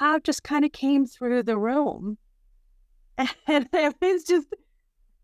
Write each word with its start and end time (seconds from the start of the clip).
cloud 0.00 0.24
just 0.24 0.42
kind 0.42 0.64
of 0.64 0.72
came 0.72 1.04
through 1.04 1.42
the 1.42 1.58
room. 1.58 2.16
And 3.46 3.68
it 3.70 3.94
was 4.00 4.24
just, 4.24 4.46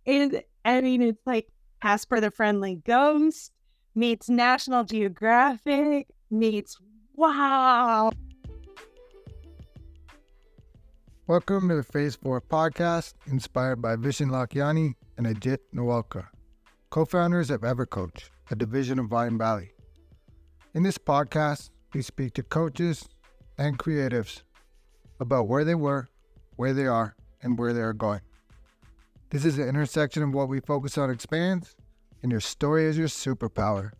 and 0.07 0.43
I 0.67 0.83
mean, 0.83 1.01
it's 1.01 1.23
like 1.25 1.49
Casper 1.81 2.21
the 2.21 2.31
Friendly 2.31 2.83
Ghost 2.85 3.53
meets 3.95 4.29
National 4.29 4.85
Geographic 4.85 6.09
meets 6.31 6.77
wow. 7.15 8.11
Welcome 11.27 11.71
to 11.71 11.77
the 11.77 11.83
Phase 11.83 12.17
4 12.17 12.43
podcast, 12.43 13.15
inspired 13.29 13.81
by 13.81 13.97
Vishen 13.97 14.29
Lakhiani 14.29 14.93
and 15.17 15.27
Ajit 15.27 15.61
Nawalkar, 15.75 16.27
co 16.91 17.07
founders 17.07 17.49
of 17.49 17.63
EverCoach, 17.63 18.29
a 18.51 18.55
division 18.55 18.99
of 18.99 19.07
Mindvalley. 19.07 19.71
In 20.75 20.83
this 20.83 20.99
podcast, 20.99 21.71
we 21.95 22.03
speak 22.03 22.35
to 22.35 22.43
coaches 22.43 23.09
and 23.57 23.79
creatives 23.79 24.43
about 25.21 25.49
where 25.49 25.65
they 25.65 25.75
were, 25.75 26.09
where 26.57 26.73
they 26.73 26.87
are, 26.87 27.17
and 27.43 27.59
where 27.59 27.73
they 27.73 27.81
are 27.81 27.93
going. 27.93 28.21
This 29.31 29.45
is 29.45 29.57
the 29.57 29.69
intersection 29.69 30.23
of 30.23 30.35
what 30.35 30.49
we 30.49 30.61
focus 30.61 30.97
on 30.99 31.11
expands, 31.11 31.77
and 32.23 32.31
your 32.31 32.41
story 32.41 32.85
is 32.85 32.97
your 32.97 33.09
superpower. 33.09 33.93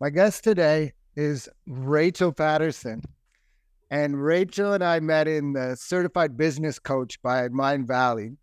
My 0.00 0.10
guest 0.10 0.44
today 0.44 0.92
is 1.16 1.48
Rachel 1.66 2.32
Patterson. 2.32 3.02
And 3.90 4.22
Rachel 4.22 4.72
and 4.72 4.82
I 4.82 5.00
met 5.00 5.28
in 5.28 5.52
the 5.52 5.76
Certified 5.76 6.36
Business 6.36 6.78
Coach 6.78 7.22
by 7.22 7.48
Mindvalley. 7.48 8.36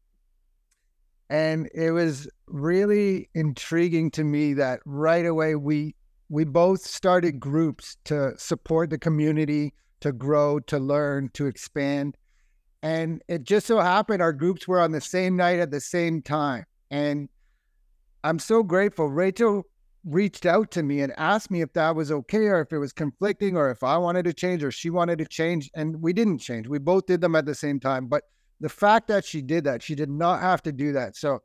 And 1.31 1.70
it 1.73 1.91
was 1.91 2.30
really 2.48 3.30
intriguing 3.34 4.12
to 4.12 4.23
me 4.26 4.53
that 4.55 4.81
right 4.85 5.26
away 5.26 5.55
we 5.55 5.95
we 6.27 6.43
both 6.43 6.82
started 6.82 7.40
groups 7.40 7.96
to 8.05 8.34
support 8.38 8.90
the 8.90 8.98
community, 8.98 9.73
to 10.01 10.12
grow, 10.12 10.60
to 10.60 10.77
learn, 10.77 11.29
to 11.34 11.46
expand. 11.46 12.18
And 12.84 13.21
it 13.29 13.43
just 13.43 13.68
so 13.68 13.79
happened 13.79 14.21
our 14.21 14.34
groups 14.34 14.68
were 14.68 14.82
on 14.82 14.91
the 14.91 14.99
same 14.99 15.38
night 15.38 15.60
at 15.60 15.71
the 15.71 15.79
same 15.79 16.21
time. 16.21 16.65
And 16.90 17.29
I'm 18.26 18.40
so 18.40 18.62
grateful. 18.62 19.07
Rachel 19.07 19.63
reached 20.04 20.45
out 20.45 20.71
to 20.71 20.84
me 20.84 20.99
and 20.99 21.13
asked 21.18 21.49
me 21.49 21.62
if 21.62 21.71
that 21.73 21.95
was 21.95 22.12
okay 22.12 22.48
or 22.48 22.60
if 22.62 22.73
it 22.73 22.77
was 22.77 22.91
conflicting 22.91 23.55
or 23.55 23.71
if 23.71 23.84
I 23.84 23.98
wanted 23.98 24.23
to 24.23 24.34
change 24.34 24.66
or 24.66 24.71
she 24.71 24.90
wanted 24.90 25.20
to 25.20 25.26
change. 25.26 25.70
And 25.76 26.01
we 26.01 26.12
didn't 26.12 26.40
change. 26.40 26.68
We 26.68 26.79
both 26.79 27.05
did 27.05 27.21
them 27.21 27.35
at 27.35 27.45
the 27.45 27.55
same 27.55 27.79
time. 27.79 28.07
But 28.07 28.23
the 28.62 28.70
fact 28.70 29.07
that 29.07 29.26
she 29.26 29.41
did 29.41 29.65
that, 29.65 29.84
she 29.84 29.95
did 29.95 30.09
not 30.09 30.40
have 30.40 30.62
to 30.62 30.71
do 30.71 30.93
that. 30.93 31.17
So 31.17 31.41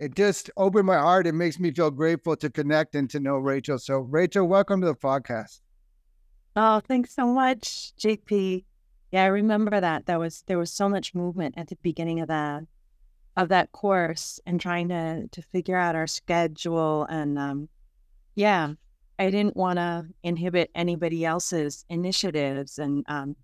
it 0.00 0.16
just 0.16 0.50
opened 0.56 0.86
my 0.86 0.98
heart. 0.98 1.28
It 1.28 1.32
makes 1.32 1.60
me 1.60 1.70
feel 1.70 1.92
grateful 1.92 2.36
to 2.36 2.50
connect 2.50 2.96
and 2.96 3.08
to 3.10 3.20
know 3.20 3.36
Rachel. 3.36 3.78
So, 3.78 4.00
Rachel, 4.00 4.46
welcome 4.46 4.80
to 4.80 4.88
the 4.88 4.96
podcast. 4.96 5.60
Oh, 6.56 6.80
thanks 6.80 7.14
so 7.14 7.26
much, 7.26 7.92
JP. 7.96 8.64
Yeah, 9.12 9.22
I 9.22 9.26
remember 9.26 9.80
that. 9.80 10.06
There 10.06 10.18
was 10.18 10.42
there 10.48 10.58
was 10.58 10.72
so 10.72 10.88
much 10.88 11.14
movement 11.14 11.54
at 11.56 11.68
the 11.68 11.76
beginning 11.76 12.20
of 12.20 12.28
that 12.28 12.64
of 13.36 13.48
that 13.48 13.72
course 13.72 14.40
and 14.44 14.60
trying 14.60 14.88
to 14.88 15.28
to 15.28 15.42
figure 15.42 15.76
out 15.76 15.94
our 15.94 16.06
schedule 16.06 17.06
and 17.08 17.38
um 17.38 17.68
yeah, 18.34 18.72
I 19.18 19.30
didn't 19.30 19.56
want 19.56 19.78
to 19.78 20.06
inhibit 20.22 20.70
anybody 20.74 21.24
else's 21.24 21.84
initiatives 21.88 22.78
and 22.78 23.04
um 23.06 23.36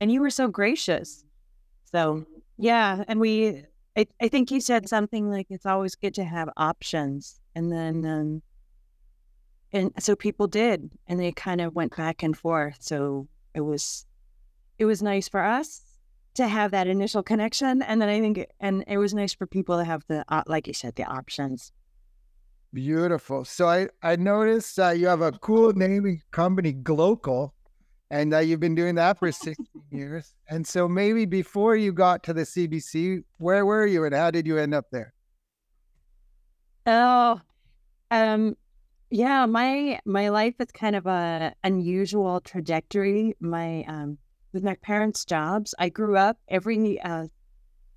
and 0.00 0.10
you 0.10 0.20
were 0.20 0.30
so 0.30 0.48
gracious. 0.48 1.24
So, 1.92 2.26
yeah, 2.58 3.04
and 3.08 3.20
we, 3.20 3.64
I, 3.96 4.06
I 4.20 4.28
think 4.28 4.50
you 4.50 4.60
said 4.60 4.88
something 4.88 5.30
like 5.30 5.46
it's 5.50 5.66
always 5.66 5.94
good 5.94 6.14
to 6.14 6.24
have 6.24 6.48
options. 6.56 7.40
And 7.54 7.72
then, 7.72 8.04
um, 8.04 8.42
and 9.72 9.92
so 9.98 10.16
people 10.16 10.46
did, 10.46 10.90
and 11.06 11.18
they 11.18 11.32
kind 11.32 11.60
of 11.60 11.74
went 11.74 11.96
back 11.96 12.22
and 12.22 12.36
forth. 12.36 12.76
So 12.80 13.28
it 13.54 13.60
was, 13.62 14.06
it 14.78 14.84
was 14.84 15.02
nice 15.02 15.28
for 15.28 15.42
us 15.42 15.82
to 16.34 16.46
have 16.46 16.70
that 16.72 16.86
initial 16.86 17.22
connection. 17.22 17.82
And 17.82 18.00
then 18.00 18.08
I 18.08 18.20
think, 18.20 18.46
and 18.60 18.84
it 18.86 18.98
was 18.98 19.14
nice 19.14 19.34
for 19.34 19.46
people 19.46 19.78
to 19.78 19.84
have 19.84 20.04
the, 20.08 20.24
uh, 20.28 20.42
like 20.46 20.66
you 20.66 20.74
said, 20.74 20.96
the 20.96 21.04
options. 21.04 21.72
Beautiful. 22.72 23.44
So 23.44 23.68
I, 23.68 23.88
I 24.02 24.16
noticed 24.16 24.78
uh, 24.78 24.90
you 24.90 25.06
have 25.06 25.22
a 25.22 25.32
cool 25.32 25.72
naming 25.72 26.20
company, 26.30 26.74
Glocal 26.74 27.52
and 28.10 28.34
uh, 28.34 28.38
you've 28.38 28.60
been 28.60 28.74
doing 28.74 28.94
that 28.96 29.18
for 29.18 29.30
16 29.32 29.66
years. 29.90 30.34
And 30.48 30.66
so 30.66 30.88
maybe 30.88 31.24
before 31.24 31.76
you 31.76 31.92
got 31.92 32.22
to 32.24 32.32
the 32.32 32.42
CBC, 32.42 33.24
where 33.38 33.64
were 33.64 33.86
you 33.86 34.04
and 34.04 34.14
how 34.14 34.30
did 34.30 34.46
you 34.46 34.58
end 34.58 34.74
up 34.74 34.86
there? 34.90 35.12
Oh, 36.86 37.40
um, 38.10 38.56
yeah, 39.10 39.46
my 39.46 39.98
my 40.04 40.28
life 40.28 40.54
is 40.60 40.70
kind 40.72 40.94
of 40.94 41.06
a 41.06 41.52
unusual 41.64 42.40
trajectory. 42.40 43.34
My 43.40 43.84
um, 43.88 44.18
with 44.52 44.62
my 44.62 44.76
parents' 44.76 45.24
jobs, 45.24 45.74
I 45.78 45.88
grew 45.88 46.16
up 46.16 46.38
every 46.48 47.00
uh, 47.00 47.26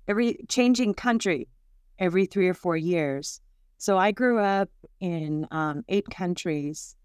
every 0.08 0.44
changing 0.48 0.94
country 0.94 1.48
every 2.00 2.26
three 2.26 2.48
or 2.48 2.54
four 2.54 2.76
years. 2.76 3.40
So 3.76 3.96
I 3.96 4.10
grew 4.10 4.40
up 4.40 4.70
in 4.98 5.46
um, 5.50 5.84
eight 5.88 6.08
countries 6.10 6.96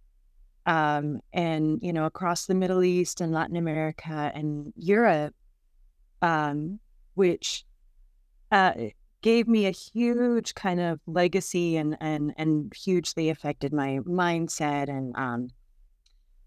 um, 0.65 1.19
and 1.33 1.79
you 1.81 1.93
know 1.93 2.05
across 2.05 2.45
the 2.45 2.55
Middle 2.55 2.83
East 2.83 3.21
and 3.21 3.31
Latin 3.31 3.55
America 3.55 4.31
and 4.33 4.73
Europe, 4.75 5.35
um, 6.21 6.79
which 7.13 7.65
uh, 8.51 8.73
gave 9.21 9.47
me 9.47 9.65
a 9.65 9.71
huge 9.71 10.55
kind 10.55 10.79
of 10.79 10.99
legacy 11.07 11.77
and 11.77 11.97
and 12.01 12.33
and 12.37 12.73
hugely 12.73 13.29
affected 13.29 13.73
my 13.73 13.99
mindset 14.07 14.89
and 14.89 15.15
um, 15.15 15.49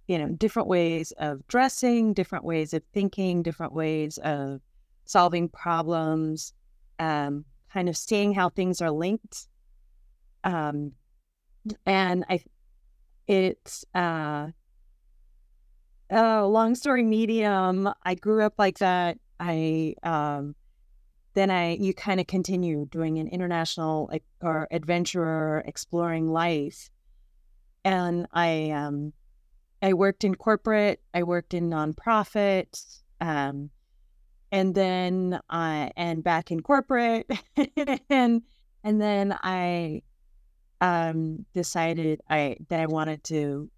you 0.06 0.18
know 0.18 0.28
different 0.28 0.68
ways 0.68 1.12
of 1.18 1.46
dressing, 1.46 2.12
different 2.12 2.44
ways 2.44 2.74
of 2.74 2.82
thinking, 2.92 3.42
different 3.42 3.72
ways 3.72 4.18
of 4.18 4.60
solving 5.04 5.48
problems, 5.48 6.52
um, 6.98 7.44
kind 7.72 7.88
of 7.88 7.96
seeing 7.96 8.34
how 8.34 8.48
things 8.48 8.82
are 8.82 8.90
linked. 8.90 9.46
Um, 10.44 10.92
and 11.86 12.24
I 12.28 12.40
it's 13.28 13.84
uh 13.94 14.49
oh, 16.11 16.49
long 16.49 16.75
story 16.75 17.05
medium. 17.05 17.89
I 18.03 18.15
grew 18.15 18.43
up 18.43 18.55
like 18.59 18.78
that. 18.78 19.19
I 19.39 19.94
um 20.03 20.56
then 21.34 21.50
I 21.50 21.75
you 21.75 21.94
kind 21.94 22.19
of 22.19 22.27
continue 22.27 22.87
doing 22.87 23.19
an 23.19 23.28
international 23.28 24.09
like 24.11 24.25
or 24.43 24.66
adventurer 24.71 25.62
exploring 25.66 26.33
life. 26.33 26.91
And 27.84 28.27
I 28.33 28.71
um 28.71 29.12
I 29.81 29.93
worked 29.93 30.25
in 30.25 30.34
corporate, 30.34 31.00
I 31.15 31.22
worked 31.22 31.55
in 31.55 31.71
nonprofit, 31.71 33.00
um, 33.21 33.71
and 34.50 34.75
then 34.75 35.39
I 35.49 35.93
and 35.97 36.25
back 36.25 36.50
in 36.50 36.60
corporate 36.60 37.31
and 38.10 38.43
and 38.83 39.00
then 39.00 39.39
I 39.43 40.03
um, 40.81 41.44
decided 41.55 42.21
I 42.28 42.56
that 42.69 42.81
I 42.81 42.87
wanted 42.87 43.25
to 43.25 43.71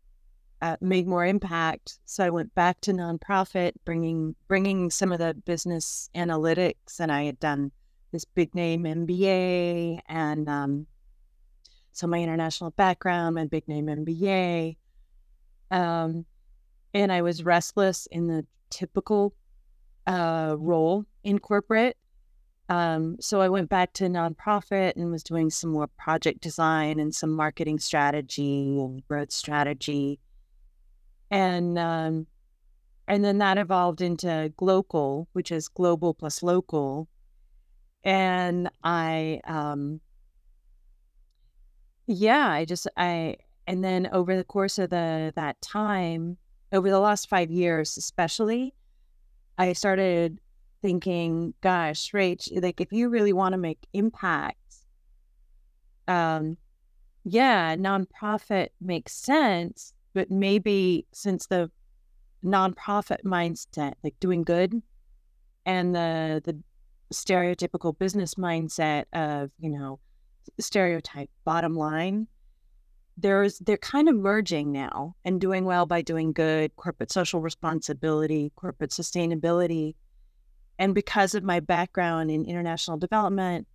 uh, 0.62 0.76
make 0.80 1.06
more 1.06 1.24
impact. 1.24 1.98
So 2.04 2.24
I 2.24 2.30
went 2.30 2.54
back 2.54 2.80
to 2.82 2.92
nonprofit, 2.92 3.72
bringing 3.84 4.34
bringing 4.48 4.90
some 4.90 5.12
of 5.12 5.18
the 5.18 5.34
business 5.44 6.10
analytics, 6.14 7.00
and 7.00 7.10
I 7.10 7.24
had 7.24 7.40
done 7.40 7.72
this 8.12 8.24
big 8.24 8.54
name 8.54 8.84
MBA, 8.84 10.00
and 10.08 10.48
um, 10.48 10.86
so 11.92 12.06
my 12.06 12.20
international 12.20 12.70
background, 12.72 13.36
my 13.36 13.46
big 13.46 13.66
name 13.68 13.86
MBA, 13.86 14.76
um, 15.70 16.26
and 16.92 17.12
I 17.12 17.22
was 17.22 17.44
restless 17.44 18.06
in 18.10 18.26
the 18.26 18.44
typical 18.68 19.34
uh, 20.06 20.56
role 20.58 21.04
in 21.24 21.38
corporate. 21.38 21.96
Um, 22.70 23.16
so 23.20 23.40
I 23.40 23.48
went 23.48 23.68
back 23.68 23.92
to 23.94 24.04
nonprofit 24.04 24.94
and 24.94 25.10
was 25.10 25.24
doing 25.24 25.50
some 25.50 25.70
more 25.70 25.88
project 25.88 26.40
design 26.40 27.00
and 27.00 27.12
some 27.12 27.30
marketing 27.30 27.80
strategy 27.80 28.78
and 28.80 29.04
growth 29.08 29.32
strategy, 29.32 30.20
and 31.32 31.76
um, 31.76 32.28
and 33.08 33.24
then 33.24 33.38
that 33.38 33.58
evolved 33.58 34.00
into 34.00 34.52
Glocal, 34.56 35.26
which 35.32 35.50
is 35.50 35.66
global 35.66 36.14
plus 36.14 36.44
local, 36.44 37.08
and 38.04 38.70
I 38.84 39.40
um, 39.48 40.00
yeah, 42.06 42.48
I 42.50 42.64
just 42.64 42.86
I 42.96 43.36
and 43.66 43.82
then 43.82 44.08
over 44.12 44.36
the 44.36 44.44
course 44.44 44.78
of 44.78 44.90
the 44.90 45.32
that 45.34 45.60
time, 45.60 46.36
over 46.72 46.88
the 46.88 47.00
last 47.00 47.28
five 47.28 47.50
years 47.50 47.96
especially, 47.96 48.74
I 49.58 49.72
started 49.72 50.38
thinking, 50.82 51.54
gosh, 51.60 52.10
Rach, 52.12 52.48
like 52.62 52.80
if 52.80 52.92
you 52.92 53.08
really 53.08 53.32
want 53.32 53.52
to 53.52 53.58
make 53.58 53.78
impact, 53.92 54.56
um, 56.08 56.56
yeah, 57.24 57.76
nonprofit 57.76 58.68
makes 58.80 59.12
sense, 59.12 59.92
but 60.14 60.30
maybe 60.30 61.06
since 61.12 61.46
the 61.46 61.70
nonprofit 62.44 63.22
mindset, 63.24 63.94
like 64.02 64.18
doing 64.20 64.42
good, 64.42 64.82
and 65.66 65.94
the 65.94 66.42
the 66.44 66.58
stereotypical 67.12 67.96
business 67.98 68.34
mindset 68.36 69.04
of 69.12 69.50
you 69.58 69.70
know 69.70 70.00
stereotype. 70.58 71.30
Bottom 71.44 71.74
line, 71.74 72.26
there's 73.16 73.58
they're 73.58 73.76
kind 73.76 74.08
of 74.08 74.16
merging 74.16 74.72
now 74.72 75.14
and 75.24 75.40
doing 75.40 75.64
well 75.64 75.86
by 75.86 76.02
doing 76.02 76.32
good, 76.32 76.74
corporate 76.76 77.12
social 77.12 77.40
responsibility, 77.40 78.52
corporate 78.56 78.90
sustainability. 78.90 79.94
And 80.80 80.94
because 80.94 81.34
of 81.34 81.44
my 81.44 81.60
background 81.60 82.30
in 82.30 82.46
international 82.46 82.96
development 82.96 83.68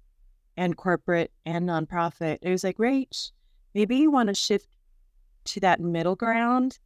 and 0.57 0.75
corporate 0.75 1.31
and 1.45 1.69
nonprofit, 1.69 2.39
it 2.41 2.49
was 2.49 2.63
like, 2.63 2.77
Rach, 2.77 3.31
maybe 3.75 3.97
you 3.97 4.09
want 4.09 4.29
to 4.29 4.33
shift 4.33 4.67
to 5.45 5.59
that 5.59 5.79
middle 5.79 6.15
ground 6.15 6.79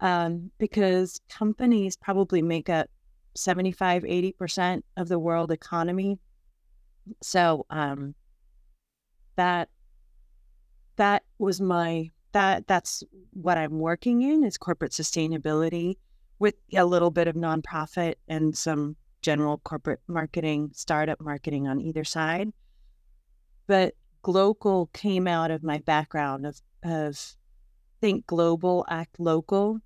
um, 0.00 0.50
because 0.58 1.20
companies 1.28 1.96
probably 1.96 2.42
make 2.42 2.68
up 2.68 2.90
75, 3.36 4.02
80% 4.02 4.82
of 4.96 5.08
the 5.08 5.20
world 5.20 5.52
economy. 5.52 6.18
So 7.22 7.64
um, 7.70 8.16
that 9.36 9.68
that 10.96 11.22
was 11.38 11.60
my 11.60 12.10
that 12.32 12.66
that's 12.66 13.04
what 13.32 13.58
I'm 13.58 13.78
working 13.78 14.22
in 14.22 14.42
is 14.42 14.58
corporate 14.58 14.92
sustainability 14.92 15.98
with 16.40 16.56
a 16.74 16.84
little 16.84 17.10
bit 17.10 17.28
of 17.28 17.36
nonprofit 17.36 18.14
and 18.26 18.56
some 18.56 18.96
general 19.22 19.58
corporate 19.58 20.00
marketing, 20.08 20.70
startup 20.74 21.20
marketing 21.20 21.68
on 21.68 21.80
either 21.80 22.04
side. 22.04 22.52
But 23.66 23.94
Glocal 24.22 24.92
came 24.92 25.26
out 25.26 25.50
of 25.50 25.62
my 25.62 25.78
background 25.78 26.46
of 26.46 26.60
of 26.82 27.36
think 28.00 28.26
global, 28.26 28.84
act 28.88 29.18
local, 29.18 29.80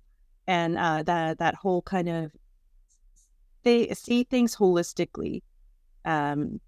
and 0.47 0.77
uh, 0.77 1.03
that 1.03 1.39
that 1.39 1.55
whole 1.55 1.81
kind 1.81 2.09
of 2.09 2.31
they 3.63 3.93
see 3.93 4.23
things 4.23 4.55
holistically. 4.55 5.43
Um, 6.05 6.61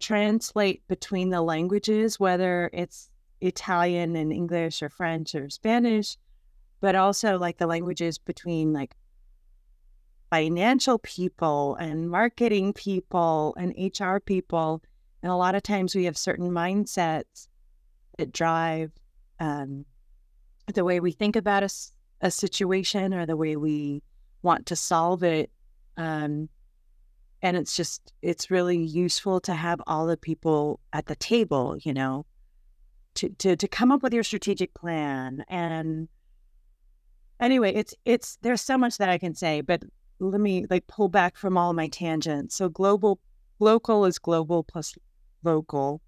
translate 0.00 0.82
between 0.88 1.30
the 1.30 1.40
languages, 1.40 2.18
whether 2.18 2.68
it's 2.72 3.08
Italian 3.40 4.16
and 4.16 4.32
English 4.32 4.82
or 4.82 4.90
French 4.90 5.34
or 5.34 5.48
Spanish, 5.48 6.18
but 6.80 6.96
also 6.96 7.38
like 7.38 7.58
the 7.58 7.66
languages 7.66 8.18
between 8.18 8.72
like 8.72 8.94
financial 10.32 10.98
people 10.98 11.74
and 11.74 12.08
marketing 12.08 12.72
people 12.72 13.54
and 13.58 13.74
HR 13.76 14.16
people. 14.18 14.82
And 15.22 15.30
a 15.30 15.36
lot 15.36 15.54
of 15.54 15.62
times 15.62 15.94
we 15.94 16.04
have 16.04 16.16
certain 16.16 16.50
mindsets 16.50 17.48
that 18.16 18.32
drive 18.32 18.92
um, 19.40 19.84
the 20.72 20.86
way 20.86 21.00
we 21.00 21.12
think 21.12 21.36
about 21.36 21.64
a, 21.64 21.68
a 22.22 22.30
situation 22.30 23.12
or 23.12 23.26
the 23.26 23.36
way 23.36 23.56
we 23.56 24.02
want 24.40 24.64
to 24.66 24.74
solve 24.74 25.22
it. 25.22 25.50
Um, 25.98 26.48
and 27.42 27.54
it's 27.54 27.76
just 27.76 28.14
it's 28.22 28.50
really 28.50 28.78
useful 28.78 29.38
to 29.40 29.52
have 29.52 29.82
all 29.86 30.06
the 30.06 30.16
people 30.16 30.80
at 30.92 31.06
the 31.06 31.16
table 31.16 31.76
you 31.82 31.92
know 31.92 32.24
to 33.14 33.28
to 33.30 33.56
to 33.56 33.66
come 33.66 33.90
up 33.90 34.00
with 34.00 34.14
your 34.14 34.22
strategic 34.22 34.72
plan 34.74 35.44
and 35.48 36.08
anyway 37.40 37.74
it's 37.74 37.94
it's 38.04 38.38
there's 38.42 38.60
so 38.60 38.78
much 38.78 38.96
that 38.98 39.08
i 39.08 39.18
can 39.18 39.34
say 39.34 39.60
but 39.60 39.82
let 40.30 40.40
me 40.40 40.66
like 40.70 40.86
pull 40.86 41.08
back 41.08 41.36
from 41.36 41.56
all 41.56 41.72
my 41.72 41.88
tangents 41.88 42.56
so 42.56 42.68
global 42.68 43.18
local 43.58 44.04
is 44.04 44.18
global 44.18 44.62
plus 44.62 44.94
local 45.42 46.00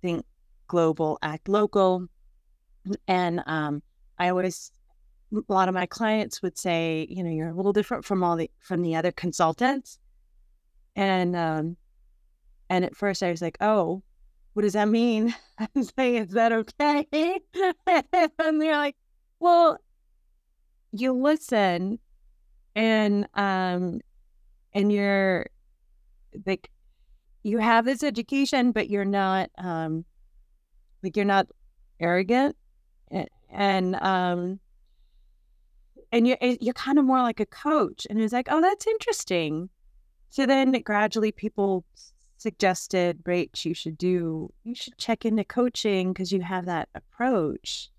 think 0.00 0.24
global 0.66 1.18
act 1.22 1.48
local 1.48 2.06
and 3.06 3.42
um 3.46 3.82
i 4.18 4.28
always 4.28 4.72
a 5.32 5.52
lot 5.52 5.68
of 5.68 5.74
my 5.74 5.86
clients 5.86 6.42
would 6.42 6.58
say 6.58 7.06
you 7.08 7.22
know 7.22 7.30
you're 7.30 7.48
a 7.48 7.54
little 7.54 7.72
different 7.72 8.04
from 8.04 8.22
all 8.22 8.36
the 8.36 8.50
from 8.60 8.82
the 8.82 8.94
other 8.94 9.12
consultants 9.12 9.98
and 10.96 11.34
um, 11.34 11.76
and 12.68 12.84
at 12.84 12.96
first 12.96 13.22
I 13.22 13.30
was 13.30 13.42
like, 13.42 13.58
oh, 13.60 14.02
what 14.54 14.62
does 14.62 14.74
that 14.74 14.88
mean? 14.88 15.34
I 15.58 15.68
was 15.74 15.92
like, 15.96 16.14
is 16.14 16.30
that 16.30 16.52
okay? 16.52 17.06
and 17.86 18.60
they're 18.60 18.76
like, 18.76 18.96
well, 19.40 19.78
you 20.92 21.12
listen 21.12 21.98
and 22.74 23.26
um 23.34 24.00
and 24.72 24.92
you're 24.92 25.46
like 26.46 26.70
you 27.42 27.58
have 27.58 27.84
this 27.84 28.02
education 28.02 28.72
but 28.72 28.88
you're 28.88 29.04
not 29.04 29.50
um 29.58 30.04
like 31.02 31.16
you're 31.16 31.24
not 31.24 31.46
arrogant. 32.00 32.56
And 33.50 33.96
um 33.96 34.60
and 36.10 36.26
you're 36.26 36.38
you're 36.40 36.74
kind 36.74 36.98
of 36.98 37.04
more 37.04 37.22
like 37.22 37.40
a 37.40 37.46
coach. 37.46 38.06
And 38.08 38.20
it's 38.20 38.32
like 38.32 38.48
oh 38.50 38.60
that's 38.60 38.86
interesting. 38.86 39.68
So 40.30 40.46
then 40.46 40.72
gradually 40.82 41.32
people 41.32 41.84
suggested, 42.38 43.22
Rach, 43.24 43.64
you 43.64 43.74
should 43.74 43.98
do, 43.98 44.52
you 44.64 44.74
should 44.74 44.96
check 44.98 45.24
into 45.24 45.44
coaching 45.44 46.12
because 46.12 46.32
you 46.32 46.40
have 46.40 46.64
that 46.66 46.88
approach. 46.94 47.90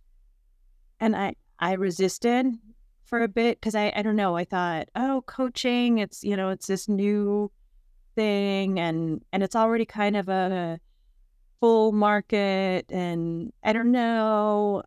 And 0.99 1.15
I, 1.15 1.35
I 1.59 1.73
resisted 1.73 2.47
for 3.13 3.21
a 3.21 3.27
bit 3.27 3.61
because 3.61 3.75
I, 3.75 3.93
I 3.95 4.01
don't 4.01 4.15
know, 4.15 4.35
I 4.35 4.43
thought, 4.43 4.89
oh, 4.95 5.23
coaching, 5.27 5.99
it's, 5.99 6.23
you 6.23 6.35
know, 6.35 6.49
it's 6.49 6.65
this 6.65 6.89
new 6.89 7.51
thing 8.15 8.79
and, 8.79 9.21
and 9.31 9.43
it's 9.43 9.55
already 9.55 9.85
kind 9.85 10.17
of 10.17 10.29
a 10.29 10.79
full 11.59 11.91
market 11.91 12.91
and 12.91 13.53
I 13.63 13.71
don't 13.71 13.91
know. 13.91 14.81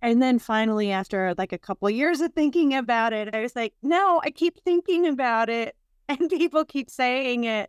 And 0.00 0.22
then 0.22 0.38
finally, 0.38 0.90
after 0.90 1.34
like 1.36 1.52
a 1.52 1.58
couple 1.58 1.90
years 1.90 2.22
of 2.22 2.32
thinking 2.32 2.72
about 2.72 3.12
it, 3.12 3.34
I 3.34 3.42
was 3.42 3.54
like, 3.54 3.74
no, 3.82 4.22
I 4.24 4.30
keep 4.30 4.58
thinking 4.64 5.06
about 5.06 5.50
it 5.50 5.76
and 6.08 6.30
people 6.30 6.64
keep 6.64 6.88
saying 6.88 7.44
it. 7.44 7.68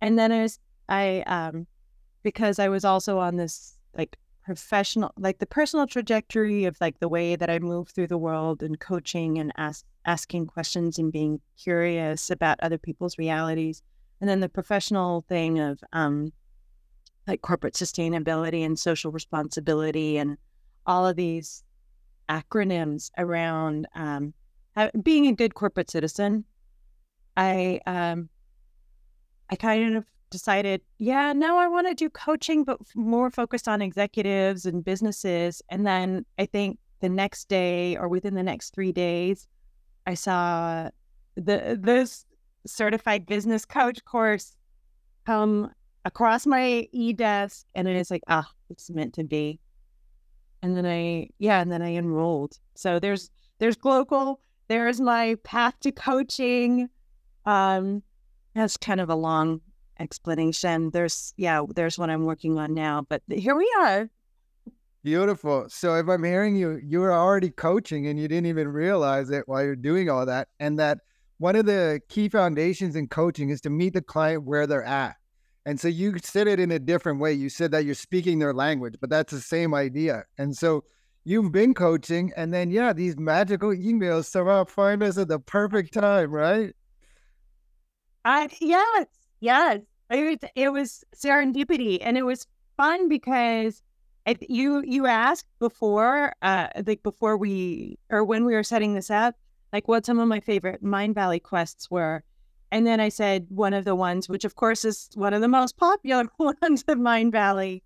And 0.00 0.18
then 0.18 0.32
I 0.32 0.40
was, 0.40 0.58
I, 0.88 1.24
um, 1.26 1.66
because 2.22 2.58
I 2.58 2.70
was 2.70 2.86
also 2.86 3.18
on 3.18 3.36
this 3.36 3.76
like 3.94 4.16
professional, 4.44 5.12
like 5.16 5.38
the 5.38 5.46
personal 5.46 5.86
trajectory 5.86 6.64
of 6.64 6.76
like 6.80 6.98
the 6.98 7.08
way 7.08 7.36
that 7.36 7.50
I 7.50 7.58
move 7.58 7.88
through 7.88 8.08
the 8.08 8.18
world 8.18 8.62
and 8.62 8.78
coaching 8.78 9.38
and 9.38 9.52
ask, 9.56 9.84
asking 10.04 10.46
questions 10.46 10.98
and 10.98 11.12
being 11.12 11.40
curious 11.62 12.30
about 12.30 12.60
other 12.60 12.78
people's 12.78 13.18
realities. 13.18 13.82
And 14.20 14.28
then 14.28 14.40
the 14.40 14.48
professional 14.48 15.22
thing 15.22 15.58
of, 15.58 15.80
um, 15.92 16.32
like 17.26 17.42
corporate 17.42 17.74
sustainability 17.74 18.64
and 18.64 18.78
social 18.78 19.12
responsibility 19.12 20.18
and 20.18 20.36
all 20.86 21.06
of 21.06 21.16
these 21.16 21.62
acronyms 22.28 23.10
around 23.18 23.86
um, 23.94 24.34
being 25.02 25.26
a 25.26 25.32
good 25.32 25.54
corporate 25.54 25.90
citizen 25.90 26.44
I 27.36 27.80
um 27.86 28.28
I 29.48 29.56
kind 29.56 29.96
of 29.96 30.04
decided, 30.30 30.80
yeah, 30.98 31.32
no, 31.32 31.58
I 31.58 31.68
want 31.68 31.88
to 31.88 31.94
do 31.94 32.08
coaching, 32.08 32.64
but 32.64 32.78
more 32.94 33.30
focused 33.30 33.68
on 33.68 33.82
executives 33.82 34.66
and 34.66 34.84
businesses. 34.84 35.62
And 35.68 35.86
then 35.86 36.24
I 36.38 36.46
think 36.46 36.78
the 37.00 37.08
next 37.08 37.48
day 37.48 37.96
or 37.96 38.08
within 38.08 38.34
the 38.34 38.42
next 38.42 38.74
three 38.74 38.92
days, 38.92 39.48
I 40.06 40.14
saw 40.14 40.90
the 41.36 41.78
this 41.80 42.24
certified 42.66 43.26
business 43.26 43.64
coach 43.64 44.04
course 44.04 44.56
come 45.26 45.70
across 46.04 46.46
my 46.46 46.88
e 46.92 47.12
desk, 47.12 47.66
and 47.74 47.88
it 47.88 47.96
is 47.96 48.10
like, 48.10 48.22
ah, 48.28 48.48
it's 48.70 48.90
meant 48.90 49.14
to 49.14 49.24
be. 49.24 49.60
And 50.62 50.76
then 50.76 50.86
I, 50.86 51.28
yeah, 51.38 51.60
and 51.60 51.72
then 51.72 51.82
I 51.82 51.94
enrolled. 51.94 52.58
So 52.74 52.98
there's 52.98 53.30
there's 53.58 53.76
Glocal. 53.76 54.36
There's 54.68 55.00
my 55.00 55.36
path 55.42 55.74
to 55.80 55.92
coaching. 55.92 56.88
Um, 57.44 58.02
that's 58.54 58.76
kind 58.76 59.00
of 59.00 59.10
a 59.10 59.14
long 59.14 59.60
explanation. 60.00 60.90
There's, 60.90 61.34
yeah, 61.36 61.62
there's 61.74 61.98
what 61.98 62.10
I'm 62.10 62.24
working 62.24 62.58
on 62.58 62.74
now, 62.74 63.06
but 63.08 63.22
here 63.28 63.54
we 63.54 63.70
are. 63.78 64.08
Beautiful. 65.02 65.66
So 65.68 65.94
if 65.94 66.08
I'm 66.08 66.24
hearing 66.24 66.56
you, 66.56 66.80
you 66.82 67.00
were 67.00 67.12
already 67.12 67.50
coaching 67.50 68.06
and 68.06 68.18
you 68.18 68.26
didn't 68.26 68.46
even 68.46 68.68
realize 68.68 69.30
it 69.30 69.44
while 69.46 69.62
you're 69.62 69.76
doing 69.76 70.10
all 70.10 70.26
that. 70.26 70.48
And 70.58 70.78
that 70.78 70.98
one 71.38 71.56
of 71.56 71.66
the 71.66 72.00
key 72.08 72.28
foundations 72.28 72.96
in 72.96 73.08
coaching 73.08 73.48
is 73.50 73.60
to 73.62 73.70
meet 73.70 73.94
the 73.94 74.02
client 74.02 74.44
where 74.44 74.66
they're 74.66 74.84
at. 74.84 75.16
And 75.64 75.78
so 75.78 75.88
you 75.88 76.16
said 76.22 76.48
it 76.48 76.58
in 76.58 76.70
a 76.70 76.78
different 76.78 77.20
way. 77.20 77.32
You 77.32 77.48
said 77.48 77.70
that 77.70 77.84
you're 77.84 77.94
speaking 77.94 78.38
their 78.38 78.54
language, 78.54 78.96
but 79.00 79.10
that's 79.10 79.32
the 79.32 79.40
same 79.40 79.74
idea. 79.74 80.24
And 80.38 80.56
so 80.56 80.84
you've 81.24 81.52
been 81.52 81.74
coaching, 81.74 82.32
and 82.36 82.52
then, 82.52 82.70
yeah, 82.70 82.92
these 82.92 83.18
magical 83.18 83.70
emails 83.70 84.24
somehow 84.24 84.64
find 84.64 85.02
us 85.02 85.18
at 85.18 85.28
the 85.28 85.38
perfect 85.38 85.92
time, 85.94 86.30
right? 86.30 86.74
I 88.24 88.48
yes, 88.60 89.06
yes. 89.40 89.80
It, 90.10 90.44
it 90.56 90.72
was 90.72 91.04
serendipity, 91.14 91.98
and 92.00 92.18
it 92.18 92.24
was 92.24 92.46
fun 92.76 93.08
because 93.08 93.82
you 94.48 94.82
you 94.84 95.06
asked 95.06 95.46
before, 95.58 96.32
uh, 96.42 96.68
like 96.86 97.02
before 97.02 97.36
we 97.36 97.98
or 98.10 98.24
when 98.24 98.44
we 98.44 98.54
were 98.54 98.64
setting 98.64 98.94
this 98.94 99.10
up, 99.10 99.36
like 99.72 99.86
what 99.86 100.04
some 100.04 100.18
of 100.18 100.28
my 100.28 100.40
favorite 100.40 100.82
Mind 100.82 101.14
Valley 101.14 101.38
quests 101.40 101.90
were, 101.90 102.24
and 102.72 102.86
then 102.86 103.00
I 103.00 103.08
said 103.08 103.46
one 103.50 103.72
of 103.72 103.84
the 103.84 103.94
ones, 103.94 104.28
which 104.28 104.44
of 104.44 104.56
course 104.56 104.84
is 104.84 105.10
one 105.14 105.32
of 105.32 105.40
the 105.40 105.48
most 105.48 105.76
popular 105.76 106.28
ones 106.38 106.84
of 106.88 106.98
Mindvalley, 106.98 107.82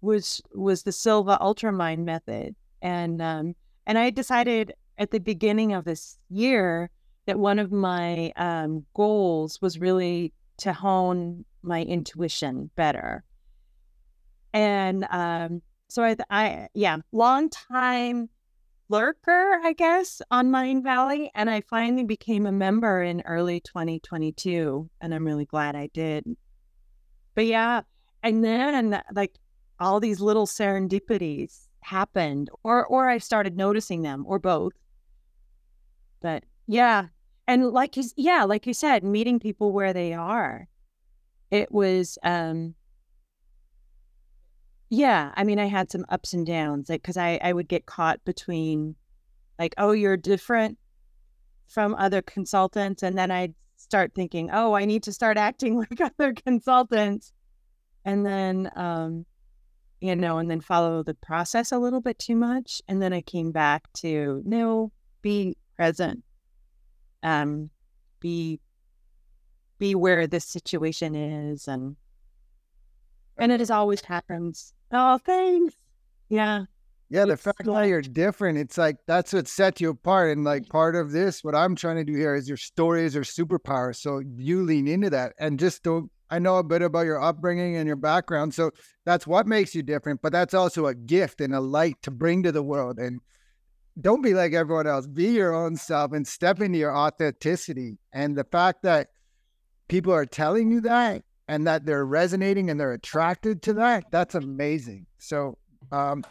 was 0.00 0.40
was 0.54 0.82
the 0.82 0.92
Silva 0.92 1.38
Ultramind 1.40 2.04
method, 2.04 2.54
and 2.82 3.20
um, 3.20 3.54
and 3.86 3.98
I 3.98 4.10
decided 4.10 4.74
at 4.98 5.10
the 5.10 5.20
beginning 5.20 5.72
of 5.72 5.84
this 5.84 6.18
year 6.28 6.90
that 7.26 7.38
one 7.38 7.58
of 7.58 7.72
my 7.72 8.32
um, 8.36 8.84
goals 8.94 9.60
was 9.60 9.78
really 9.78 10.32
to 10.58 10.72
hone 10.72 11.44
my 11.62 11.82
intuition 11.82 12.70
better 12.76 13.24
and 14.52 15.06
um, 15.10 15.62
so 15.88 16.02
I, 16.02 16.16
I, 16.30 16.68
yeah, 16.74 16.98
long 17.12 17.50
time 17.50 18.28
lurker, 18.88 19.60
I 19.62 19.72
guess, 19.72 20.20
on 20.30 20.50
Mind 20.50 20.82
Valley. 20.82 21.30
and 21.34 21.48
I 21.48 21.60
finally 21.62 22.04
became 22.04 22.46
a 22.46 22.52
member 22.52 23.02
in 23.02 23.22
early 23.22 23.60
2022, 23.60 24.88
and 25.00 25.14
I'm 25.14 25.24
really 25.24 25.46
glad 25.46 25.76
I 25.76 25.88
did. 25.92 26.24
But 27.34 27.46
yeah, 27.46 27.82
and 28.22 28.44
then 28.44 29.00
like 29.12 29.38
all 29.78 30.00
these 30.00 30.20
little 30.20 30.46
serendipities 30.46 31.68
happened, 31.80 32.50
or 32.64 32.86
or 32.86 33.08
I 33.08 33.18
started 33.18 33.56
noticing 33.56 34.02
them, 34.02 34.24
or 34.26 34.38
both. 34.38 34.72
But 36.20 36.44
yeah, 36.66 37.06
and 37.46 37.68
like 37.68 37.96
you, 37.96 38.04
yeah, 38.16 38.44
like 38.44 38.66
you 38.66 38.74
said, 38.74 39.04
meeting 39.04 39.38
people 39.38 39.72
where 39.72 39.92
they 39.92 40.12
are. 40.12 40.68
It 41.50 41.72
was 41.72 42.18
um 42.22 42.74
yeah, 44.90 45.30
I 45.36 45.44
mean, 45.44 45.60
I 45.60 45.66
had 45.66 45.90
some 45.90 46.04
ups 46.08 46.32
and 46.32 46.44
downs, 46.44 46.88
like 46.88 47.02
because 47.02 47.16
I 47.16 47.38
I 47.42 47.52
would 47.52 47.68
get 47.68 47.86
caught 47.86 48.24
between, 48.24 48.96
like, 49.58 49.74
oh, 49.78 49.92
you're 49.92 50.16
different 50.16 50.78
from 51.68 51.94
other 51.94 52.22
consultants, 52.22 53.02
and 53.04 53.16
then 53.16 53.30
I'd 53.30 53.54
start 53.76 54.12
thinking, 54.14 54.50
oh, 54.52 54.74
I 54.74 54.84
need 54.84 55.04
to 55.04 55.12
start 55.12 55.36
acting 55.36 55.76
like 55.90 56.00
other 56.00 56.34
consultants, 56.34 57.32
and 58.04 58.26
then, 58.26 58.70
um, 58.74 59.26
you 60.00 60.16
know, 60.16 60.38
and 60.38 60.50
then 60.50 60.60
follow 60.60 61.04
the 61.04 61.14
process 61.14 61.70
a 61.70 61.78
little 61.78 62.00
bit 62.00 62.18
too 62.18 62.36
much, 62.36 62.82
and 62.88 63.00
then 63.00 63.12
I 63.12 63.20
came 63.20 63.52
back 63.52 63.84
to 63.98 64.42
no, 64.44 64.90
be 65.22 65.56
present, 65.76 66.24
um, 67.22 67.70
be 68.18 68.58
be 69.80 69.96
where 69.96 70.28
this 70.28 70.44
situation 70.44 71.16
is, 71.16 71.66
and 71.66 71.96
and 73.36 73.50
it 73.50 73.58
has 73.58 73.70
always 73.70 74.02
happens 74.02 74.72
Oh, 74.92 75.18
thanks. 75.18 75.74
Yeah. 76.28 76.64
Yeah, 77.12 77.24
the 77.24 77.36
fact 77.36 77.64
that 77.64 77.88
you're 77.88 78.02
different, 78.02 78.56
it's 78.58 78.78
like 78.78 78.96
that's 79.08 79.32
what 79.32 79.48
sets 79.48 79.80
you 79.80 79.90
apart. 79.90 80.30
And 80.30 80.44
like 80.44 80.68
part 80.68 80.94
of 80.94 81.10
this, 81.10 81.42
what 81.42 81.56
I'm 81.56 81.74
trying 81.74 81.96
to 81.96 82.04
do 82.04 82.16
here 82.16 82.36
is 82.36 82.46
your 82.46 82.56
stories 82.56 83.16
are 83.16 83.22
superpower. 83.22 83.94
So 83.96 84.22
you 84.36 84.62
lean 84.62 84.86
into 84.86 85.10
that 85.10 85.32
and 85.38 85.58
just 85.58 85.82
don't. 85.82 86.10
I 86.32 86.38
know 86.38 86.58
a 86.58 86.62
bit 86.62 86.82
about 86.82 87.06
your 87.06 87.20
upbringing 87.20 87.74
and 87.74 87.88
your 87.88 87.96
background. 87.96 88.54
So 88.54 88.70
that's 89.04 89.26
what 89.26 89.48
makes 89.48 89.74
you 89.74 89.82
different, 89.82 90.22
but 90.22 90.30
that's 90.30 90.54
also 90.54 90.86
a 90.86 90.94
gift 90.94 91.40
and 91.40 91.52
a 91.52 91.58
light 91.58 91.96
to 92.02 92.12
bring 92.12 92.44
to 92.44 92.52
the 92.52 92.62
world. 92.62 93.00
And 93.00 93.20
don't 94.00 94.22
be 94.22 94.32
like 94.32 94.52
everyone 94.52 94.86
else. 94.86 95.08
Be 95.08 95.30
your 95.30 95.52
own 95.52 95.74
self 95.74 96.12
and 96.12 96.24
step 96.24 96.60
into 96.60 96.78
your 96.78 96.96
authenticity. 96.96 97.98
And 98.12 98.36
the 98.36 98.44
fact 98.44 98.84
that 98.84 99.08
people 99.90 100.12
are 100.12 100.24
telling 100.24 100.70
you 100.70 100.80
that 100.80 101.24
and 101.48 101.66
that 101.66 101.84
they're 101.84 102.06
resonating 102.06 102.70
and 102.70 102.78
they're 102.78 102.92
attracted 102.92 103.60
to 103.60 103.72
that, 103.72 104.04
that's 104.12 104.36
amazing. 104.36 105.04
So, 105.18 105.58
um, 105.90 106.24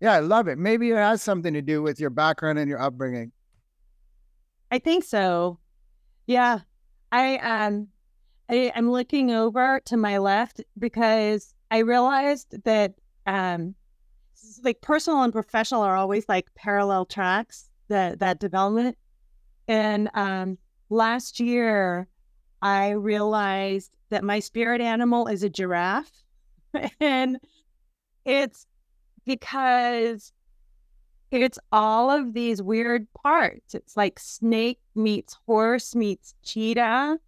yeah, 0.00 0.14
I 0.14 0.20
love 0.20 0.48
it. 0.48 0.56
Maybe 0.56 0.90
it 0.90 0.96
has 0.96 1.22
something 1.22 1.52
to 1.52 1.60
do 1.60 1.82
with 1.82 2.00
your 2.00 2.08
background 2.08 2.58
and 2.58 2.68
your 2.68 2.80
upbringing. 2.80 3.30
I 4.70 4.78
think 4.78 5.04
so. 5.04 5.58
Yeah. 6.26 6.60
I 7.12 7.36
um 7.36 7.88
I, 8.48 8.72
I'm 8.74 8.90
looking 8.90 9.30
over 9.30 9.80
to 9.84 9.96
my 9.98 10.18
left 10.18 10.62
because 10.78 11.54
I 11.70 11.78
realized 11.78 12.54
that 12.64 12.94
um 13.26 13.74
like 14.62 14.80
personal 14.80 15.22
and 15.22 15.32
professional 15.32 15.82
are 15.82 15.96
always 15.96 16.24
like 16.26 16.46
parallel 16.54 17.04
tracks 17.04 17.68
that 17.88 18.20
that 18.20 18.40
development. 18.40 18.96
And 19.68 20.10
um 20.14 20.56
last 20.88 21.38
year 21.38 22.08
I 22.64 22.92
realized 22.92 23.90
that 24.08 24.24
my 24.24 24.40
spirit 24.40 24.80
animal 24.80 25.26
is 25.26 25.42
a 25.42 25.50
giraffe. 25.50 26.24
and 27.00 27.38
it's 28.24 28.66
because 29.26 30.32
it's 31.30 31.58
all 31.70 32.10
of 32.10 32.32
these 32.32 32.62
weird 32.62 33.06
parts. 33.12 33.74
It's 33.74 33.98
like 33.98 34.18
snake 34.18 34.80
meets 34.94 35.36
horse 35.46 35.94
meets 35.94 36.34
cheetah. 36.42 37.18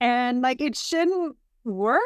And 0.00 0.40
like 0.40 0.62
it 0.62 0.74
shouldn't 0.74 1.36
work, 1.64 2.00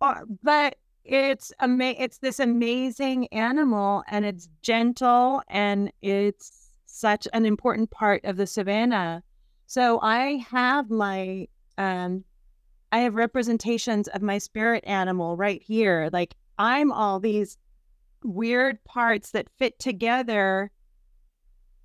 uh, 0.00 0.22
but 0.42 0.76
it's 1.04 1.52
ama- 1.60 1.94
it's 1.98 2.18
this 2.18 2.40
amazing 2.40 3.26
animal 3.28 4.02
and 4.08 4.24
it's 4.24 4.48
gentle 4.62 5.42
and 5.48 5.92
it's 6.00 6.70
such 6.86 7.28
an 7.34 7.44
important 7.44 7.90
part 7.90 8.24
of 8.24 8.38
the 8.38 8.46
savannah. 8.46 9.22
So 9.72 9.98
I 10.02 10.44
have 10.50 10.90
my 10.90 11.48
um 11.78 12.24
I 12.92 12.98
have 12.98 13.14
representations 13.14 14.06
of 14.06 14.20
my 14.20 14.36
spirit 14.36 14.84
animal 14.86 15.34
right 15.34 15.62
here. 15.62 16.10
Like 16.12 16.34
I'm 16.58 16.92
all 16.92 17.20
these 17.20 17.56
weird 18.22 18.84
parts 18.84 19.30
that 19.30 19.48
fit 19.58 19.78
together 19.78 20.70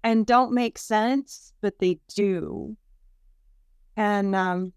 and 0.04 0.26
don't 0.26 0.52
make 0.52 0.78
sense, 0.78 1.54
but 1.62 1.80
they 1.80 2.00
do. 2.14 2.76
And 3.96 4.36
um 4.36 4.74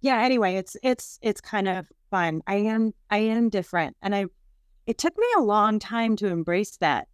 yeah, 0.00 0.20
anyway, 0.20 0.56
it's 0.56 0.76
it's 0.82 1.20
it's 1.22 1.40
kind 1.40 1.68
of 1.68 1.86
fun. 2.10 2.42
I 2.48 2.56
am 2.56 2.94
I 3.10 3.18
am 3.18 3.48
different 3.48 3.96
and 4.02 4.12
I 4.12 4.24
it 4.88 4.98
took 4.98 5.16
me 5.16 5.26
a 5.36 5.42
long 5.42 5.78
time 5.78 6.16
to 6.16 6.26
embrace 6.26 6.78
that 6.78 7.06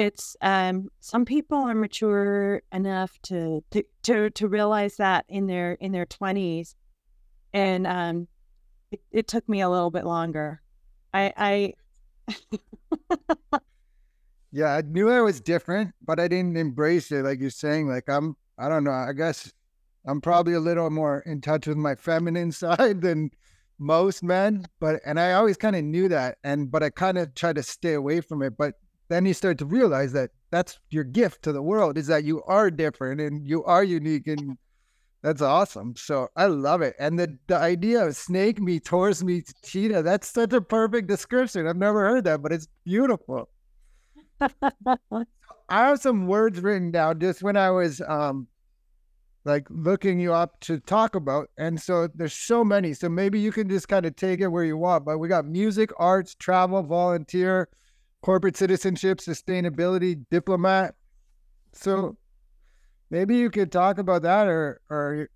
it's 0.00 0.34
um 0.40 0.88
some 1.00 1.26
people 1.26 1.58
are 1.58 1.74
mature 1.74 2.62
enough 2.72 3.18
to 3.22 3.62
to 3.70 3.84
to, 4.02 4.30
to 4.30 4.48
realize 4.48 4.96
that 4.96 5.26
in 5.28 5.46
their 5.46 5.72
in 5.74 5.92
their 5.92 6.06
20s 6.06 6.74
and 7.52 7.86
um 7.86 8.26
it, 8.90 9.00
it 9.12 9.28
took 9.28 9.46
me 9.48 9.60
a 9.60 9.68
little 9.68 9.90
bit 9.90 10.04
longer. 10.04 10.62
I 11.12 11.32
i 11.36 11.74
yeah 14.52 14.76
i 14.76 14.80
knew 14.80 15.10
i 15.10 15.20
was 15.20 15.40
different 15.40 15.92
but 16.02 16.18
i 16.18 16.28
didn't 16.28 16.56
embrace 16.56 17.10
it 17.12 17.24
like 17.24 17.40
you're 17.40 17.50
saying 17.50 17.88
like 17.88 18.08
i'm 18.08 18.36
i 18.58 18.68
don't 18.68 18.84
know 18.84 18.92
i 18.92 19.12
guess 19.12 19.52
i'm 20.06 20.20
probably 20.20 20.54
a 20.54 20.60
little 20.60 20.88
more 20.90 21.20
in 21.26 21.40
touch 21.40 21.66
with 21.66 21.76
my 21.76 21.94
feminine 21.96 22.52
side 22.62 23.00
than 23.00 23.30
most 23.78 24.22
men 24.22 24.64
but 24.78 25.00
and 25.04 25.18
i 25.18 25.32
always 25.32 25.56
kind 25.56 25.74
of 25.74 25.82
knew 25.82 26.08
that 26.08 26.38
and 26.44 26.70
but 26.70 26.82
i 26.84 26.90
kind 26.90 27.18
of 27.18 27.34
tried 27.34 27.56
to 27.56 27.62
stay 27.62 27.94
away 27.94 28.20
from 28.20 28.42
it 28.42 28.56
but 28.56 28.74
then 29.10 29.26
you 29.26 29.34
start 29.34 29.58
to 29.58 29.66
realize 29.66 30.12
that 30.12 30.30
that's 30.50 30.78
your 30.88 31.02
gift 31.02 31.42
to 31.42 31.52
the 31.52 31.60
world 31.60 31.98
is 31.98 32.06
that 32.06 32.22
you 32.22 32.42
are 32.44 32.70
different 32.70 33.20
and 33.20 33.44
you 33.46 33.64
are 33.64 33.82
unique 33.82 34.28
and 34.28 34.56
that's 35.20 35.42
awesome. 35.42 35.94
So 35.96 36.28
I 36.36 36.46
love 36.46 36.80
it. 36.80 36.94
And 36.98 37.18
the, 37.18 37.36
the 37.48 37.56
idea 37.56 38.06
of 38.06 38.16
snake 38.16 38.60
meets 38.60 38.88
horse 38.88 39.22
meets 39.22 39.52
cheetah, 39.64 40.02
that's 40.02 40.28
such 40.28 40.52
a 40.52 40.60
perfect 40.60 41.08
description. 41.08 41.66
I've 41.66 41.76
never 41.76 42.08
heard 42.08 42.24
that, 42.24 42.40
but 42.40 42.52
it's 42.52 42.68
beautiful. 42.84 43.50
I 44.40 45.26
have 45.68 46.00
some 46.00 46.28
words 46.28 46.60
written 46.60 46.92
down 46.92 47.18
just 47.18 47.42
when 47.42 47.56
I 47.56 47.70
was 47.70 48.00
um 48.00 48.46
like 49.44 49.66
looking 49.70 50.20
you 50.20 50.32
up 50.32 50.60
to 50.60 50.78
talk 50.78 51.16
about. 51.16 51.48
And 51.58 51.80
so 51.80 52.08
there's 52.14 52.32
so 52.32 52.62
many. 52.62 52.94
So 52.94 53.08
maybe 53.08 53.40
you 53.40 53.50
can 53.50 53.68
just 53.68 53.88
kind 53.88 54.06
of 54.06 54.14
take 54.14 54.40
it 54.40 54.48
where 54.48 54.64
you 54.64 54.76
want. 54.76 55.04
But 55.04 55.18
we 55.18 55.28
got 55.28 55.46
music, 55.46 55.90
arts, 55.98 56.36
travel, 56.36 56.82
volunteer, 56.82 57.68
corporate 58.22 58.56
citizenship, 58.56 59.18
sustainability, 59.18 60.24
diplomat. 60.30 60.94
So 61.72 62.16
maybe 63.10 63.36
you 63.36 63.50
could 63.50 63.72
talk 63.72 63.98
about 63.98 64.22
that 64.22 64.46
or 64.46 64.80
or 64.90 65.28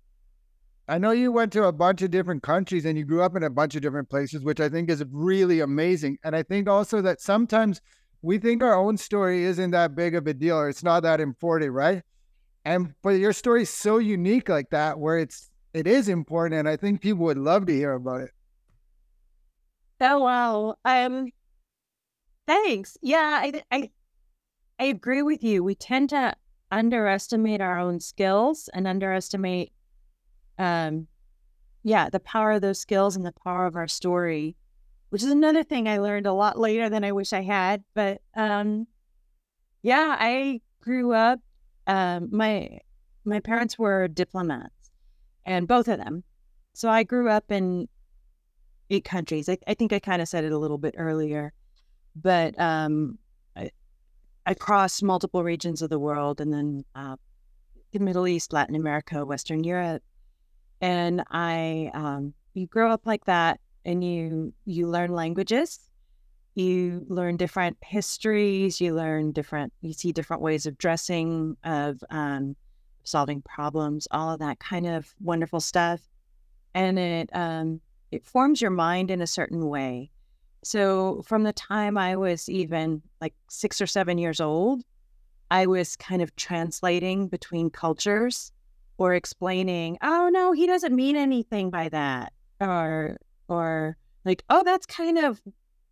I 0.87 0.99
know 0.99 1.11
you 1.11 1.31
went 1.31 1.51
to 1.53 1.63
a 1.63 1.71
bunch 1.71 2.03
of 2.03 2.11
different 2.11 2.43
countries 2.43 2.85
and 2.85 2.95
you 2.97 3.05
grew 3.05 3.23
up 3.23 3.35
in 3.35 3.43
a 3.43 3.49
bunch 3.49 3.75
of 3.75 3.81
different 3.81 4.09
places, 4.09 4.43
which 4.43 4.59
I 4.59 4.69
think 4.69 4.89
is 4.89 5.03
really 5.11 5.61
amazing. 5.61 6.19
And 6.23 6.35
I 6.35 6.43
think 6.43 6.69
also 6.69 7.01
that 7.01 7.21
sometimes 7.21 7.81
we 8.21 8.37
think 8.37 8.61
our 8.61 8.75
own 8.75 8.97
story 8.97 9.45
isn't 9.45 9.71
that 9.71 9.95
big 9.95 10.13
of 10.13 10.27
a 10.27 10.33
deal 10.33 10.57
or 10.57 10.69
it's 10.69 10.83
not 10.83 11.01
that 11.01 11.19
important, 11.19 11.71
right? 11.71 12.03
And 12.65 12.93
but 13.01 13.11
your 13.11 13.33
story 13.33 13.63
is 13.63 13.69
so 13.69 13.97
unique 13.97 14.47
like 14.47 14.69
that 14.71 14.99
where 14.99 15.17
it's 15.17 15.49
it 15.73 15.87
is 15.87 16.07
important 16.07 16.59
and 16.59 16.69
I 16.69 16.77
think 16.77 17.01
people 17.01 17.25
would 17.25 17.37
love 17.37 17.65
to 17.65 17.73
hear 17.73 17.93
about 17.93 18.21
it. 18.21 18.31
Oh 20.01 20.19
wow. 20.19 20.75
Um 20.85 21.29
Thanks. 22.47 22.97
Yeah, 23.01 23.39
I, 23.43 23.63
I 23.71 23.89
I 24.79 24.85
agree 24.85 25.21
with 25.21 25.43
you. 25.43 25.63
We 25.63 25.75
tend 25.75 26.09
to 26.11 26.35
underestimate 26.71 27.61
our 27.61 27.79
own 27.79 27.99
skills 27.99 28.69
and 28.73 28.87
underestimate 28.87 29.71
um 30.57 31.07
yeah, 31.83 32.09
the 32.09 32.19
power 32.19 32.53
of 32.53 32.61
those 32.61 32.79
skills 32.79 33.15
and 33.15 33.25
the 33.25 33.31
power 33.31 33.65
of 33.67 33.75
our 33.75 33.87
story, 33.87 34.55
which 35.09 35.23
is 35.23 35.29
another 35.29 35.63
thing 35.63 35.87
I 35.87 35.99
learned 35.99 36.25
a 36.25 36.33
lot 36.33 36.59
later 36.59 36.89
than 36.89 37.03
I 37.03 37.11
wish 37.11 37.33
I 37.33 37.41
had, 37.41 37.83
but 37.93 38.21
um 38.35 38.87
yeah, 39.83 40.15
I 40.19 40.61
grew 40.81 41.13
up 41.13 41.39
um 41.87 42.29
my 42.31 42.79
my 43.25 43.39
parents 43.39 43.79
were 43.79 44.07
diplomats 44.07 44.91
and 45.45 45.67
both 45.67 45.87
of 45.87 45.97
them. 45.99 46.23
So 46.73 46.89
I 46.89 47.03
grew 47.03 47.29
up 47.29 47.51
in 47.51 47.87
eight 48.89 49.05
countries. 49.05 49.49
I, 49.49 49.57
I 49.67 49.73
think 49.73 49.93
I 49.93 49.99
kind 49.99 50.21
of 50.21 50.27
said 50.27 50.43
it 50.43 50.51
a 50.51 50.57
little 50.57 50.77
bit 50.77 50.95
earlier 50.97 51.53
but 52.15 52.59
um, 52.59 53.17
I, 54.45 54.53
crossed 54.53 55.03
multiple 55.03 55.43
regions 55.43 55.81
of 55.81 55.89
the 55.89 55.99
world 55.99 56.39
and 56.39 56.53
then 56.53 56.85
uh, 56.93 57.15
the 57.91 57.99
Middle 57.99 58.27
East, 58.27 58.53
Latin 58.53 58.75
America, 58.75 59.25
Western 59.25 59.63
Europe. 59.63 60.03
And 60.81 61.23
I 61.31 61.91
um, 61.93 62.33
you 62.53 62.67
grow 62.67 62.91
up 62.91 63.05
like 63.05 63.25
that 63.25 63.59
and 63.85 64.03
you 64.03 64.53
you 64.65 64.87
learn 64.87 65.11
languages. 65.13 65.79
You 66.53 67.05
learn 67.09 67.37
different 67.37 67.77
histories. 67.81 68.79
You 68.79 68.93
learn 68.93 69.31
different 69.31 69.73
you 69.81 69.93
see 69.93 70.11
different 70.11 70.41
ways 70.41 70.65
of 70.65 70.77
dressing 70.77 71.57
of 71.63 72.03
um, 72.09 72.55
solving 73.03 73.41
problems 73.41 74.07
all 74.11 74.31
of 74.31 74.39
that 74.39 74.59
kind 74.59 74.85
of 74.87 75.13
wonderful 75.19 75.59
stuff. 75.59 76.01
And 76.73 76.99
it 76.99 77.29
um, 77.33 77.81
it 78.11 78.25
forms 78.25 78.61
your 78.61 78.71
mind 78.71 79.11
in 79.11 79.21
a 79.21 79.27
certain 79.27 79.67
way 79.67 80.11
so 80.65 81.21
from 81.25 81.43
the 81.43 81.53
time 81.53 81.97
i 81.97 82.15
was 82.15 82.49
even 82.49 83.01
like 83.21 83.33
six 83.49 83.79
or 83.79 83.87
seven 83.87 84.17
years 84.17 84.41
old 84.41 84.83
i 85.51 85.65
was 85.65 85.95
kind 85.95 86.21
of 86.21 86.35
translating 86.35 87.27
between 87.27 87.69
cultures 87.69 88.51
or 88.97 89.13
explaining 89.13 89.97
oh 90.01 90.29
no 90.31 90.51
he 90.53 90.65
doesn't 90.65 90.95
mean 90.95 91.15
anything 91.15 91.69
by 91.69 91.87
that 91.89 92.33
or 92.59 93.17
or 93.47 93.95
like 94.23 94.43
oh 94.49 94.63
that's 94.63 94.85
kind 94.85 95.17
of 95.17 95.41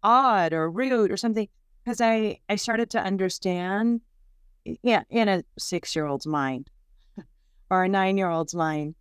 odd 0.04 0.54
or 0.54 0.70
rude 0.70 1.12
or 1.12 1.18
something 1.18 1.48
because 1.84 2.02
I 2.02 2.40
I 2.50 2.56
started 2.56 2.90
to 2.92 3.00
understand 3.00 4.02
yeah 4.82 5.04
in 5.10 5.28
a 5.28 5.44
6-year-old's 5.60 6.28
mind 6.28 6.70
or 7.70 7.86
a 7.86 7.90
9-year-old's 7.90 8.56
mind 8.56 8.96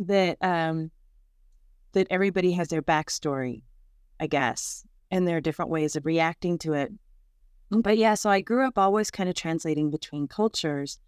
that 0.00 0.38
um 0.40 0.90
that 1.92 2.06
everybody 2.10 2.52
has 2.52 2.68
their 2.68 2.82
backstory 2.82 3.62
I 4.20 4.26
guess 4.26 4.84
and 5.10 5.26
there 5.28 5.36
are 5.36 5.40
different 5.40 5.70
ways 5.70 5.96
of 5.96 6.06
reacting 6.06 6.58
to 6.58 6.72
it. 6.72 6.92
But 7.70 7.98
yeah 7.98 8.14
so 8.14 8.30
I 8.30 8.40
grew 8.40 8.66
up 8.66 8.78
always 8.78 9.10
kind 9.10 9.28
of 9.28 9.34
translating 9.34 9.90
between 9.90 10.28
cultures 10.28 10.98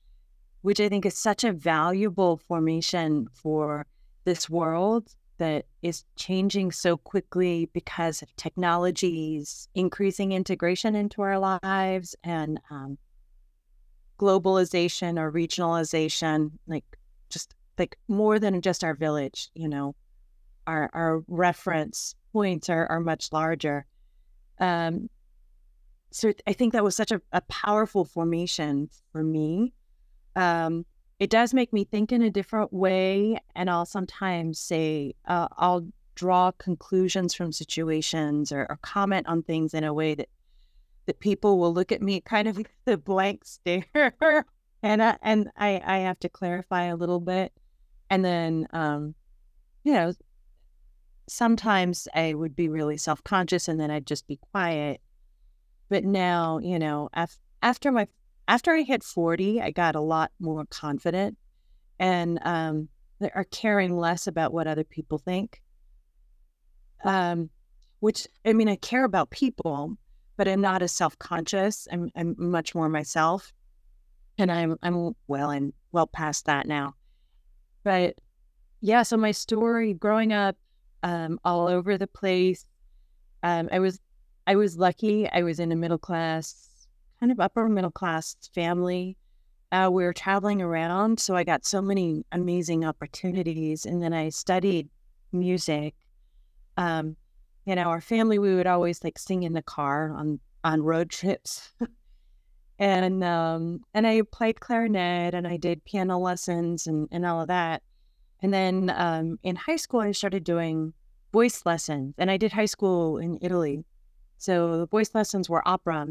which 0.62 0.80
I 0.80 0.88
think 0.88 1.06
is 1.06 1.16
such 1.16 1.44
a 1.44 1.52
valuable 1.52 2.38
formation 2.38 3.28
for 3.32 3.86
this 4.24 4.50
world 4.50 5.14
that 5.38 5.66
is 5.82 6.04
changing 6.16 6.72
so 6.72 6.96
quickly 6.96 7.70
because 7.72 8.20
of 8.20 8.34
technologies, 8.34 9.68
increasing 9.76 10.32
integration 10.32 10.96
into 10.96 11.22
our 11.22 11.38
lives, 11.38 12.16
and 12.24 12.58
um, 12.70 12.98
globalization 14.18 15.20
or 15.20 15.30
regionalization, 15.30 16.50
like 16.66 16.84
just 17.28 17.54
like 17.78 17.96
more 18.08 18.38
than 18.38 18.60
just 18.60 18.82
our 18.82 18.94
village, 18.94 19.50
you 19.54 19.68
know, 19.68 19.94
our 20.66 20.90
our 20.94 21.22
reference 21.28 22.14
points 22.36 22.68
are, 22.68 22.86
are 22.88 23.00
much 23.00 23.32
larger. 23.32 23.86
Um, 24.60 25.08
so 26.10 26.34
I 26.46 26.52
think 26.52 26.74
that 26.74 26.84
was 26.84 26.94
such 26.94 27.10
a, 27.10 27.22
a 27.32 27.40
powerful 27.48 28.04
formation 28.04 28.90
for 29.10 29.22
me. 29.22 29.72
Um, 30.34 30.84
it 31.18 31.30
does 31.30 31.54
make 31.54 31.72
me 31.72 31.84
think 31.84 32.12
in 32.12 32.20
a 32.20 32.30
different 32.30 32.74
way. 32.74 33.38
And 33.54 33.70
I'll 33.70 33.86
sometimes 33.86 34.58
say, 34.58 35.14
uh, 35.24 35.48
I'll 35.56 35.88
draw 36.14 36.50
conclusions 36.58 37.32
from 37.32 37.52
situations 37.52 38.52
or, 38.52 38.66
or, 38.68 38.78
comment 38.82 39.26
on 39.28 39.42
things 39.42 39.72
in 39.72 39.84
a 39.84 39.94
way 39.94 40.14
that 40.14 40.28
that 41.06 41.20
people 41.20 41.58
will 41.58 41.72
look 41.72 41.90
at 41.90 42.02
me 42.02 42.20
kind 42.20 42.48
of 42.48 42.56
with 42.58 42.68
a 42.86 42.98
blank 42.98 43.46
stare, 43.46 43.86
and 44.82 45.02
I, 45.02 45.16
and 45.22 45.48
I 45.56 45.80
I 45.84 45.98
have 45.98 46.18
to 46.20 46.28
clarify 46.28 46.84
a 46.84 46.96
little 46.96 47.20
bit, 47.20 47.52
and 48.10 48.22
then 48.22 48.66
um, 48.72 49.14
you 49.84 49.92
know, 49.92 50.12
sometimes 51.28 52.08
I 52.14 52.34
would 52.34 52.54
be 52.54 52.68
really 52.68 52.96
self 52.96 53.22
conscious, 53.24 53.68
and 53.68 53.80
then 53.80 53.90
I'd 53.90 54.06
just 54.06 54.26
be 54.26 54.38
quiet. 54.52 55.00
But 55.88 56.04
now, 56.04 56.58
you 56.58 56.78
know, 56.78 57.08
af- 57.14 57.38
after 57.62 57.92
my 57.92 58.08
after 58.48 58.72
I 58.72 58.82
hit 58.82 59.02
40, 59.02 59.60
I 59.60 59.70
got 59.70 59.96
a 59.96 60.00
lot 60.00 60.30
more 60.38 60.64
confident 60.66 61.36
and 61.98 62.38
um, 62.42 62.88
are 63.34 63.44
caring 63.44 63.96
less 63.96 64.26
about 64.26 64.52
what 64.52 64.66
other 64.66 64.84
people 64.84 65.18
think. 65.18 65.60
Um, 67.04 67.50
which 68.00 68.26
I 68.44 68.52
mean, 68.52 68.68
I 68.68 68.76
care 68.76 69.04
about 69.04 69.30
people, 69.30 69.96
but 70.36 70.48
I'm 70.48 70.60
not 70.60 70.82
as 70.82 70.92
self 70.92 71.18
conscious. 71.18 71.88
I'm, 71.90 72.10
I'm 72.14 72.34
much 72.38 72.74
more 72.74 72.88
myself, 72.88 73.52
and 74.38 74.50
I'm 74.50 74.76
I'm 74.82 75.14
well 75.26 75.50
and 75.50 75.72
well 75.92 76.06
past 76.06 76.46
that 76.46 76.66
now. 76.66 76.94
But 77.84 78.16
yeah, 78.80 79.02
so 79.02 79.16
my 79.16 79.30
story 79.32 79.94
growing 79.94 80.32
up 80.32 80.56
um, 81.06 81.38
all 81.44 81.68
over 81.68 81.96
the 81.96 82.08
place. 82.08 82.64
Um, 83.44 83.68
I 83.70 83.78
was 83.78 84.00
I 84.48 84.56
was 84.56 84.76
lucky. 84.76 85.28
I 85.30 85.42
was 85.42 85.60
in 85.60 85.70
a 85.70 85.76
middle 85.76 85.98
class 85.98 86.88
kind 87.20 87.30
of 87.30 87.38
upper 87.38 87.68
middle 87.68 87.92
class 87.92 88.36
family. 88.54 89.16
Uh, 89.70 89.88
we 89.90 90.02
were 90.02 90.12
traveling 90.12 90.60
around, 90.60 91.18
so 91.18 91.34
I 91.34 91.44
got 91.44 91.64
so 91.64 91.80
many 91.80 92.24
amazing 92.32 92.84
opportunities. 92.84 93.86
And 93.86 94.02
then 94.02 94.12
I 94.12 94.28
studied 94.30 94.88
music. 95.32 95.94
Um, 96.76 97.16
you 97.64 97.76
know, 97.76 97.84
our 97.84 98.00
family 98.00 98.38
we 98.38 98.54
would 98.54 98.66
always 98.66 99.02
like 99.04 99.18
sing 99.18 99.44
in 99.44 99.52
the 99.52 99.62
car 99.62 100.12
on 100.12 100.40
on 100.64 100.82
road 100.82 101.10
trips. 101.10 101.72
and 102.80 103.22
um, 103.22 103.80
and 103.94 104.08
I 104.08 104.22
played 104.22 104.58
clarinet 104.58 105.34
and 105.34 105.46
I 105.46 105.56
did 105.56 105.84
piano 105.84 106.18
lessons 106.18 106.88
and, 106.88 107.08
and 107.12 107.24
all 107.24 107.42
of 107.42 107.48
that. 107.48 107.84
And 108.42 108.52
then 108.52 108.92
um, 108.94 109.38
in 109.42 109.56
high 109.56 109.76
school, 109.76 110.00
I 110.00 110.12
started 110.12 110.44
doing 110.44 110.92
voice 111.32 111.62
lessons, 111.64 112.14
and 112.18 112.30
I 112.30 112.36
did 112.36 112.52
high 112.52 112.66
school 112.66 113.18
in 113.18 113.38
Italy. 113.40 113.84
So 114.38 114.78
the 114.78 114.86
voice 114.86 115.14
lessons 115.14 115.48
were 115.48 115.66
opera 115.66 116.08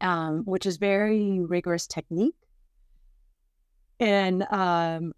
um, 0.00 0.44
which 0.44 0.66
is 0.66 0.76
very 0.76 1.40
rigorous 1.40 1.86
technique. 1.86 2.34
And 3.98 4.46
um, 4.50 5.12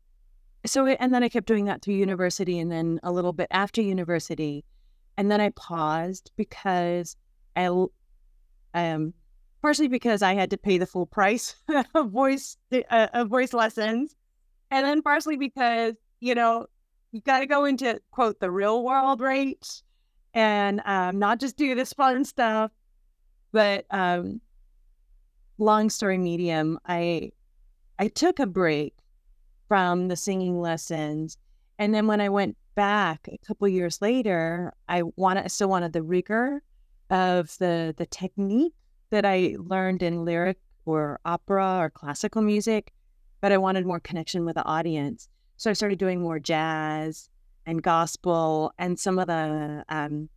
so, 0.66 0.86
and 0.86 1.12
then 1.12 1.22
I 1.22 1.28
kept 1.28 1.46
doing 1.46 1.64
that 1.66 1.82
through 1.82 1.94
university 1.94 2.58
and 2.58 2.70
then 2.70 3.00
a 3.02 3.12
little 3.12 3.32
bit 3.32 3.48
after 3.50 3.82
university. 3.82 4.64
And 5.16 5.30
then 5.30 5.40
I 5.40 5.50
paused 5.50 6.30
because 6.36 7.16
I, 7.56 7.66
um, 8.74 9.14
partially 9.62 9.88
because 9.88 10.22
I 10.22 10.34
had 10.34 10.50
to 10.50 10.56
pay 10.56 10.78
the 10.78 10.86
full 10.86 11.06
price 11.06 11.56
of 11.94 12.10
voice, 12.10 12.56
uh, 12.72 13.08
of 13.12 13.28
voice 13.28 13.52
lessons. 13.52 14.14
And 14.70 14.84
then 14.84 15.02
partially 15.02 15.36
because, 15.36 15.94
you 16.20 16.34
know, 16.34 16.66
you 17.12 17.20
got 17.22 17.40
to 17.40 17.46
go 17.46 17.64
into 17.64 18.00
quote 18.10 18.40
the 18.40 18.50
real 18.50 18.84
world, 18.84 19.20
right? 19.20 19.82
And 20.34 20.82
um, 20.84 21.18
not 21.18 21.40
just 21.40 21.56
do 21.56 21.74
this 21.74 21.92
fun 21.92 22.24
stuff, 22.24 22.70
but 23.52 23.86
um, 23.90 24.40
long 25.58 25.90
story 25.90 26.18
medium, 26.18 26.78
I 26.86 27.32
I 27.98 28.08
took 28.08 28.38
a 28.38 28.46
break 28.46 28.94
from 29.68 30.08
the 30.08 30.16
singing 30.16 30.60
lessons, 30.60 31.36
and 31.78 31.94
then 31.94 32.06
when 32.06 32.20
I 32.20 32.28
went 32.28 32.56
back 32.74 33.28
a 33.28 33.38
couple 33.38 33.66
years 33.68 34.00
later, 34.00 34.72
I 34.88 35.02
wanted 35.16 35.44
I 35.44 35.48
still 35.48 35.68
wanted 35.68 35.92
the 35.92 36.02
rigor 36.02 36.62
of 37.10 37.56
the 37.58 37.94
the 37.96 38.06
technique 38.06 38.74
that 39.10 39.24
I 39.24 39.56
learned 39.58 40.02
in 40.02 40.24
lyric 40.24 40.58
or 40.84 41.20
opera 41.24 41.78
or 41.80 41.90
classical 41.90 42.42
music, 42.42 42.92
but 43.40 43.52
I 43.52 43.58
wanted 43.58 43.86
more 43.86 44.00
connection 44.00 44.44
with 44.44 44.56
the 44.56 44.64
audience. 44.64 45.28
So 45.56 45.70
I 45.70 45.74
started 45.74 45.98
doing 45.98 46.20
more 46.20 46.38
jazz 46.38 47.28
and 47.66 47.82
gospel 47.82 48.72
and 48.78 48.98
some 48.98 49.18
of 49.18 49.26
the 49.26 49.84
um, 49.88 50.28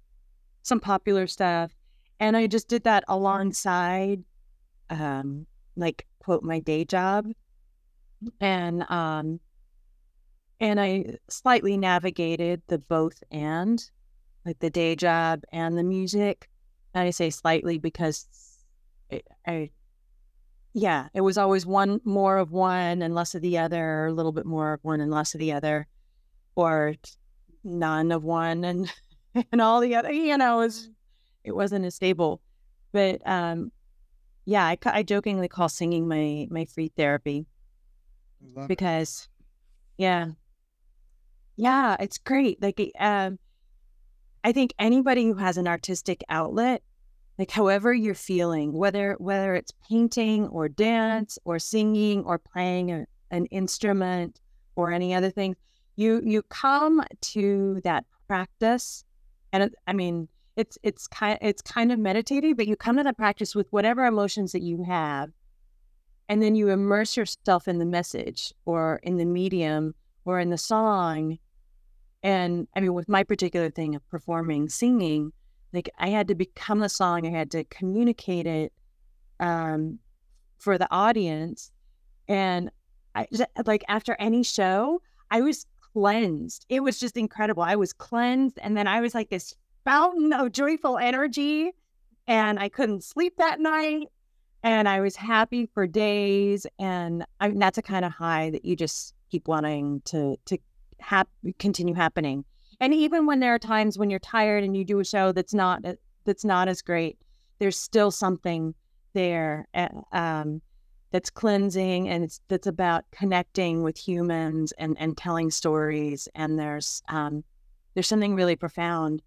some 0.63 0.79
popular 0.79 1.27
stuff, 1.27 1.71
and 2.19 2.35
I 2.37 2.47
just 2.47 2.67
did 2.67 2.83
that 2.83 3.03
alongside 3.07 4.23
um, 4.89 5.45
like 5.75 6.05
quote 6.19 6.43
my 6.43 6.59
day 6.59 6.85
job, 6.85 7.27
and 8.39 8.89
um, 8.89 9.39
and 10.59 10.79
I 10.79 11.17
slightly 11.29 11.77
navigated 11.77 12.61
the 12.67 12.77
both 12.77 13.23
and 13.31 13.83
like 14.45 14.59
the 14.59 14.69
day 14.69 14.95
job 14.95 15.43
and 15.51 15.77
the 15.77 15.83
music. 15.83 16.49
And 16.93 17.07
I 17.07 17.11
say 17.11 17.29
slightly 17.29 17.77
because 17.77 18.27
I, 19.47 19.71
yeah, 20.73 21.07
it 21.13 21.21
was 21.21 21.37
always 21.37 21.65
one 21.65 21.99
more 22.03 22.37
of 22.37 22.51
one 22.51 23.01
and 23.01 23.13
less 23.13 23.35
of 23.35 23.41
the 23.41 23.57
other, 23.57 24.07
a 24.07 24.13
little 24.13 24.31
bit 24.31 24.45
more 24.45 24.73
of 24.73 24.83
one 24.83 25.01
and 25.01 25.11
less 25.11 25.33
of 25.33 25.39
the 25.39 25.51
other, 25.51 25.87
or 26.55 26.95
none 27.63 28.11
of 28.11 28.23
one 28.23 28.63
and 28.63 28.91
and 29.51 29.61
all 29.61 29.81
the 29.81 29.95
other. 29.95 30.11
You 30.11 30.37
know, 30.37 30.61
it 30.61 30.65
was 30.65 30.89
it 31.43 31.55
wasn't 31.55 31.85
as 31.85 31.95
stable. 31.95 32.41
But 32.91 33.25
um, 33.25 33.71
yeah, 34.45 34.65
I, 34.65 34.77
I 34.85 35.03
jokingly 35.03 35.47
call 35.47 35.69
singing 35.69 36.07
my 36.07 36.47
my 36.49 36.65
free 36.65 36.91
therapy 36.95 37.45
because, 38.67 39.27
it. 39.97 40.03
yeah, 40.03 40.27
yeah, 41.55 41.95
it's 41.99 42.17
great. 42.17 42.61
Like, 42.61 42.79
um, 42.99 43.39
I 44.43 44.51
think 44.51 44.73
anybody 44.79 45.25
who 45.25 45.35
has 45.35 45.57
an 45.57 45.67
artistic 45.67 46.23
outlet, 46.29 46.81
like 47.41 47.49
however 47.49 47.91
you're 47.91 48.13
feeling, 48.13 48.71
whether 48.71 49.15
whether 49.17 49.55
it's 49.55 49.73
painting 49.89 50.45
or 50.49 50.67
mm-hmm. 50.67 50.83
dance 50.83 51.39
or 51.43 51.57
singing 51.57 52.23
or 52.23 52.37
playing 52.37 52.91
a, 52.91 53.05
an 53.31 53.47
instrument 53.47 54.39
or 54.75 54.91
any 54.91 55.15
other 55.15 55.31
thing, 55.31 55.55
you 55.95 56.21
you 56.23 56.43
come 56.43 57.03
to 57.21 57.81
that 57.83 58.05
practice, 58.27 59.03
and 59.51 59.63
it, 59.63 59.73
I 59.87 59.93
mean 59.93 60.27
it's 60.55 60.77
it's 60.83 61.07
kind 61.07 61.39
it's 61.41 61.63
kind 61.63 61.91
of 61.91 61.97
meditative, 61.97 62.57
but 62.57 62.67
you 62.67 62.75
come 62.75 62.97
to 62.97 63.03
the 63.03 63.11
practice 63.13 63.55
with 63.55 63.65
whatever 63.71 64.05
emotions 64.05 64.51
that 64.51 64.61
you 64.61 64.83
have, 64.83 65.31
and 66.29 66.43
then 66.43 66.53
you 66.53 66.69
immerse 66.69 67.17
yourself 67.17 67.67
in 67.67 67.79
the 67.79 67.87
message 67.87 68.53
or 68.65 68.99
in 69.01 69.17
the 69.17 69.25
medium 69.25 69.95
or 70.25 70.39
in 70.39 70.51
the 70.51 70.59
song, 70.59 71.39
And 72.21 72.67
I 72.75 72.81
mean, 72.81 72.93
with 72.93 73.09
my 73.09 73.23
particular 73.23 73.71
thing 73.71 73.95
of 73.95 74.07
performing, 74.09 74.69
singing, 74.69 75.33
like 75.73 75.89
I 75.97 76.09
had 76.09 76.27
to 76.27 76.35
become 76.35 76.79
the 76.79 76.89
song, 76.89 77.25
I 77.25 77.31
had 77.31 77.51
to 77.51 77.63
communicate 77.65 78.47
it 78.47 78.73
um, 79.39 79.99
for 80.57 80.77
the 80.77 80.87
audience. 80.91 81.71
And 82.27 82.71
I 83.15 83.27
like 83.65 83.83
after 83.87 84.15
any 84.19 84.43
show, 84.43 85.01
I 85.29 85.41
was 85.41 85.65
cleansed. 85.93 86.65
It 86.69 86.81
was 86.81 86.99
just 86.99 87.17
incredible. 87.17 87.63
I 87.63 87.75
was 87.75 87.93
cleansed. 87.93 88.59
And 88.61 88.77
then 88.77 88.87
I 88.87 89.01
was 89.01 89.13
like 89.13 89.29
this 89.29 89.55
fountain 89.83 90.33
of 90.33 90.51
joyful 90.51 90.97
energy. 90.97 91.71
And 92.27 92.59
I 92.59 92.69
couldn't 92.69 93.03
sleep 93.03 93.33
that 93.37 93.59
night. 93.59 94.07
And 94.63 94.87
I 94.87 95.01
was 95.01 95.15
happy 95.15 95.65
for 95.73 95.87
days. 95.87 96.67
And 96.79 97.25
I 97.39 97.49
mean, 97.49 97.59
that's 97.59 97.77
a 97.77 97.81
kind 97.81 98.05
of 98.05 98.11
high 98.11 98.51
that 98.51 98.63
you 98.63 98.75
just 98.75 99.15
keep 99.31 99.47
wanting 99.47 100.01
to 100.05 100.37
to 100.45 100.57
hap- 100.99 101.29
continue 101.57 101.95
happening. 101.95 102.45
And 102.81 102.95
even 102.95 103.27
when 103.27 103.39
there 103.39 103.53
are 103.53 103.59
times 103.59 103.99
when 103.99 104.09
you're 104.09 104.19
tired 104.19 104.63
and 104.63 104.75
you 104.75 104.83
do 104.83 104.99
a 104.99 105.05
show 105.05 105.31
that's 105.31 105.53
not 105.53 105.85
uh, 105.85 105.93
that's 106.25 106.43
not 106.43 106.67
as 106.67 106.81
great, 106.81 107.19
there's 107.59 107.77
still 107.77 108.09
something 108.09 108.73
there 109.13 109.67
uh, 109.75 109.89
um, 110.11 110.61
that's 111.11 111.29
cleansing 111.29 112.09
and 112.09 112.23
it's 112.23 112.41
that's 112.47 112.65
about 112.65 113.05
connecting 113.11 113.83
with 113.83 113.97
humans 113.97 114.73
and 114.79 114.97
and 114.99 115.15
telling 115.15 115.51
stories. 115.51 116.27
And 116.33 116.57
there's 116.57 117.03
um, 117.07 117.43
there's 117.93 118.07
something 118.07 118.33
really 118.33 118.55
profound 118.55 119.21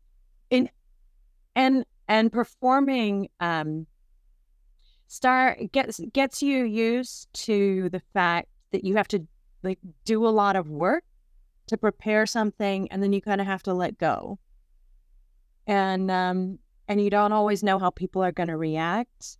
in 0.51 0.69
and 1.55 1.87
and 2.09 2.33
performing 2.33 3.29
um, 3.39 3.87
start 5.07 5.61
gets 5.71 6.01
gets 6.13 6.43
you 6.43 6.65
used 6.65 7.33
to 7.35 7.89
the 7.91 8.03
fact 8.13 8.49
that 8.73 8.83
you 8.83 8.97
have 8.97 9.07
to 9.09 9.25
like 9.63 9.79
do 10.05 10.27
a 10.27 10.29
lot 10.29 10.57
of 10.57 10.69
work 10.69 11.05
to 11.67 11.77
prepare 11.77 12.27
something 12.27 12.91
and 12.91 13.03
then 13.03 13.13
you 13.13 13.21
kind 13.21 13.41
of 13.41 13.47
have 13.47 13.63
to 13.63 13.75
let 13.75 13.99
go 13.99 14.39
and 15.67 16.11
um 16.11 16.59
and 16.89 17.01
you 17.01 17.11
don't 17.11 17.33
always 17.33 17.63
know 17.63 17.79
how 17.79 17.91
people 17.91 18.23
are 18.23 18.33
going 18.33 18.49
to 18.49 18.57
react 18.57 19.39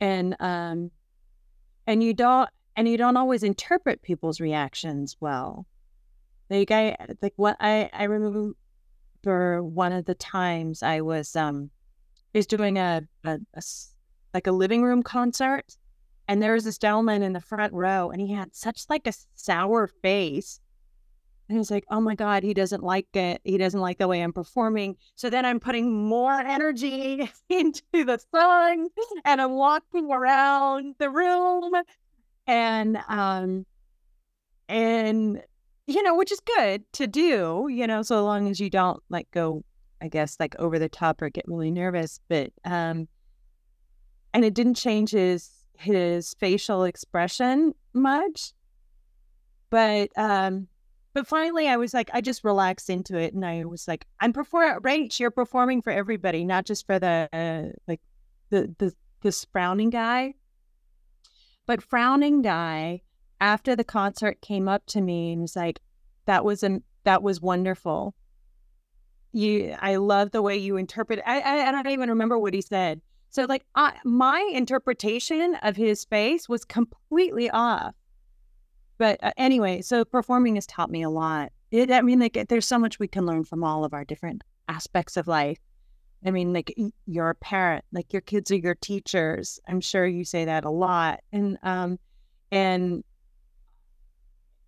and 0.00 0.36
um 0.40 0.90
and 1.86 2.02
you 2.02 2.14
don't 2.14 2.48
and 2.76 2.88
you 2.88 2.96
don't 2.96 3.16
always 3.16 3.42
interpret 3.42 4.02
people's 4.02 4.40
reactions 4.40 5.16
well 5.20 5.66
like 6.48 6.70
i 6.70 6.96
like 7.20 7.34
what 7.36 7.56
i 7.60 7.90
i 7.92 8.04
remember 8.04 9.62
one 9.62 9.92
of 9.92 10.04
the 10.04 10.14
times 10.14 10.82
i 10.82 11.00
was 11.00 11.36
um 11.36 11.70
I 12.34 12.38
was 12.40 12.46
doing 12.46 12.76
a, 12.76 13.02
a, 13.24 13.38
a 13.54 13.62
like 14.34 14.46
a 14.46 14.52
living 14.52 14.82
room 14.82 15.02
concert 15.02 15.76
and 16.28 16.42
there 16.42 16.54
was 16.54 16.64
this 16.64 16.78
gentleman 16.78 17.22
in 17.22 17.32
the 17.32 17.40
front 17.40 17.72
row, 17.72 18.10
and 18.10 18.20
he 18.20 18.32
had 18.32 18.54
such 18.54 18.86
like 18.88 19.06
a 19.06 19.12
sour 19.34 19.86
face. 19.86 20.60
And 21.48 21.58
he's 21.58 21.70
like, 21.70 21.84
"Oh 21.90 22.00
my 22.00 22.14
god, 22.14 22.42
he 22.42 22.54
doesn't 22.54 22.82
like 22.82 23.14
it. 23.14 23.40
He 23.44 23.56
doesn't 23.56 23.80
like 23.80 23.98
the 23.98 24.08
way 24.08 24.22
I'm 24.22 24.32
performing." 24.32 24.96
So 25.14 25.30
then 25.30 25.44
I'm 25.44 25.60
putting 25.60 25.92
more 25.92 26.32
energy 26.32 27.30
into 27.48 27.82
the 27.92 28.18
song, 28.34 28.88
and 29.24 29.40
I'm 29.40 29.52
walking 29.52 30.10
around 30.10 30.96
the 30.98 31.10
room, 31.10 31.72
and 32.46 32.98
um, 33.08 33.64
and 34.68 35.42
you 35.86 36.02
know, 36.02 36.16
which 36.16 36.32
is 36.32 36.40
good 36.40 36.84
to 36.94 37.06
do, 37.06 37.68
you 37.70 37.86
know, 37.86 38.02
so 38.02 38.24
long 38.24 38.48
as 38.48 38.58
you 38.58 38.68
don't 38.68 39.00
like 39.08 39.30
go, 39.30 39.62
I 40.02 40.08
guess, 40.08 40.36
like 40.40 40.56
over 40.58 40.78
the 40.78 40.88
top 40.88 41.22
or 41.22 41.30
get 41.30 41.46
really 41.46 41.70
nervous. 41.70 42.18
But 42.28 42.50
um, 42.64 43.06
and 44.34 44.44
it 44.44 44.54
didn't 44.54 44.74
change 44.74 45.12
his 45.12 45.50
his 45.78 46.34
facial 46.40 46.84
expression 46.84 47.74
much. 47.92 48.52
But 49.70 50.10
um 50.16 50.68
but 51.16 51.26
finally 51.26 51.66
I 51.66 51.78
was 51.78 51.94
like 51.94 52.10
I 52.12 52.20
just 52.20 52.44
relaxed 52.44 52.90
into 52.90 53.16
it 53.16 53.32
and 53.32 53.42
I 53.42 53.64
was 53.64 53.88
like 53.88 54.06
I'm 54.20 54.34
performing 54.34 54.80
Rach, 54.80 55.18
you're 55.18 55.30
performing 55.30 55.80
for 55.80 55.90
everybody, 55.90 56.44
not 56.44 56.66
just 56.66 56.84
for 56.84 56.98
the 56.98 57.26
uh, 57.32 57.74
like 57.88 58.02
the 58.50 58.74
the 58.76 58.92
this 59.22 59.46
frowning 59.50 59.88
guy. 59.88 60.34
But 61.64 61.82
frowning 61.82 62.42
guy 62.42 63.00
after 63.40 63.74
the 63.74 63.82
concert 63.82 64.42
came 64.42 64.68
up 64.68 64.84
to 64.88 65.00
me 65.00 65.32
and 65.32 65.40
was 65.40 65.56
like 65.56 65.80
that 66.26 66.44
was 66.44 66.62
an 66.62 66.82
that 67.04 67.22
was 67.22 67.40
wonderful. 67.40 68.14
You 69.32 69.74
I 69.80 69.96
love 69.96 70.32
the 70.32 70.42
way 70.42 70.58
you 70.58 70.76
interpret 70.76 71.22
I 71.24 71.40
I, 71.40 71.68
I 71.68 71.72
don't 71.72 71.88
even 71.88 72.10
remember 72.10 72.38
what 72.38 72.52
he 72.52 72.60
said 72.60 73.00
so, 73.30 73.44
like, 73.44 73.66
I, 73.74 73.92
my 74.02 74.50
interpretation 74.54 75.56
of 75.56 75.76
his 75.76 76.06
face 76.06 76.48
was 76.48 76.64
completely 76.64 77.50
off. 77.50 77.94
But 78.98 79.22
uh, 79.22 79.32
anyway, 79.36 79.82
so 79.82 80.04
performing 80.04 80.54
has 80.54 80.66
taught 80.66 80.90
me 80.90 81.02
a 81.02 81.10
lot. 81.10 81.52
It, 81.70 81.90
I 81.90 82.02
mean, 82.02 82.20
like, 82.20 82.46
there's 82.48 82.66
so 82.66 82.78
much 82.78 82.98
we 82.98 83.08
can 83.08 83.26
learn 83.26 83.44
from 83.44 83.64
all 83.64 83.84
of 83.84 83.92
our 83.92 84.04
different 84.04 84.42
aspects 84.68 85.16
of 85.16 85.26
life. 85.26 85.58
I 86.24 86.30
mean, 86.30 86.52
like, 86.52 86.74
you're 87.06 87.30
a 87.30 87.34
parent, 87.34 87.84
like, 87.92 88.12
your 88.12 88.22
kids 88.22 88.50
are 88.50 88.56
your 88.56 88.74
teachers. 88.74 89.60
I'm 89.68 89.80
sure 89.80 90.06
you 90.06 90.24
say 90.24 90.46
that 90.46 90.64
a 90.64 90.70
lot. 90.70 91.20
And, 91.32 91.58
um, 91.62 91.98
and, 92.50 93.04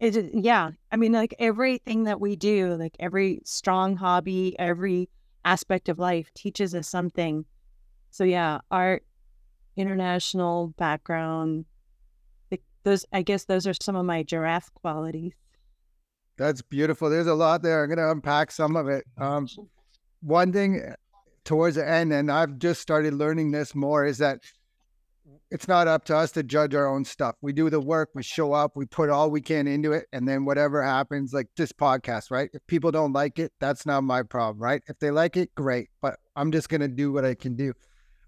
it, 0.01 0.31
yeah, 0.35 0.71
I 0.93 0.97
mean, 0.97 1.13
like 1.13 1.35
everything 1.39 2.05
that 2.05 2.21
we 2.21 2.37
do, 2.37 2.75
like 2.75 2.95
every 3.01 3.41
strong 3.45 3.97
hobby, 3.97 4.57
every 4.59 5.09
aspect 5.45 5.89
of 5.89 5.99
life 5.99 6.33
teaches 6.35 6.73
us 6.75 6.87
something 6.87 7.45
so 8.11 8.25
yeah, 8.25 8.59
art, 8.71 9.05
international 9.77 10.69
background. 10.79 11.67
Those, 12.85 13.05
I 13.13 13.23
guess, 13.23 13.45
those 13.45 13.67
are 13.67 13.75
some 13.81 13.97
of 13.97 14.07
my 14.07 14.23
giraffe 14.23 14.73
qualities. 14.75 15.33
That's 16.37 16.63
beautiful. 16.63 17.11
There's 17.11 17.27
a 17.27 17.35
lot 17.35 17.63
there. 17.63 17.83
I'm 17.85 17.97
to 17.97 18.11
unpack 18.11 18.53
some 18.53 18.77
of 18.77 18.89
it. 18.89 19.05
Um, 19.19 19.49
one 20.21 20.53
thing 20.53 20.81
eh, 20.81 20.95
towards 21.45 21.77
the 21.77 21.89
end, 21.89 22.13
and 22.13 22.31
I've 22.31 22.59
just 22.59 22.81
started 22.81 23.15
learning 23.15 23.51
this 23.51 23.75
more, 23.75 24.05
is 24.07 24.19
that 24.19 24.41
it's 25.51 25.67
not 25.67 25.89
up 25.89 26.05
to 26.05 26.17
us 26.17 26.31
to 26.33 26.43
judge 26.43 26.75
our 26.75 26.87
own 26.87 27.05
stuff. 27.05 27.37
We 27.41 27.53
do 27.53 27.71
the 27.71 27.81
work, 27.81 28.11
we 28.15 28.23
show 28.23 28.53
up, 28.53 28.77
we 28.77 28.87
put 28.87 29.11
all 29.11 29.31
we 29.31 29.41
can 29.41 29.67
into 29.67 29.93
it, 29.93 30.07
and 30.13 30.29
then 30.29 30.45
whatever 30.45 30.83
happens, 30.83 31.33
like 31.33 31.49
this 31.57 31.73
podcast, 31.73 32.31
right? 32.31 32.51
If 32.53 32.67
people 32.67 32.91
don't 32.91 33.13
like 33.13 33.39
it, 33.39 33.53
that's 33.59 33.87
not 33.87 34.05
my 34.05 34.23
problem, 34.23 34.63
right? 34.63 34.83
If 34.87 34.99
they 34.99 35.11
like 35.11 35.37
it, 35.37 35.55
great. 35.55 35.89
But 36.01 36.19
I'm 36.37 36.53
just 36.53 36.69
gonna 36.69 36.89
do 36.89 37.13
what 37.13 37.25
I 37.25 37.35
can 37.35 37.57
do. 37.57 37.73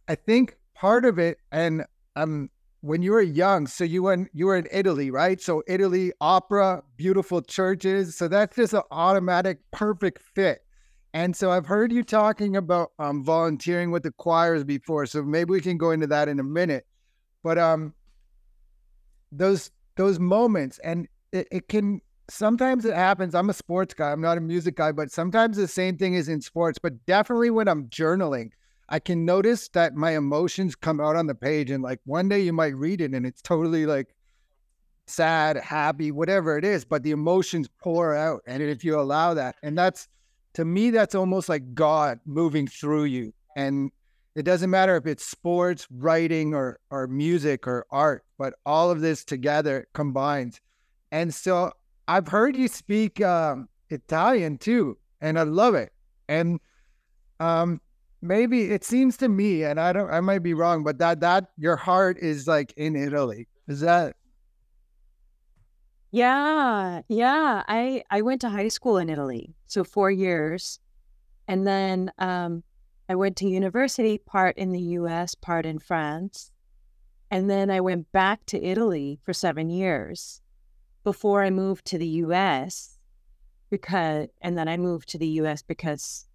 I 0.09 0.15
think 0.15 0.57
part 0.75 1.05
of 1.05 1.19
it, 1.19 1.39
and 1.53 1.85
um, 2.17 2.51
when 2.83 3.03
you 3.03 3.13
were 3.13 3.21
young, 3.21 3.67
so 3.67 3.85
you 3.85 4.03
went 4.03 4.31
you 4.33 4.47
were 4.47 4.57
in 4.57 4.67
Italy, 4.71 5.11
right? 5.11 5.41
So 5.41 5.63
Italy, 5.67 6.13
opera, 6.21 6.83
beautiful 6.97 7.43
churches. 7.43 8.17
So 8.17 8.29
that's 8.29 8.57
just 8.57 8.73
an 8.73 8.83
automatic 8.91 9.59
perfect 9.71 10.23
fit. 10.35 10.65
And 11.13 11.35
so 11.35 11.51
I've 11.51 11.67
heard 11.67 11.93
you 11.93 12.05
talking 12.05 12.57
about 12.57 12.93
um, 12.99 13.25
volunteering 13.25 13.91
with 13.91 14.05
the 14.05 14.13
choirs 14.13 14.65
before. 14.65 15.07
So 15.07 15.23
maybe 15.23 15.51
we 15.51 15.61
can 15.61 15.77
go 15.77 15.91
into 15.91 16.07
that 16.07 16.29
in 16.29 16.39
a 16.39 16.45
minute. 16.45 16.87
But 17.43 17.59
um, 17.59 17.95
those 19.33 19.71
those 19.97 20.19
moments, 20.19 20.79
and 20.79 21.09
it, 21.33 21.49
it 21.51 21.69
can 21.69 22.01
sometimes 22.31 22.85
it 22.85 22.95
happens. 22.95 23.35
I'm 23.35 23.51
a 23.51 23.55
sports 23.55 23.93
guy. 23.93 24.13
I'm 24.13 24.21
not 24.21 24.39
a 24.39 24.41
music 24.41 24.77
guy, 24.77 24.93
but 24.93 25.11
sometimes 25.11 25.57
the 25.57 25.69
same 25.69 25.99
thing 25.99 26.15
is 26.15 26.29
in 26.29 26.41
sports. 26.41 26.79
But 26.79 27.05
definitely 27.07 27.51
when 27.51 27.69
I'm 27.69 27.89
journaling, 27.89 28.51
I 28.91 28.99
can 28.99 29.25
notice 29.25 29.69
that 29.69 29.95
my 29.95 30.17
emotions 30.17 30.75
come 30.75 31.01
out 31.01 31.17
on 31.17 31.29
the 31.29 31.35
page. 31.35 31.71
And 31.71 31.83
like 31.83 32.01
one 32.05 32.29
day 32.29 32.41
you 32.41 32.53
might 32.53 32.75
read 32.75 33.01
it 33.01 33.13
and 33.13 33.25
it's 33.25 33.41
totally 33.41 33.87
like 33.87 34.15
sad, 35.07 35.57
happy, 35.57 36.11
whatever 36.11 36.59
it 36.59 36.65
is, 36.65 36.85
but 36.85 37.03
the 37.03 37.13
emotions 37.13 37.69
pour 37.83 38.15
out. 38.15 38.43
And 38.47 38.63
if 38.63 38.85
you 38.85 38.99
allow 38.99 39.35
that, 39.35 39.57
and 39.63 39.79
that's 39.79 40.09
to 40.55 40.65
me, 40.65 40.91
that's 40.91 41.15
almost 41.15 41.49
like 41.49 41.75
God 41.75 42.19
moving 42.27 42.67
through 42.67 43.05
you. 43.05 43.33
And 43.57 43.93
it 44.35 44.43
doesn't 44.43 44.71
matter 44.71 44.97
if 44.97 45.07
it's 45.07 45.25
sports, 45.25 45.87
writing, 45.91 46.55
or 46.55 46.81
or 46.91 47.07
music 47.07 47.67
or 47.67 47.87
art, 47.91 48.25
but 48.39 48.55
all 48.65 48.91
of 48.91 49.01
this 49.01 49.25
together 49.25 49.87
combines. 49.93 50.61
And 51.13 51.35
so 51.35 51.73
I've 52.09 52.29
heard 52.29 52.57
you 52.57 52.69
speak 52.69 53.21
um, 53.21 53.69
Italian 53.89 54.59
too, 54.59 54.99
and 55.21 55.39
I 55.39 55.43
love 55.43 55.75
it. 55.75 55.93
And 56.29 56.61
um, 57.41 57.81
maybe 58.23 58.71
it 58.71 58.85
seems 58.85 59.17
to 59.19 59.29
me, 59.29 59.63
and 59.63 59.81
I 59.81 59.93
don't, 59.93 60.11
I 60.11 60.21
might 60.21 60.43
be 60.43 60.55
wrong, 60.55 60.85
but 60.85 60.99
that 60.99 61.21
that 61.21 61.51
your 61.57 61.77
heart 61.77 62.19
is 62.19 62.47
like 62.47 62.73
in 62.77 62.97
Italy. 62.97 63.49
Is 63.69 63.81
that? 63.81 64.17
Yeah, 66.11 67.03
yeah. 67.09 67.63
I 67.69 68.03
I 68.11 68.23
went 68.23 68.41
to 68.43 68.51
high 68.51 68.69
school 68.69 68.99
in 68.99 69.09
Italy, 69.09 69.55
so 69.67 69.85
four 69.85 70.11
years, 70.11 70.81
and 71.47 71.67
then 71.67 72.11
um, 72.19 72.63
I 73.09 73.15
went 73.15 73.37
to 73.39 73.49
university, 73.49 74.19
part 74.19 74.57
in 74.57 74.73
the 74.73 74.81
U.S., 74.81 75.35
part 75.35 75.67
in 75.67 75.79
France, 75.79 76.51
and 77.31 77.49
then 77.49 77.71
I 77.71 77.81
went 77.81 78.11
back 78.13 78.45
to 78.47 78.63
Italy 78.63 79.19
for 79.25 79.33
seven 79.33 79.71
years 79.71 80.41
before 81.05 81.43
I 81.43 81.51
moved 81.51 81.85
to 81.87 81.99
the 81.99 82.07
U.S. 82.07 82.99
because, 83.71 84.29
and 84.43 84.59
then 84.59 84.69
I 84.69 84.77
moved 84.77 85.09
to 85.11 85.19
the 85.19 85.27
U.S. 85.27 85.63
because 85.63 86.27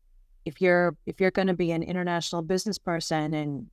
if 0.45 0.61
you're 0.61 0.95
if 1.05 1.19
you're 1.19 1.31
going 1.31 1.47
to 1.47 1.53
be 1.53 1.71
an 1.71 1.83
international 1.83 2.43
business 2.43 2.77
person 2.77 3.33
and 3.33 3.67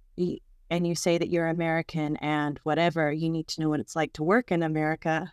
and 0.70 0.86
you 0.86 0.94
say 0.94 1.18
that 1.18 1.28
you're 1.28 1.48
American 1.48 2.16
and 2.16 2.58
whatever, 2.62 3.12
you 3.12 3.28
need 3.28 3.46
to 3.48 3.60
know 3.60 3.68
what 3.68 3.80
it's 3.80 3.94
like 3.94 4.14
to 4.14 4.22
work 4.22 4.50
in 4.50 4.62
America. 4.62 5.30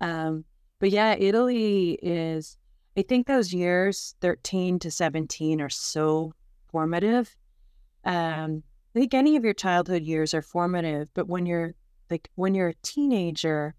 Um, 0.00 0.44
but 0.80 0.90
yeah, 0.90 1.14
Italy 1.14 1.98
is. 2.02 2.58
I 2.94 3.02
think 3.02 3.26
those 3.26 3.54
years, 3.54 4.14
13 4.20 4.78
to 4.80 4.90
17, 4.90 5.62
are 5.62 5.70
so 5.70 6.34
formative. 6.70 7.34
Um, 8.04 8.62
I 8.94 8.98
think 8.98 9.14
any 9.14 9.36
of 9.36 9.44
your 9.44 9.54
childhood 9.54 10.02
years 10.02 10.34
are 10.34 10.42
formative, 10.42 11.08
but 11.14 11.26
when 11.28 11.46
you're 11.46 11.74
like 12.10 12.28
when 12.34 12.54
you're 12.54 12.68
a 12.68 12.74
teenager, 12.82 13.74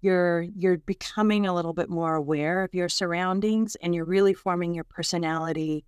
you're 0.00 0.46
you're 0.56 0.78
becoming 0.78 1.46
a 1.46 1.54
little 1.54 1.74
bit 1.74 1.90
more 1.90 2.14
aware 2.14 2.62
of 2.62 2.72
your 2.72 2.88
surroundings 2.88 3.76
and 3.82 3.94
you're 3.94 4.04
really 4.04 4.32
forming 4.32 4.74
your 4.74 4.84
personality 4.84 5.84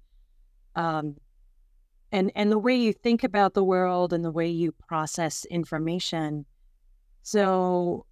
um, 0.77 1.17
and 2.13 2.31
and 2.37 2.53
the 2.53 2.59
way 2.59 2.77
you 2.77 2.93
think 2.93 3.25
about 3.25 3.55
the 3.55 3.65
world 3.65 4.13
and 4.13 4.25
the 4.25 4.31
way 4.31 4.49
you 4.49 4.73
process 4.73 5.45
information 5.47 6.47
so 7.23 8.07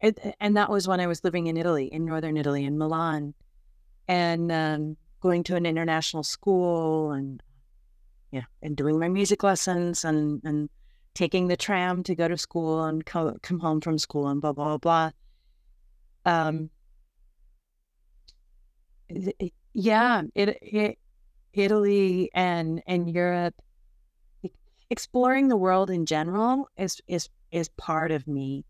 it, 0.00 0.18
and 0.40 0.56
that 0.56 0.70
was 0.70 0.86
when 0.86 1.00
i 1.00 1.06
was 1.06 1.24
living 1.24 1.48
in 1.48 1.56
italy 1.56 1.86
in 1.92 2.04
northern 2.04 2.36
italy 2.36 2.64
in 2.64 2.78
milan 2.78 3.34
and 4.08 4.52
um, 4.52 4.96
going 5.20 5.42
to 5.44 5.56
an 5.56 5.64
international 5.64 6.22
school 6.22 7.12
and 7.12 7.42
yeah, 8.32 8.44
and 8.62 8.76
doing 8.76 8.98
my 8.98 9.08
music 9.08 9.42
lessons 9.42 10.04
and 10.04 10.40
and 10.44 10.70
taking 11.14 11.48
the 11.48 11.56
tram 11.56 12.02
to 12.02 12.14
go 12.14 12.26
to 12.26 12.38
school 12.38 12.84
and 12.84 13.04
co- 13.04 13.36
come 13.42 13.60
home 13.60 13.80
from 13.80 13.98
school 13.98 14.28
and 14.28 14.40
blah 14.40 14.52
blah 14.52 14.78
blah. 14.78 15.10
Um, 16.24 16.70
yeah, 19.74 20.22
it, 20.34 20.58
it 20.62 20.98
Italy 21.54 22.30
and 22.34 22.82
and 22.86 23.10
Europe, 23.10 23.54
exploring 24.90 25.48
the 25.48 25.56
world 25.56 25.90
in 25.90 26.06
general 26.06 26.68
is 26.76 27.00
is 27.06 27.28
is 27.50 27.68
part 27.70 28.10
of 28.10 28.26
me, 28.26 28.64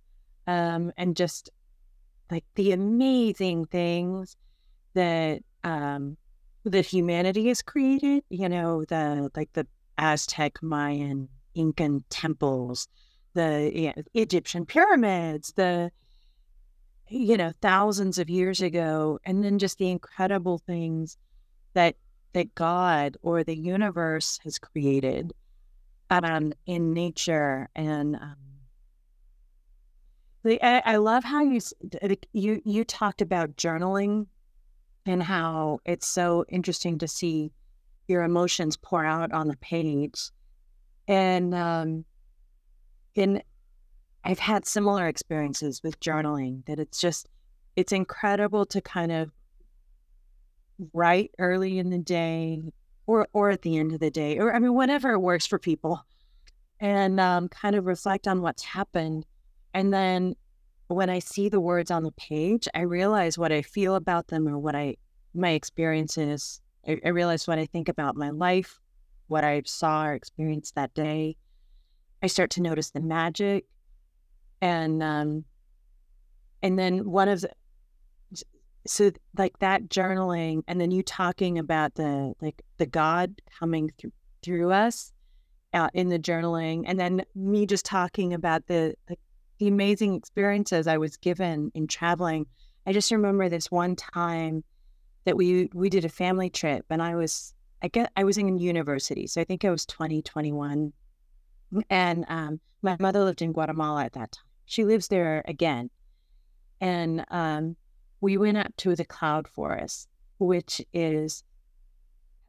um, 0.47 0.93
and 0.97 1.17
just 1.17 1.51
like 2.31 2.45
the 2.55 2.73
amazing 2.73 3.67
things 3.67 4.37
that 4.95 5.43
um, 5.65 6.17
that 6.65 6.87
humanity 6.87 7.49
has 7.49 7.63
created. 7.63 8.25
You 8.31 8.49
know, 8.49 8.85
the 8.85 9.31
like 9.37 9.53
the 9.53 9.67
Aztec, 9.99 10.63
Mayan, 10.63 11.29
Incan 11.55 12.05
temples, 12.11 12.89
the 13.35 13.71
you 13.75 13.93
know, 13.95 14.03
Egyptian 14.15 14.67
pyramids, 14.67 15.53
the 15.55 15.91
you 17.09 17.37
know 17.37 17.53
thousands 17.61 18.19
of 18.19 18.31
years 18.31 18.61
ago, 18.63 19.19
and 19.25 19.45
then 19.45 19.59
just 19.59 19.79
the 19.79 19.91
incredible 19.91 20.59
things 20.59 21.17
that 21.75 21.97
that 22.33 22.55
God 22.55 23.17
or 23.23 23.45
the 23.45 23.57
universe 23.57 24.39
has 24.45 24.59
created 24.59 25.33
um, 26.11 26.53
in 26.67 26.93
nature 26.93 27.69
and. 27.75 28.17
Um, 28.17 28.37
I, 30.45 30.83
I 30.85 30.97
love 30.97 31.23
how 31.23 31.45
you 31.45 31.61
you 32.33 32.61
you 32.65 32.85
talked 32.85 33.23
about 33.23 33.57
journaling 33.57 34.27
and 35.07 35.23
how 35.23 35.79
it's 35.85 36.09
so 36.09 36.45
interesting 36.49 36.99
to 36.99 37.09
see 37.09 37.53
your 38.09 38.23
emotions 38.23 38.77
pour 38.77 39.05
out 39.05 39.33
on 39.33 39.49
the 39.49 39.57
page. 39.57 40.31
And 41.09 41.55
um, 41.55 42.05
in 43.15 43.43
I've 44.25 44.39
had 44.39 44.67
similar 44.67 45.09
experiences 45.09 45.83
with 45.83 45.99
journaling 46.01 46.65
that 46.67 46.79
it's 46.79 47.01
just 47.01 47.29
it's 47.75 47.93
incredible 47.93 48.67
to 48.67 48.81
kind 48.81 49.11
of 49.11 49.31
write 50.93 51.31
early 51.39 51.79
in 51.79 51.91
the 51.91 51.99
day 51.99 52.63
or 53.07 53.29
or 53.33 53.51
at 53.51 53.63
the 53.63 53.77
end 53.77 53.93
of 53.93 54.01
the 54.01 54.11
day 54.11 54.39
or 54.39 54.55
I 54.55 54.59
mean 54.59 54.75
whatever 54.75 55.19
works 55.19 55.47
for 55.47 55.59
people 55.59 56.05
and 56.81 57.21
um, 57.21 57.49
kind 57.49 57.77
of 57.77 57.87
reflect 57.87 58.27
on 58.27 58.43
what's 58.43 58.63
happened 58.63 59.27
and 59.75 59.93
then 59.93 60.35
when 60.89 61.11
I 61.11 61.19
see 61.19 61.49
the 61.49 61.61
words 61.61 61.91
on 61.91 62.03
the 62.03 62.13
page, 62.13 62.69
I 62.75 62.81
realize 62.81 63.39
what 63.39 63.53
I 63.53 63.63
feel 63.63 63.95
about 63.95 64.29
them 64.29 64.49
or 64.49 64.59
what 64.59 64.75
I 64.75 64.97
my 65.35 65.51
experiences. 65.51 66.61
I, 66.87 66.99
I 67.05 67.09
realize 67.09 67.47
what 67.47 67.59
I 67.59 67.67
think 67.67 67.89
about 67.89 68.17
my 68.17 68.31
life, 68.31 68.79
what 69.29 69.45
I 69.45 69.63
saw 69.65 70.05
or 70.07 70.15
experienced 70.15 70.75
that 70.75 70.93
day. 70.95 71.37
I 72.23 72.27
start 72.27 72.51
to 72.51 72.63
notice 72.63 72.91
the 72.91 73.01
magic, 73.01 73.65
and 74.61 75.03
um, 75.03 75.45
and 76.63 76.79
then 76.79 77.11
one 77.11 77.29
of 77.29 77.41
the 77.41 77.51
so 78.87 79.11
like 79.37 79.59
that 79.61 79.89
journaling, 79.89 80.63
and 80.67 80.81
then 80.81 80.91
you 80.91 81.03
talking 81.03 81.59
about 81.59 81.95
the 81.95 82.35
like 82.41 82.63
the 82.79 82.87
God 82.87 83.41
coming 83.59 83.93
through 83.99 84.13
through 84.43 84.73
us 84.73 85.13
uh, 85.73 85.89
in 85.95 86.09
the 86.09 86.19
journaling, 86.19 86.85
and 86.87 86.99
then 86.99 87.23
me 87.35 87.67
just 87.67 87.87
talking 87.87 88.35
about 88.35 88.67
the, 88.67 88.95
the 89.09 89.17
the 89.59 89.69
amazing 89.69 90.15
experiences 90.15 90.87
I 90.87 90.99
was 90.99 91.17
given 91.17 91.71
in 91.75 91.87
traveling. 91.87 92.47
I 92.87 92.93
just 92.93 93.13
remember 93.13 93.49
this 93.49 93.71
one 93.71 93.95
time 93.95 94.65
that 95.25 95.37
we 95.37 95.71
we 95.73 95.89
did 95.89 96.05
a 96.05 96.09
family 96.09 96.51
trip, 96.51 96.85
and 96.91 97.01
I 97.01 97.15
was 97.15 97.55
I 97.83 97.89
get 97.89 98.11
I 98.17 98.25
was 98.25 98.39
in 98.39 98.59
university, 98.59 99.27
so 99.27 99.41
I 99.41 99.45
think 99.45 99.65
I 99.65 99.71
was 99.71 99.87
20, 99.87 100.23
21. 100.23 100.93
and 101.89 102.25
um, 102.29 102.61
my 102.83 102.97
mother 102.99 103.23
lived 103.25 103.43
in 103.43 103.53
Guatemala 103.53 104.05
at 104.05 104.15
that 104.15 104.33
time. 104.33 104.45
She 104.67 104.85
lives 104.85 105.09
there 105.09 105.43
again, 105.47 105.91
and 106.81 107.25
um, 107.31 107.77
we 108.23 108.39
went 108.39 108.57
up 108.57 108.75
to 108.79 108.97
the 108.97 109.05
cloud 109.05 109.47
forest, 109.47 110.09
which 110.39 110.81
is 110.95 111.45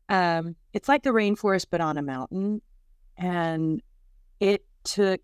um, 0.07 0.55
it's 0.71 0.87
like 0.87 1.03
the 1.03 1.09
rainforest 1.09 1.65
but 1.69 1.81
on 1.81 1.97
a 1.97 2.01
mountain, 2.01 2.61
and 3.17 3.81
it 4.39 4.63
took 4.85 5.19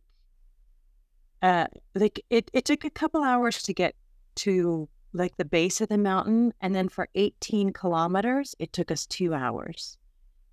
uh, 1.42 1.68
like 1.96 2.26
it, 2.30 2.50
it 2.52 2.66
took 2.66 2.84
a 2.84 2.90
couple 2.90 3.24
hours 3.24 3.62
to 3.64 3.74
get 3.74 3.96
to 4.36 4.90
like 5.14 5.38
the 5.38 5.46
base 5.46 5.82
of 5.82 5.90
the 5.90 5.98
mountain. 5.98 6.52
And 6.62 6.76
then 6.76 6.90
for 6.90 7.08
18 7.16 7.72
kilometers, 7.72 8.56
it 8.60 8.74
took 8.74 8.92
us 8.92 9.06
two 9.06 9.34
hours 9.34 9.98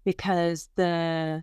because 0.04 0.68
the 0.76 1.42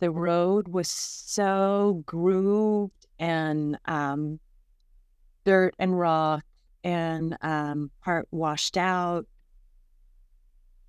the 0.00 0.10
road 0.10 0.68
was 0.68 0.88
so 0.88 2.02
grooved 2.06 3.06
and 3.18 3.78
um, 3.84 4.40
dirt 5.44 5.74
and 5.78 5.98
rock 5.98 6.42
and 6.84 7.36
um, 7.42 7.90
part 8.02 8.26
washed 8.30 8.76
out. 8.76 9.26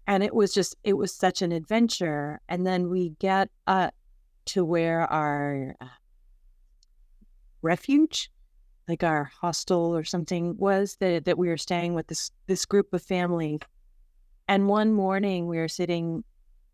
And 0.08 0.23
it 0.23 0.34
was 0.34 0.54
just, 0.54 0.75
it 0.84 0.93
was 0.93 1.13
such 1.13 1.41
an 1.41 1.51
adventure. 1.51 2.41
And 2.49 2.65
then 2.65 2.89
we 2.89 3.10
get 3.19 3.49
to 4.45 4.65
where 4.65 5.01
our 5.01 5.75
uh, 5.80 5.86
refuge, 7.62 8.32
like 8.88 9.04
our 9.04 9.25
hostel 9.41 9.95
or 9.95 10.04
something, 10.04 10.58
was 10.58 10.97
that 10.99 11.25
that 11.25 11.38
we 11.38 11.47
were 11.47 11.58
staying 11.58 11.93
with 11.93 12.08
this 12.08 12.32
this 12.47 12.65
group 12.65 12.93
of 12.93 13.01
family. 13.04 13.60
And 14.47 14.67
one 14.67 14.93
morning 14.93 15.47
we 15.47 15.58
were 15.58 15.67
sitting 15.67 16.23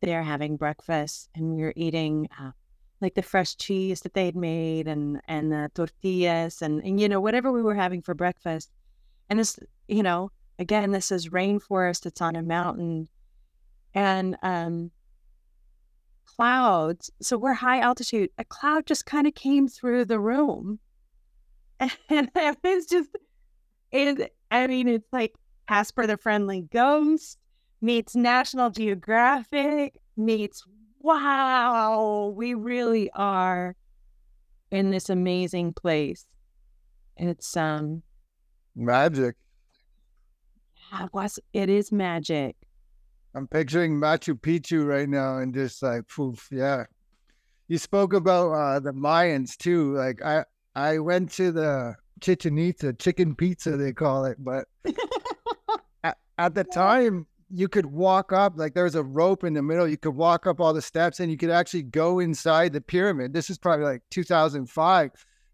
there 0.02 0.24
having 0.24 0.58
breakfast, 0.58 1.30
and 1.36 1.56
we 1.56 1.62
were 1.62 1.74
eating 1.76 2.28
uh, 2.40 2.52
like 3.02 3.16
the 3.16 3.22
fresh 3.22 3.56
cheese 3.56 4.02
that 4.02 4.14
they'd 4.14 4.36
made, 4.36 4.88
and 4.88 5.22
and 5.28 5.52
the 5.52 5.70
tortillas, 5.76 6.62
and, 6.62 6.82
and 6.84 7.00
you 7.00 7.10
know 7.10 7.20
whatever 7.20 7.52
we 7.52 7.62
were 7.62 7.76
having 7.76 8.02
for 8.02 8.16
breakfast. 8.16 8.72
And 9.30 9.40
this, 9.40 9.60
you 9.88 10.04
know, 10.04 10.32
again, 10.60 10.92
this 10.92 11.12
is 11.12 11.30
rainforest. 11.30 12.06
It's 12.06 12.22
on 12.22 12.36
a 12.36 12.44
mountain, 12.44 13.08
and 13.94 14.38
um, 14.42 14.92
clouds. 16.38 17.12
So 17.22 17.38
we're 17.38 17.54
high 17.54 17.80
altitude. 17.80 18.30
A 18.38 18.46
cloud 18.46 18.86
just 18.86 19.06
kind 19.06 19.28
of 19.28 19.34
came 19.36 19.68
through 19.68 20.06
the 20.06 20.20
room. 20.20 20.80
And 22.10 22.32
it's 22.36 22.88
just, 22.88 23.10
it, 23.92 24.34
I 24.50 24.66
mean, 24.66 24.88
it's 24.88 25.12
like 25.12 25.36
Casper 25.68 26.08
the 26.08 26.18
Friendly 26.18 26.62
Ghost 26.62 27.38
meets 27.82 28.16
National 28.16 28.72
Geographic 28.72 30.00
meets, 30.16 30.64
wow, 31.00 32.34
we 32.36 32.56
really 32.56 33.12
are 33.14 33.76
in 34.72 34.90
this 34.90 35.10
amazing 35.10 35.74
place. 35.74 36.26
It's, 37.16 37.56
um, 37.56 38.02
magic. 38.78 39.36
Yeah, 40.92 41.08
was, 41.12 41.40
it 41.54 41.70
is 41.70 41.92
magic. 41.92 42.56
I'm 43.36 43.48
picturing 43.48 44.00
Machu 44.00 44.40
Picchu 44.40 44.88
right 44.88 45.08
now 45.08 45.38
and 45.38 45.54
just 45.54 45.84
like 45.84 46.08
poof, 46.08 46.48
yeah. 46.52 46.86
You 47.68 47.78
spoke 47.78 48.14
about 48.14 48.52
uh, 48.52 48.80
the 48.80 48.94
Mayans 48.94 49.58
too. 49.58 49.94
Like 49.94 50.24
I 50.24 50.46
I 50.76 51.00
went 51.00 51.32
to 51.34 51.52
the 51.52 51.96
Chichen 52.22 52.58
Itza 52.58 52.94
chicken 52.94 53.36
pizza 53.36 53.78
they 53.78 53.94
call 53.94 54.26
it, 54.26 54.38
but 54.40 54.66
at, 56.04 56.18
at 56.38 56.56
the 56.56 56.64
time 56.64 57.28
you 57.50 57.68
could 57.68 57.86
walk 57.86 58.34
up 58.34 58.54
like 58.58 58.74
there's 58.74 58.96
a 58.96 59.04
rope 59.04 59.44
in 59.44 59.54
the 59.54 59.62
middle. 59.62 59.88
You 59.88 59.98
could 59.98 60.16
walk 60.16 60.48
up 60.48 60.60
all 60.60 60.74
the 60.74 60.82
steps 60.82 61.20
and 61.20 61.30
you 61.30 61.38
could 61.38 61.50
actually 61.50 61.84
go 61.84 62.20
inside 62.20 62.74
the 62.74 62.82
pyramid. 62.82 63.34
This 63.34 63.50
is 63.50 63.58
probably 63.58 63.86
like 63.86 64.02
2005, 64.10 65.12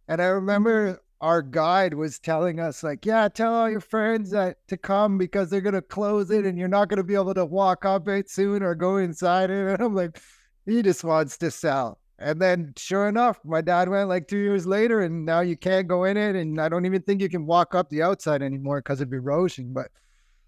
and 0.08 0.22
I 0.22 0.26
remember 0.26 1.02
our 1.24 1.42
guide 1.42 1.94
was 1.94 2.20
telling 2.20 2.60
us 2.60 2.84
like, 2.84 3.06
yeah, 3.06 3.30
tell 3.30 3.54
all 3.54 3.70
your 3.70 3.80
friends 3.80 4.32
that 4.32 4.58
to 4.68 4.76
come 4.76 5.18
because 5.18 5.50
they're 5.50 5.62
gonna 5.62 5.82
close 5.82 6.30
it 6.30 6.46
and 6.46 6.60
you're 6.60 6.68
not 6.68 6.90
gonna 6.90 7.02
be 7.02 7.16
able 7.16 7.34
to 7.34 7.46
walk 7.46 7.86
up 7.86 8.10
it 8.10 8.30
soon 8.30 8.62
or 8.62 8.76
go 8.76 8.98
inside 8.98 9.50
it. 9.50 9.68
And 9.70 9.82
I'm 9.82 9.96
like, 9.96 10.20
he 10.66 10.82
just 10.82 11.02
wants 11.02 11.38
to 11.38 11.50
sell. 11.50 11.98
And 12.20 12.42
then 12.42 12.74
sure 12.76 13.08
enough, 13.08 13.40
my 13.46 13.62
dad 13.62 13.88
went 13.88 14.10
like 14.10 14.28
two 14.28 14.38
years 14.38 14.68
later 14.68 15.00
and 15.00 15.26
now 15.26 15.40
you 15.40 15.56
can't 15.56 15.88
go 15.88 16.04
in 16.04 16.18
it. 16.18 16.36
And 16.36 16.60
I 16.60 16.68
don't 16.68 16.86
even 16.86 17.02
think 17.02 17.22
you 17.22 17.30
can 17.30 17.46
walk 17.46 17.74
up 17.74 17.90
the 17.90 18.02
outside 18.02 18.42
anymore 18.42 18.82
because 18.82 19.00
of 19.00 19.14
erosion. 19.14 19.72
But 19.72 19.92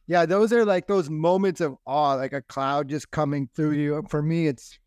yeah, 0.08 0.26
those 0.26 0.52
are 0.52 0.66
like 0.66 0.88
those 0.88 1.10
moments 1.10 1.62
of 1.62 1.78
awe, 1.86 2.16
like 2.16 2.34
a 2.34 2.42
cloud 2.42 2.90
just 2.90 3.12
coming 3.12 3.48
through 3.56 3.76
you. 3.76 4.04
For 4.10 4.22
me, 4.22 4.48
it's 4.48 4.78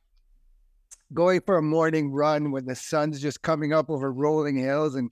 going 1.14 1.40
for 1.46 1.57
a 1.57 1.62
morning 1.62 2.12
run 2.12 2.51
when 2.51 2.66
the 2.66 2.77
sun's 2.77 3.22
just 3.22 3.40
coming 3.40 3.72
up 3.72 3.88
over 3.88 4.12
rolling 4.12 4.57
hills. 4.59 4.94
And 4.94 5.11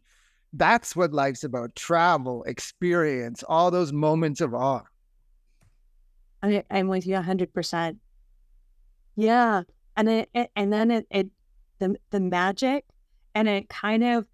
that's 0.57 0.97
what 0.97 1.13
life's 1.13 1.45
about 1.45 1.75
travel, 1.77 2.43
experience, 2.45 3.43
all 3.49 3.71
those 3.71 3.93
moments 3.93 4.41
of 4.41 4.55
awe. 4.55 4.83
I, 6.43 6.65
I'm 6.71 6.89
with 6.89 7.07
you 7.07 7.17
100%. 7.17 7.97
Yeah. 9.17 9.63
And 9.97 10.09
it, 10.09 10.29
it 10.35 10.51
and 10.55 10.73
then 10.73 10.91
it, 10.91 11.07
it 11.11 11.29
the 11.79 11.97
the 12.11 12.21
magic 12.21 12.85
and 13.35 13.49
it 13.49 13.69
kind 13.69 14.05
of 14.05 14.27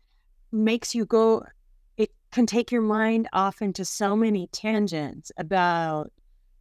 makes 0.50 0.92
you 0.92 1.04
go 1.06 1.44
it 1.96 2.10
can 2.32 2.46
take 2.46 2.72
your 2.72 2.82
mind 2.82 3.28
off 3.32 3.62
into 3.62 3.84
so 3.84 4.16
many 4.16 4.48
tangents 4.48 5.30
about 5.36 6.10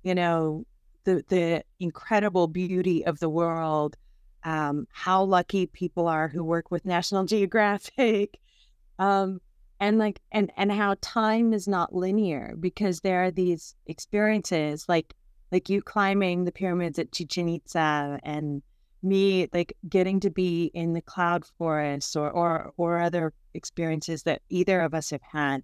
you 0.04 0.14
know 0.14 0.66
the 1.04 1.24
the 1.30 1.64
incredible 1.80 2.48
beauty 2.48 3.04
of 3.04 3.20
the 3.20 3.30
world 3.30 3.98
um, 4.44 4.88
how 4.92 5.24
lucky 5.24 5.66
people 5.68 6.08
are 6.08 6.28
who 6.28 6.44
work 6.44 6.72
with 6.72 6.86
National 6.86 7.26
Geographic, 7.26 8.40
um, 9.00 9.40
and 9.82 9.98
like 9.98 10.22
and 10.32 10.52
and 10.56 10.72
how 10.72 10.96
time 11.02 11.52
is 11.54 11.68
not 11.68 11.94
linear 11.94 12.56
because 12.60 13.02
there 13.02 13.24
are 13.24 13.32
these 13.32 13.76
experiences 13.88 14.86
like 14.88 15.14
like 15.52 15.68
you 15.68 15.82
climbing 15.82 16.46
the 16.46 16.52
pyramids 16.52 17.00
at 17.00 17.12
Chichen 17.12 17.50
Itza 17.50 18.20
and 18.24 18.62
me 19.04 19.50
like 19.52 19.76
getting 19.90 20.20
to 20.20 20.30
be 20.30 20.66
in 20.76 20.94
the 20.94 21.02
cloud 21.02 21.44
forest 21.58 22.16
or 22.16 22.30
or 22.30 22.72
or 22.78 23.02
other 23.02 23.34
experiences 23.56 24.24
that 24.24 24.44
either 24.50 24.82
of 24.82 24.94
us 24.94 25.10
have 25.10 25.24
had 25.24 25.64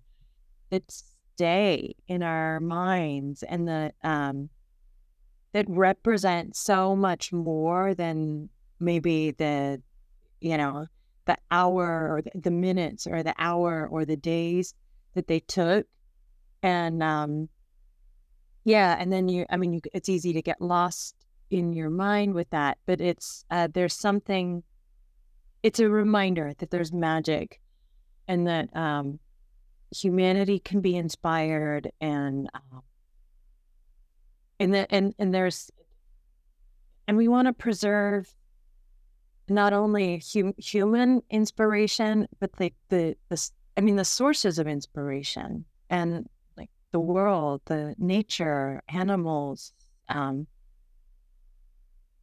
that 0.71 0.83
stay 0.91 1.95
in 2.07 2.23
our 2.23 2.59
minds 2.59 3.43
and 3.43 3.67
the 3.67 3.93
um 4.03 4.49
that 5.53 5.65
represent 5.69 6.55
so 6.55 6.95
much 6.95 7.31
more 7.31 7.93
than 7.93 8.49
maybe 8.79 9.29
the 9.31 9.79
you 10.41 10.57
know 10.57 10.87
the 11.27 11.37
hour 11.51 12.11
or 12.11 12.21
the, 12.23 12.31
the 12.39 12.51
minutes 12.51 13.05
or 13.05 13.21
the 13.21 13.35
hour 13.37 13.87
or 13.89 14.05
the 14.05 14.17
days 14.17 14.73
that 15.13 15.27
they 15.27 15.39
took. 15.39 15.85
And 16.63 17.03
um 17.03 17.49
yeah 18.67 18.97
and 18.99 19.13
then 19.13 19.29
you 19.29 19.45
i 19.49 19.55
mean 19.55 19.71
you, 19.71 19.81
it's 19.93 20.09
easy 20.09 20.33
to 20.33 20.41
get 20.41 20.61
lost 20.61 21.15
in 21.49 21.71
your 21.71 21.89
mind 21.89 22.33
with 22.33 22.49
that 22.49 22.77
but 22.85 22.99
it's 22.99 23.45
uh 23.49 23.69
there's 23.73 23.93
something 23.93 24.61
it's 25.63 25.79
a 25.79 25.87
reminder 25.89 26.53
that 26.57 26.69
there's 26.69 26.91
magic 26.91 27.61
and 28.27 28.45
that 28.45 28.75
um 28.75 29.19
humanity 29.95 30.59
can 30.59 30.81
be 30.81 30.97
inspired 30.97 31.89
and 32.01 32.49
um, 32.53 32.81
and 34.59 34.73
that 34.73 34.87
and 34.89 35.15
and 35.17 35.33
there's 35.33 35.71
and 37.07 37.15
we 37.15 37.29
want 37.29 37.47
to 37.47 37.53
preserve 37.53 38.35
not 39.49 39.73
only 39.73 40.21
hum- 40.33 40.53
human 40.57 41.21
inspiration, 41.29 42.27
but 42.39 42.51
the, 42.53 42.73
the, 42.89 43.15
the, 43.29 43.49
I 43.77 43.81
mean, 43.81 43.95
the 43.95 44.05
sources 44.05 44.59
of 44.59 44.67
inspiration 44.67 45.65
and 45.89 46.27
like 46.57 46.69
the 46.91 46.99
world, 46.99 47.61
the 47.65 47.95
nature, 47.97 48.81
animals. 48.89 49.73
Um, 50.09 50.47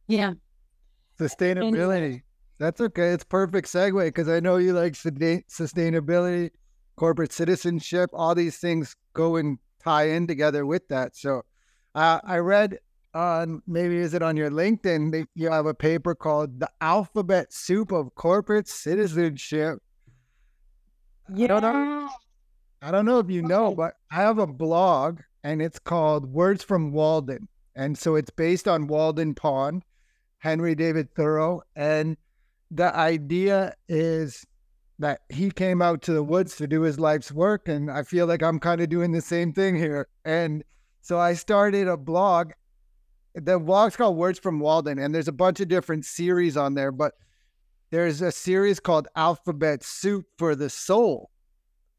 yeah. 0.07 0.33
Sustainability. 1.19 2.05
And, 2.05 2.21
That's 2.59 2.81
okay. 2.81 3.09
It's 3.09 3.23
perfect 3.23 3.67
segue 3.67 4.05
because 4.05 4.29
I 4.29 4.39
know 4.39 4.57
you 4.57 4.73
like 4.73 4.93
sustainability, 4.93 6.51
corporate 6.95 7.31
citizenship, 7.31 8.09
all 8.13 8.35
these 8.35 8.57
things 8.57 8.95
go 9.13 9.35
and 9.35 9.57
tie 9.83 10.09
in 10.09 10.27
together 10.27 10.65
with 10.65 10.87
that. 10.89 11.15
So 11.15 11.43
uh, 11.95 12.19
I 12.23 12.37
read 12.37 12.79
on 13.15 13.61
maybe 13.65 13.97
is 13.97 14.13
it 14.13 14.21
on 14.21 14.37
your 14.37 14.51
LinkedIn? 14.51 15.25
You 15.33 15.49
have 15.49 15.65
a 15.65 15.73
paper 15.73 16.13
called 16.13 16.59
"The 16.59 16.69
Alphabet 16.81 17.51
Soup 17.53 17.91
of 17.91 18.13
Corporate 18.15 18.67
Citizenship." 18.67 19.79
Yeah. 21.33 21.45
I 21.45 21.47
don't 21.47 21.61
know. 21.61 22.09
I 22.81 22.91
don't 22.91 23.05
know 23.05 23.19
if 23.19 23.31
you 23.31 23.41
know, 23.41 23.73
but 23.73 23.93
I 24.11 24.15
have 24.15 24.37
a 24.37 24.45
blog 24.45 25.21
and 25.43 25.61
it's 25.61 25.79
called 25.79 26.31
Words 26.31 26.63
from 26.63 26.91
Walden, 26.91 27.47
and 27.75 27.97
so 27.97 28.15
it's 28.15 28.29
based 28.29 28.67
on 28.67 28.87
Walden 28.87 29.33
Pond, 29.33 29.83
Henry 30.39 30.75
David 30.75 31.13
Thoreau, 31.15 31.61
and 31.75 32.17
the 32.69 32.95
idea 32.95 33.73
is 33.87 34.45
that 34.99 35.21
he 35.29 35.49
came 35.49 35.81
out 35.81 36.01
to 36.03 36.13
the 36.13 36.23
woods 36.23 36.55
to 36.57 36.67
do 36.67 36.81
his 36.81 36.99
life's 36.99 37.31
work, 37.31 37.67
and 37.67 37.89
I 37.89 38.03
feel 38.03 38.27
like 38.27 38.43
I'm 38.43 38.59
kind 38.59 38.81
of 38.81 38.89
doing 38.89 39.11
the 39.11 39.21
same 39.21 39.53
thing 39.53 39.75
here, 39.75 40.07
and. 40.23 40.63
So 41.01 41.19
I 41.19 41.35
started 41.35 41.87
a 41.87 41.97
blog 41.97 42.53
the 43.35 43.59
blog's 43.59 43.95
called 43.95 44.17
Words 44.17 44.39
from 44.39 44.59
Walden, 44.59 44.97
and 44.97 45.13
there's 45.13 45.27
a 45.27 45.33
bunch 45.33 45.59
of 45.59 45.67
different 45.67 46.05
series 46.05 46.55
on 46.55 46.73
there, 46.73 46.91
but 46.91 47.13
there's 47.91 48.21
a 48.21 48.31
series 48.31 48.79
called 48.79 49.07
Alphabet 49.15 49.83
Soup 49.83 50.25
for 50.37 50.55
the 50.55 50.69
Soul. 50.69 51.29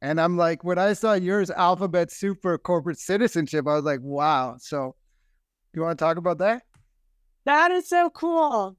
And 0.03 0.20
I'm 0.20 0.37
like, 0.37 0.64
when 0.64 0.79
I 0.79 0.92
saw 0.92 1.14
yours, 1.14 1.51
Alphabet 1.51 2.11
Soup 2.11 2.38
for 2.40 2.57
Corporate 2.59 2.99
Citizenship, 2.99 3.66
I 3.66 3.75
was 3.75 3.85
like, 3.85 4.01
wow. 4.03 4.57
So, 4.59 4.94
you 5.75 5.83
want 5.83 5.99
to 5.99 6.05
talk 6.05 6.16
about 6.16 6.38
that? 6.38 6.62
That 7.44 7.70
is 7.70 7.88
so 7.88 8.11
cool. 8.11 8.77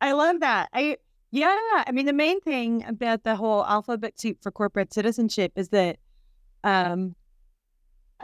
I 0.00 0.12
love 0.12 0.40
that. 0.40 0.68
I, 0.72 0.96
yeah. 1.30 1.56
I 1.86 1.92
mean, 1.92 2.06
the 2.06 2.12
main 2.12 2.40
thing 2.40 2.84
about 2.86 3.22
the 3.22 3.36
whole 3.36 3.64
Alphabet 3.64 4.18
Soup 4.18 4.38
for 4.42 4.50
Corporate 4.50 4.92
Citizenship 4.92 5.52
is 5.56 5.68
that, 5.70 5.98
um, 6.64 7.14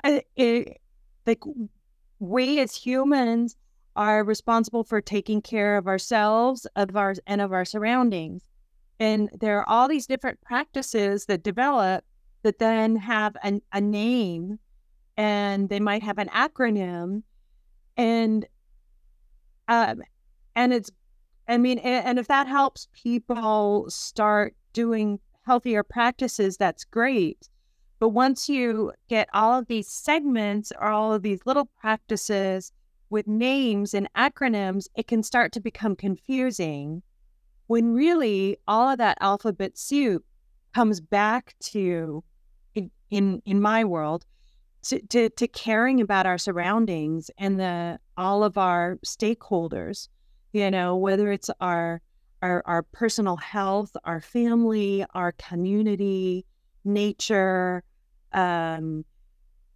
it, 0.03 0.81
like, 1.27 1.43
we 2.19 2.61
as 2.61 2.75
humans 2.75 3.57
are 3.97 4.25
responsible 4.25 4.85
for 4.85 5.01
taking 5.01 5.41
care 5.41 5.77
of 5.77 5.87
ourselves, 5.87 6.67
of 6.77 6.97
our 6.97 7.15
and 7.27 7.41
of 7.41 7.53
our 7.53 7.65
surroundings. 7.65 8.43
And 9.01 9.29
there 9.39 9.59
are 9.59 9.69
all 9.69 9.89
these 9.89 10.07
different 10.07 10.41
practices 10.41 11.27
that 11.27 11.43
develop 11.43 12.05
that 12.43 12.59
then 12.59 12.97
have 12.97 13.37
an, 13.43 13.63
a 13.73 13.81
name 13.81 14.59
and 15.17 15.69
they 15.69 15.81
might 15.81 16.03
have 16.03 16.19
an 16.19 16.29
acronym 16.29 17.23
and 17.97 18.47
um 19.69 20.03
and 20.57 20.73
it's 20.73 20.91
I 21.49 21.57
mean 21.57 21.79
and, 21.79 22.07
and 22.07 22.19
if 22.19 22.29
that 22.29 22.47
helps 22.47 22.89
people 22.93 23.87
start 23.89 24.55
doing 24.73 25.21
healthier 25.47 25.83
practices, 25.83 26.57
that's 26.57 26.85
great. 26.85 27.49
But 27.99 28.11
once 28.11 28.49
you 28.49 28.93
get 29.09 29.29
all 29.33 29.59
of 29.59 29.67
these 29.67 29.89
segments 29.89 30.73
or 30.79 30.89
all 30.89 31.13
of 31.13 31.23
these 31.23 31.41
little 31.47 31.67
practices 31.81 32.73
with 33.15 33.29
names 33.29 33.95
and 33.95 34.13
acronyms, 34.17 34.89
it 34.97 35.07
can 35.07 35.23
start 35.23 35.53
to 35.53 35.61
become 35.61 35.95
confusing 35.95 37.01
when 37.69 37.95
really 37.95 38.59
all 38.67 38.91
of 38.91 38.99
that 38.99 39.17
alphabet 39.21 39.79
soup 39.79 40.25
comes 40.75 41.01
back 41.01 41.55
to 41.61 42.25
in 42.75 42.91
in, 43.11 43.41
in 43.47 43.61
my 43.61 43.85
world 43.85 44.27
to, 44.83 45.01
to, 45.07 45.31
to 45.31 45.47
caring 45.47 46.01
about 46.01 46.27
our 46.27 46.37
surroundings 46.37 47.31
and 47.39 47.61
the 47.61 48.01
all 48.17 48.43
of 48.43 48.59
our 48.59 48.99
stakeholders 49.07 50.09
you 50.53 50.69
know 50.69 50.97
whether 50.97 51.31
it's 51.31 51.51
our 51.61 52.03
our, 52.43 52.65
our 52.67 52.83
personal 52.83 53.37
health 53.37 53.93
our 54.03 54.21
family 54.21 55.07
our 55.15 55.31
community 55.39 56.45
nature 56.85 57.85
um, 58.33 59.05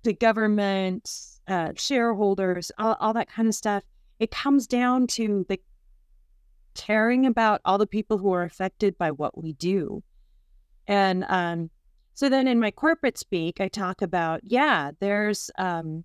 the 0.03 0.15
government, 0.15 1.09
uh, 1.49 1.73
shareholders, 1.77 2.71
all, 2.79 2.97
all 3.01 3.15
that 3.15 3.29
kind 3.29 3.49
of 3.49 3.55
stuff. 3.55 3.83
It 4.19 4.31
comes 4.31 4.67
down 4.67 5.07
to 5.09 5.45
the 5.49 5.59
caring 6.75 7.27
about 7.27 7.61
all 7.65 7.79
the 7.79 7.87
people 7.87 8.19
who 8.19 8.33
are 8.33 8.45
affected 8.45 8.97
by 8.99 9.11
what 9.11 9.43
we 9.43 9.55
do. 9.55 10.03
And 10.87 11.25
um, 11.29 11.71
so 12.15 12.29
then 12.29 12.47
in 12.49 12.61
my 12.61 12.71
corporate 12.71 13.19
speak, 13.19 13.61
I 13.61 13.69
talk 13.69 14.03
about, 14.03 14.41
yeah, 14.45 14.93
there's, 15.01 15.51
um, 15.59 16.05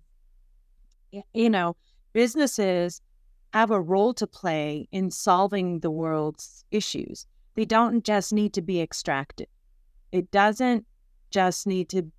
you 1.32 1.50
know, 1.50 1.76
businesses 2.12 3.00
have 3.52 3.70
a 3.70 3.80
role 3.80 4.14
to 4.14 4.26
play 4.26 4.88
in 4.90 5.10
solving 5.10 5.80
the 5.80 5.90
world's 5.90 6.64
issues. 6.70 7.26
They 7.54 7.64
don't 7.64 8.04
just 8.04 8.32
need 8.32 8.52
to 8.54 8.62
be 8.62 8.80
extracted. 8.80 9.48
It 10.10 10.30
doesn't 10.30 10.86
just 11.30 11.66
need 11.66 11.88
to 11.90 12.10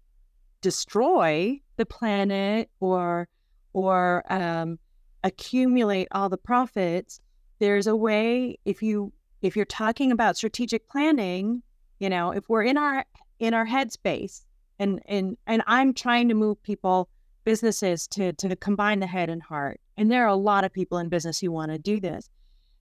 destroy 0.66 1.61
the 1.78 1.86
planet 1.86 2.72
or 2.80 3.28
or 3.74 4.24
um, 4.34 4.80
accumulate 5.24 6.07
all 6.09 6.28
the 6.28 6.39
profits 6.39 7.22
there's 7.59 7.86
a 7.86 7.95
way 7.95 8.57
if 8.66 8.82
you 8.82 9.13
if 9.43 9.55
you're 9.55 9.63
talking 9.63 10.11
about 10.11 10.36
strategic 10.36 10.89
planning 10.89 11.61
you 11.99 12.09
know 12.09 12.32
if 12.32 12.49
we're 12.49 12.63
in 12.63 12.80
our 12.80 13.05
in 13.38 13.53
our 13.53 13.68
headspace 13.68 14.41
and 14.80 14.99
and 15.05 15.38
and 15.45 15.61
i'm 15.68 15.93
trying 15.93 16.28
to 16.28 16.34
move 16.34 16.57
people 16.63 17.09
businesses 17.43 18.07
to 18.07 18.34
to 18.34 18.55
combine 18.55 18.99
the 18.99 19.05
head 19.05 19.30
and 19.30 19.43
heart 19.43 19.80
and 19.97 20.11
there 20.11 20.24
are 20.24 20.36
a 20.39 20.43
lot 20.51 20.63
of 20.63 20.74
people 20.74 20.97
in 20.97 21.09
business 21.09 21.39
who 21.39 21.51
want 21.51 21.72
to 21.72 21.78
do 21.78 21.99
this. 21.99 22.28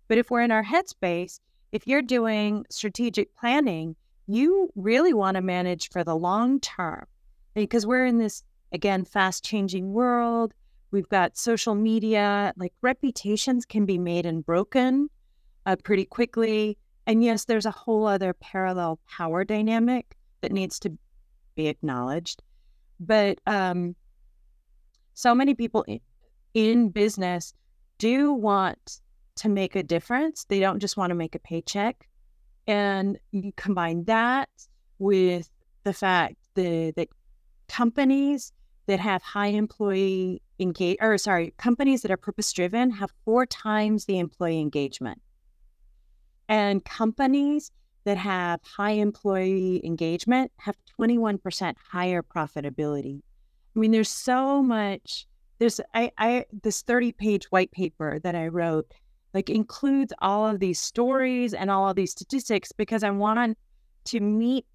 But 0.09 0.17
if 0.17 0.31
we're 0.31 0.41
in 0.41 0.51
our 0.51 0.65
headspace 0.65 1.39
if 1.71 1.87
you're 1.87 2.01
doing 2.01 2.65
strategic 2.71 3.37
planning 3.37 3.95
you 4.27 4.71
really 4.75 5.13
want 5.13 5.35
to 5.35 5.43
manage 5.43 5.91
for 5.91 6.03
the 6.03 6.17
long 6.17 6.61
term 6.61 7.05
because 7.55 7.87
we're 7.87 8.07
in 8.07 8.19
this 8.19 8.43
again 8.73 9.05
fast 9.05 9.45
changing 9.45 9.93
world 9.93 10.53
We've 10.95 11.09
got 11.09 11.37
social 11.37 11.75
media, 11.75 12.53
like 12.57 12.73
reputations 12.81 13.67
can 13.67 13.85
be 13.85 13.99
made 13.99 14.27
and 14.27 14.47
broken 14.47 15.11
uh, 15.67 15.75
pretty 15.75 16.05
quickly. 16.05 16.79
And 17.05 17.25
yes, 17.25 17.47
there's 17.47 17.67
a 17.67 17.73
whole 17.73 18.07
other 18.07 18.33
parallel 18.33 19.01
power 19.11 19.43
dynamic 19.43 20.17
that 20.41 20.53
needs 20.53 20.79
to 20.79 20.97
be 21.57 21.67
acknowledged. 21.67 22.45
But 23.01 23.41
um, 23.49 23.97
so 25.15 25.35
many 25.35 25.57
people 25.57 25.83
in, 25.89 25.99
in 26.55 26.91
business 26.91 27.55
do 27.99 28.33
want 28.33 29.01
to 29.35 29.49
make 29.49 29.75
a 29.75 29.83
difference. 29.83 30.45
They 30.45 30.61
don't 30.61 30.79
just 30.79 30.97
want 30.97 31.11
to 31.11 31.17
make 31.17 31.35
a 31.35 31.41
paycheck. 31.41 32.07
And 32.69 33.19
you 33.33 33.51
combine 33.57 34.05
that 34.05 34.49
with 35.01 35.51
the 35.83 35.93
fact 35.93 36.37
that, 36.55 36.93
that 36.95 37.09
companies 37.75 38.53
that 38.87 39.01
have 39.01 39.21
high 39.23 39.49
employee 39.49 40.41
engage 40.61 40.97
or 41.01 41.19
sorry, 41.19 41.53
companies 41.59 42.03
that 42.03 42.11
are 42.11 42.17
purpose 42.17 42.53
driven 42.53 42.91
have 42.93 43.11
four 43.25 43.47
times 43.47 44.05
the 44.05 44.19
employee 44.19 44.61
engagement. 44.61 45.21
And 46.49 46.85
companies 46.85 47.73
that 48.05 48.17
have 48.17 48.61
high 48.63 48.93
employee 48.93 49.81
engagement 49.85 50.53
have 50.59 50.77
21% 51.01 51.75
higher 51.91 52.23
profitability. 52.23 53.21
I 53.75 53.79
mean, 53.81 53.91
there's 53.91 54.11
so 54.11 54.63
much. 54.63 55.27
There's 55.59 55.81
I, 55.95 56.13
I 56.17 56.45
this 56.63 56.83
30 56.83 57.13
page 57.13 57.45
white 57.47 57.73
paper 57.73 58.21
that 58.21 58.37
I 58.37 58.49
wrote 58.49 58.93
like 59.33 59.51
includes 59.51 60.13
all 60.21 60.47
of 60.47 60.61
these 60.61 60.79
stories 60.79 61.55
and 61.55 61.73
all 61.73 61.89
of 61.89 61.97
these 61.97 62.13
statistics 62.13 62.71
because 62.71 63.03
I 63.03 63.11
want 63.11 63.59
to 64.05 64.21
meet 64.21 64.67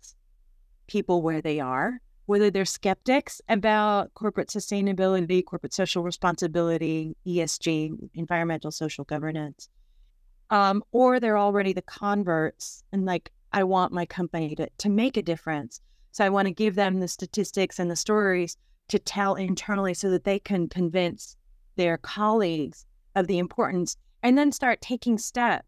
people 0.87 1.21
where 1.21 1.41
they 1.41 1.61
are, 1.61 2.01
whether 2.29 2.51
they're 2.51 2.63
skeptics 2.63 3.41
about 3.49 4.13
corporate 4.13 4.49
sustainability, 4.49 5.43
corporate 5.43 5.73
social 5.73 6.03
responsibility, 6.03 7.15
ESG, 7.25 8.11
environmental 8.13 8.69
social 8.69 9.03
governance, 9.03 9.67
um, 10.51 10.83
or 10.91 11.19
they're 11.19 11.39
already 11.39 11.73
the 11.73 11.81
converts 11.81 12.83
and 12.91 13.03
like, 13.03 13.31
I 13.51 13.63
want 13.63 13.93
my 13.93 14.05
company 14.05 14.53
to, 14.57 14.69
to 14.77 14.89
make 14.89 15.17
a 15.17 15.23
difference. 15.23 15.81
So 16.11 16.23
I 16.23 16.29
want 16.29 16.47
to 16.47 16.53
give 16.53 16.75
them 16.75 16.99
the 16.99 17.07
statistics 17.07 17.79
and 17.79 17.89
the 17.89 17.95
stories 17.95 18.57
to 18.89 18.99
tell 18.99 19.33
internally 19.33 19.95
so 19.95 20.11
that 20.11 20.23
they 20.23 20.37
can 20.37 20.69
convince 20.69 21.35
their 21.77 21.97
colleagues 21.97 22.85
of 23.15 23.25
the 23.25 23.39
importance 23.39 23.97
and 24.21 24.37
then 24.37 24.51
start 24.51 24.81
taking 24.81 25.17
steps. 25.17 25.65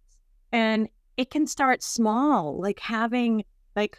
And 0.52 0.90
it 1.18 1.32
can 1.32 1.48
start 1.48 1.82
small, 1.82 2.62
like 2.62 2.80
having 2.80 3.46
like 3.76 3.98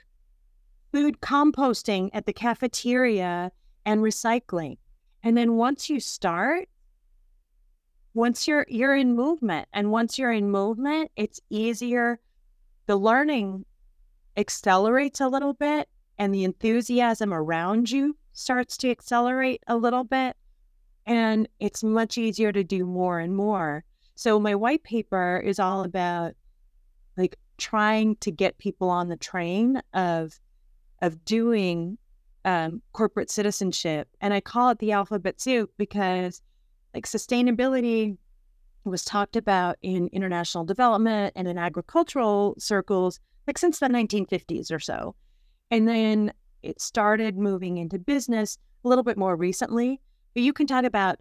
food 0.93 1.20
composting 1.20 2.11
at 2.12 2.26
the 2.26 2.32
cafeteria 2.32 3.51
and 3.84 4.01
recycling. 4.03 4.76
And 5.22 5.36
then 5.36 5.55
once 5.55 5.88
you 5.88 5.99
start, 5.99 6.68
once 8.14 8.47
you're 8.47 8.66
you're 8.68 8.97
in 8.97 9.14
movement 9.14 9.66
and 9.72 9.90
once 9.90 10.18
you're 10.18 10.32
in 10.32 10.51
movement 10.51 11.11
it's 11.16 11.40
easier 11.49 12.20
the 12.86 12.97
learning 12.97 13.64
accelerates 14.36 15.20
a 15.20 15.28
little 15.28 15.55
bit 15.55 15.88
and 16.18 16.34
the 16.34 16.45
enthusiasm 16.45 17.32
around 17.32 17.90
you 17.90 18.16
starts 18.32 18.76
to 18.76 18.90
accelerate 18.90 19.62
a 19.66 19.76
little 19.76 20.05
bit 20.05 20.36
and 21.07 21.49
it's 21.59 21.82
much 21.82 22.18
easier 22.18 22.53
to 22.53 22.62
do 22.62 22.84
more 22.84 23.18
and 23.18 23.34
more 23.34 23.84
so 24.14 24.38
my 24.38 24.55
white 24.55 24.82
paper 24.82 25.43
is 25.45 25.59
all 25.59 25.82
about 25.82 26.32
like 27.16 27.36
trying 27.57 28.14
to 28.16 28.30
get 28.30 28.59
people 28.59 28.90
on 28.90 29.09
the 29.09 29.16
train 29.16 29.80
of 29.95 30.38
of 31.03 31.22
doing 31.24 31.98
um, 32.44 32.80
corporate 32.92 33.30
citizenship 33.30 34.09
and 34.20 34.34
i 34.34 34.40
call 34.40 34.70
it 34.70 34.78
the 34.78 34.92
alphabet 34.92 35.40
soup 35.40 35.70
because 35.76 36.42
like 36.94 37.07
sustainability 37.07 38.16
was 38.84 39.05
talked 39.05 39.36
about 39.36 39.76
in 39.82 40.09
international 40.09 40.64
development 40.64 41.32
and 41.36 41.46
in 41.46 41.59
agricultural 41.59 42.55
circles 42.59 43.20
like 43.46 43.59
since 43.59 43.78
the 43.78 43.86
1950s 43.86 44.70
or 44.70 44.78
so. 44.78 45.14
And 45.70 45.88
then 45.88 46.32
it 46.62 46.80
started 46.80 47.36
moving 47.36 47.78
into 47.78 47.98
business 47.98 48.59
a 48.84 48.88
little 48.88 49.05
bit 49.05 49.16
more 49.16 49.36
recently. 49.36 50.00
But 50.34 50.42
you 50.42 50.53
can 50.53 50.66
talk 50.66 50.84
about 50.84 51.18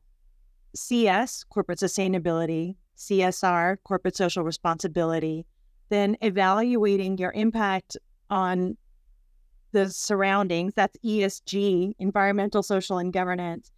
CS, 0.75 1.43
corporate 1.45 1.79
sustainability, 1.79 2.75
CSR, 2.97 3.77
corporate 3.83 4.15
social 4.15 4.43
responsibility, 4.43 5.45
then 5.89 6.15
evaluating 6.21 7.17
your 7.17 7.31
impact 7.33 7.97
on 8.29 8.77
the 9.71 9.89
surroundings. 9.89 10.73
That's 10.75 10.97
ESG, 11.05 11.93
environmental, 11.99 12.63
social, 12.63 12.97
and 12.97 13.11
governance 13.11 13.71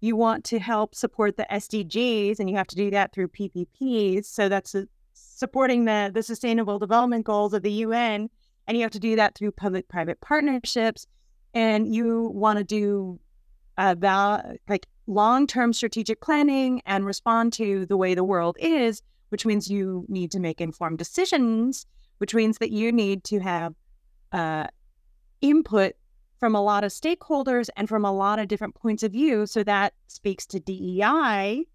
you 0.00 0.16
want 0.16 0.44
to 0.44 0.58
help 0.58 0.94
support 0.94 1.36
the 1.36 1.46
SDGs, 1.50 2.40
and 2.40 2.48
you 2.48 2.56
have 2.56 2.66
to 2.68 2.76
do 2.76 2.90
that 2.90 3.12
through 3.12 3.28
PPPs. 3.28 4.24
So 4.24 4.48
that's 4.48 4.74
supporting 5.12 5.84
the, 5.84 6.10
the 6.12 6.22
Sustainable 6.22 6.78
Development 6.78 7.24
Goals 7.24 7.52
of 7.52 7.62
the 7.62 7.72
UN, 7.72 8.30
and 8.66 8.76
you 8.76 8.82
have 8.82 8.92
to 8.92 8.98
do 8.98 9.16
that 9.16 9.36
through 9.36 9.52
public-private 9.52 10.20
partnerships. 10.20 11.06
And 11.52 11.92
you 11.92 12.30
want 12.32 12.58
to 12.58 12.64
do 12.64 13.20
about 13.76 14.44
uh, 14.44 14.52
like 14.68 14.86
long-term 15.06 15.72
strategic 15.72 16.20
planning 16.20 16.80
and 16.86 17.04
respond 17.04 17.52
to 17.54 17.86
the 17.86 17.96
way 17.96 18.14
the 18.14 18.24
world 18.24 18.56
is, 18.60 19.02
which 19.30 19.44
means 19.44 19.70
you 19.70 20.06
need 20.08 20.30
to 20.30 20.40
make 20.40 20.60
informed 20.60 20.98
decisions, 20.98 21.86
which 22.18 22.34
means 22.34 22.58
that 22.58 22.70
you 22.70 22.92
need 22.92 23.24
to 23.24 23.40
have 23.40 23.74
uh, 24.32 24.66
input 25.40 25.94
from 26.38 26.54
a 26.54 26.62
lot 26.62 26.84
of 26.84 26.90
stakeholders 26.90 27.68
and 27.76 27.88
from 27.88 28.04
a 28.04 28.12
lot 28.12 28.38
of 28.38 28.48
different 28.48 28.74
points 28.74 29.02
of 29.02 29.12
view. 29.12 29.46
So 29.46 29.62
that 29.64 29.92
speaks 30.06 30.46
to 30.46 30.60
DEI, 30.60 31.66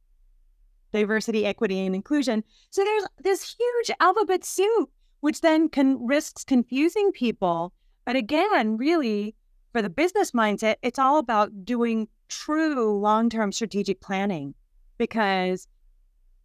diversity, 0.92 1.46
equity, 1.46 1.86
and 1.86 1.94
inclusion. 1.96 2.44
So 2.72 2.84
there's 2.84 3.04
this 3.22 3.56
huge 3.58 3.96
alphabet 4.00 4.44
soup, 4.44 4.90
which 5.20 5.42
then 5.42 5.70
can 5.70 6.04
risks 6.06 6.44
confusing 6.44 7.12
people. 7.12 7.74
But 8.06 8.16
again, 8.16 8.78
really, 8.78 9.36
for 9.72 9.82
the 9.82 9.90
business 9.90 10.32
mindset, 10.32 10.76
it's 10.82 11.00
all 11.00 11.20
about 11.20 11.66
doing 11.66 12.08
true 12.28 12.98
long-term 12.98 13.52
strategic 13.52 14.02
planning. 14.02 14.56
Because 14.98 15.68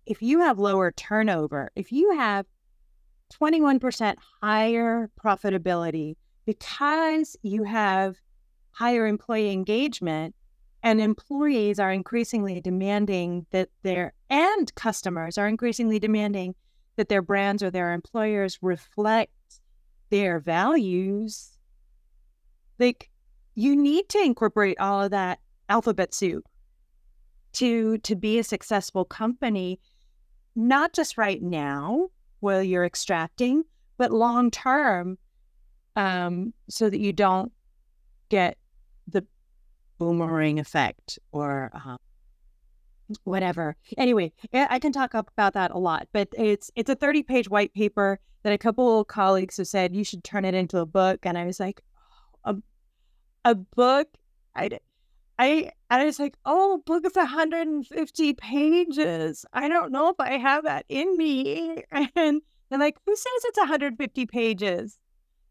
if 0.05 0.21
you 0.21 0.41
have 0.41 0.59
lower 0.59 0.91
turnover, 0.91 1.71
if 1.77 1.93
you 1.93 2.17
have 2.17 2.45
21% 3.41 4.17
higher 4.43 5.11
profitability, 5.23 6.17
because 6.51 7.37
you 7.43 7.63
have 7.63 8.17
higher 8.73 9.07
employee 9.07 9.53
engagement 9.53 10.35
and 10.83 11.01
employees 11.01 11.79
are 11.79 11.93
increasingly 11.93 12.61
demanding 12.61 13.47
that 13.53 13.69
their 13.85 14.15
and 14.29 14.75
customers 14.75 15.39
are 15.39 15.47
increasingly 15.47 16.01
demanding 16.01 16.57
that 16.97 17.09
their 17.09 17.23
brands 17.23 17.63
or 17.63 17.71
their 17.71 17.93
employers 17.93 18.59
reflect 18.63 19.61
their 20.11 20.41
values 20.41 21.57
like 22.81 23.11
you 23.55 23.77
need 23.77 24.09
to 24.09 24.19
incorporate 24.19 24.81
all 24.81 25.05
of 25.05 25.13
that 25.13 25.39
alphabet 25.69 26.13
soup 26.13 26.49
to 27.53 27.97
to 27.99 28.17
be 28.17 28.41
a 28.41 28.45
successful 28.45 29.05
company 29.05 29.79
not 30.57 30.93
just 30.93 31.17
right 31.17 31.43
now 31.43 32.09
while 32.41 32.61
you're 32.61 32.85
extracting 32.85 33.63
but 33.99 34.11
long 34.11 34.51
term 34.51 35.17
um, 36.01 36.55
so 36.71 36.89
that 36.89 36.99
you 36.99 37.13
don't 37.13 37.53
get 38.31 38.57
the 39.07 39.23
boomerang 39.99 40.59
effect 40.59 41.19
or 41.31 41.71
uh, 41.75 41.99
whatever. 43.25 43.77
Anyway, 43.99 44.33
I 44.55 44.79
can 44.79 44.93
talk 44.93 45.13
about 45.13 45.53
that 45.53 45.73
a 45.73 45.79
lot, 45.79 46.09
but 46.13 46.29
it's 46.39 46.71
it's 46.75 46.89
a 46.89 46.95
30 46.95 47.23
page 47.25 47.51
white 47.51 47.75
paper 47.75 48.19
that 48.45 48.55
a 48.55 48.59
couple 48.59 49.01
of 49.01 49.09
colleagues 49.09 49.59
have 49.59 49.67
said 49.67 49.95
you 49.95 50.05
should 50.05 50.25
turn 50.25 50.47
it 50.47 50.55
into 50.55 50.79
a 50.79 50.87
book, 50.87 51.27
and 51.27 51.37
I 51.37 51.45
was 51.45 51.61
like, 51.61 51.83
a 52.45 52.57
a 53.45 53.55
book. 53.55 54.09
I 54.57 54.71
I 55.39 55.71
I 55.91 56.07
was 56.07 56.19
like, 56.19 56.35
oh, 56.47 56.83
book 56.87 57.05
is 57.05 57.15
150 57.15 58.33
pages. 58.35 59.45
I 59.53 59.69
don't 59.69 59.93
know 59.93 60.09
if 60.09 60.17
I 60.19 60.39
have 60.39 60.65
that 60.65 60.87
in 60.89 61.15
me. 61.19 61.83
And 62.17 62.41
they're 62.71 62.79
like, 62.79 62.97
who 63.05 63.17
says 63.17 63.45
it's 63.45 63.59
150 63.59 64.27
pages? 64.27 65.00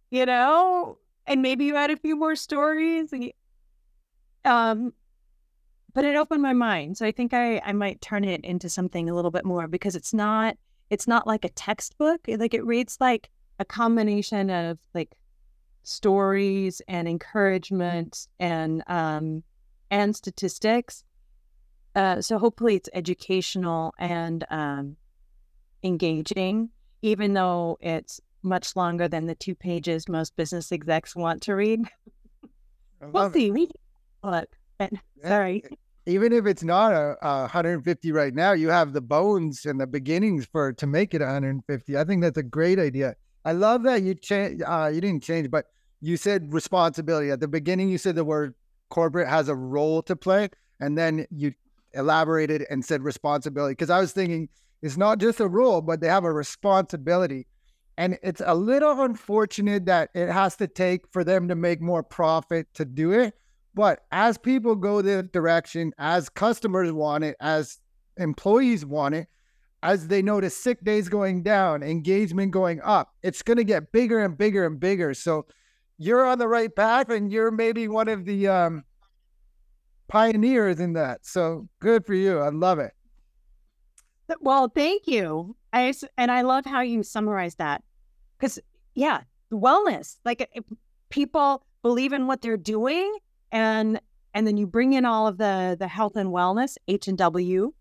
You 0.10 0.26
know, 0.26 0.98
and 1.28 1.42
maybe 1.42 1.66
you 1.66 1.76
add 1.76 1.92
a 1.92 1.98
few 1.98 2.16
more 2.16 2.36
stories. 2.36 3.14
And, 3.14 3.32
um, 4.46 4.94
but 5.94 6.06
it 6.06 6.16
opened 6.16 6.42
my 6.42 6.54
mind, 6.54 6.98
so 6.98 7.06
I 7.06 7.12
think 7.12 7.34
I 7.34 7.60
I 7.60 7.74
might 7.74 8.02
turn 8.02 8.24
it 8.24 8.44
into 8.44 8.70
something 8.70 9.10
a 9.10 9.16
little 9.16 9.32
bit 9.32 9.46
more 9.46 9.68
because 9.68 9.96
it's 9.96 10.14
not 10.14 10.56
it's 10.90 11.08
not 11.08 11.28
like 11.28 11.46
a 11.46 11.50
textbook. 11.50 12.22
Like 12.28 12.54
it 12.54 12.66
reads 12.66 12.98
like 13.00 13.30
a 13.60 13.66
combination 13.66 14.50
of 14.50 14.80
like 14.94 15.16
stories 15.84 16.82
and 16.88 17.08
encouragement 17.08 18.28
and 18.40 18.84
um 18.88 19.44
and 19.92 20.16
statistics. 20.16 21.04
Uh, 21.96 22.22
so 22.22 22.38
hopefully 22.38 22.76
it's 22.76 22.90
educational 22.94 23.94
and 23.98 24.46
um, 24.50 24.96
engaging, 25.84 26.70
even 27.02 27.34
though 27.34 27.78
it's 27.82 28.22
much 28.44 28.76
longer 28.76 29.08
than 29.08 29.26
the 29.26 29.36
two 29.36 29.56
pages 29.56 30.08
most 30.08 30.36
business 30.36 30.72
execs 30.72 31.16
want 31.16 31.42
to 31.44 31.56
read. 31.56 31.82
we'll 33.02 33.32
see. 33.32 33.52
We 33.52 33.70
look. 34.24 34.50
Sorry. 35.24 35.64
even 36.06 36.32
if 36.32 36.46
it's 36.46 36.64
not 36.64 36.94
a, 36.94 37.16
a 37.22 37.42
150 37.42 38.12
right 38.12 38.34
now, 38.34 38.54
you 38.54 38.70
have 38.70 38.94
the 38.94 39.02
bones 39.02 39.66
and 39.66 39.80
the 39.80 39.88
beginnings 39.88 40.46
for 40.46 40.74
to 40.74 40.88
make 40.88 41.14
it 41.14 41.22
150. 41.22 41.98
I 41.98 42.04
think 42.04 42.22
that's 42.22 42.38
a 42.38 42.44
great 42.44 42.80
idea. 42.80 43.16
I 43.46 43.54
love 43.54 43.84
that 43.84 44.04
you 44.04 44.16
change. 44.16 44.62
Uh, 44.66 44.90
you 44.94 45.02
didn't 45.02 45.24
change, 45.24 45.50
but 45.50 45.66
you 46.02 46.18
said 46.18 46.54
responsibility 46.54 47.32
at 47.32 47.40
the 47.40 47.48
beginning. 47.48 47.90
You 47.90 47.98
said 47.98 48.16
the 48.16 48.26
word 48.26 48.56
corporate 48.90 49.28
has 49.28 49.50
a 49.50 49.56
role 49.56 50.02
to 50.04 50.16
play, 50.16 50.50
and 50.80 50.98
then 50.98 51.26
you 51.32 51.54
elaborated 51.94 52.66
and 52.70 52.84
said 52.84 53.02
responsibility. 53.02 53.74
Because 53.74 53.90
I 53.90 54.00
was 54.00 54.12
thinking 54.12 54.50
it's 54.82 54.98
not 54.98 55.20
just 55.20 55.40
a 55.40 55.48
role, 55.48 55.82
but 55.82 56.00
they 56.00 56.08
have 56.08 56.24
a 56.24 56.32
responsibility. 56.32 57.48
And 58.00 58.18
it's 58.24 58.42
a 58.46 58.56
little 58.56 59.02
unfortunate 59.02 59.86
that 59.88 60.10
it 60.14 60.32
has 60.32 60.56
to 60.56 60.68
take 60.68 61.06
for 61.12 61.26
them 61.26 61.50
to 61.50 61.56
make 61.56 61.82
more 61.82 62.02
profit 62.02 62.74
to 62.76 62.86
do 62.86 63.12
it. 63.12 63.34
But 63.76 64.06
as 64.10 64.38
people 64.38 64.78
go 64.78 65.02
this 65.02 65.26
direction, 65.34 65.92
as 65.98 66.30
customers 66.30 66.94
want 66.94 67.26
it, 67.26 67.36
as 67.42 67.78
employees 68.16 68.86
want 68.86 69.16
it, 69.16 69.28
as 69.84 70.08
they 70.08 70.22
notice 70.22 70.56
sick 70.56 70.82
days 70.82 71.10
going 71.10 71.44
down, 71.44 71.84
engagement 71.84 72.52
going 72.52 72.80
up, 72.86 73.10
it's 73.22 73.42
going 73.42 73.58
to 73.58 73.66
get 73.66 73.92
bigger 73.92 74.20
and 74.24 74.38
bigger 74.38 74.66
and 74.66 74.80
bigger. 74.80 75.14
So 75.14 75.46
you're 75.98 76.26
on 76.26 76.38
the 76.40 76.48
right 76.48 76.74
path 76.74 77.10
and 77.10 77.30
you're 77.30 77.52
maybe 77.52 77.90
one 77.90 78.08
of 78.08 78.24
the 78.24 78.48
um, 78.48 78.86
pioneers 80.08 80.80
in 80.80 80.94
that. 80.94 81.26
So 81.26 81.68
good 81.82 82.06
for 82.06 82.14
you. 82.14 82.40
I 82.40 82.48
love 82.48 82.80
it. 82.80 82.94
Well, 84.40 84.72
thank 84.74 85.06
you. 85.06 85.58
I 85.74 85.94
and 86.18 86.32
I 86.32 86.44
love 86.44 86.66
how 86.66 86.80
you 86.82 87.04
summarize 87.04 87.56
that 87.56 87.84
because 88.40 88.60
yeah, 88.96 89.22
wellness. 89.52 90.18
Like 90.26 90.50
people 91.10 91.66
believe 91.82 92.14
in 92.14 92.28
what 92.28 92.42
they're 92.42 92.58
doing, 92.58 93.18
and 93.52 94.00
and 94.34 94.48
then 94.48 94.58
you 94.58 94.68
bring 94.68 94.94
in 94.94 95.06
all 95.06 95.28
of 95.28 95.38
the 95.38 95.76
the 95.78 95.88
health 95.88 96.16
and 96.16 96.30
wellness 96.30 96.78
H 96.88 97.08
and 97.08 97.18
W, 97.18 97.74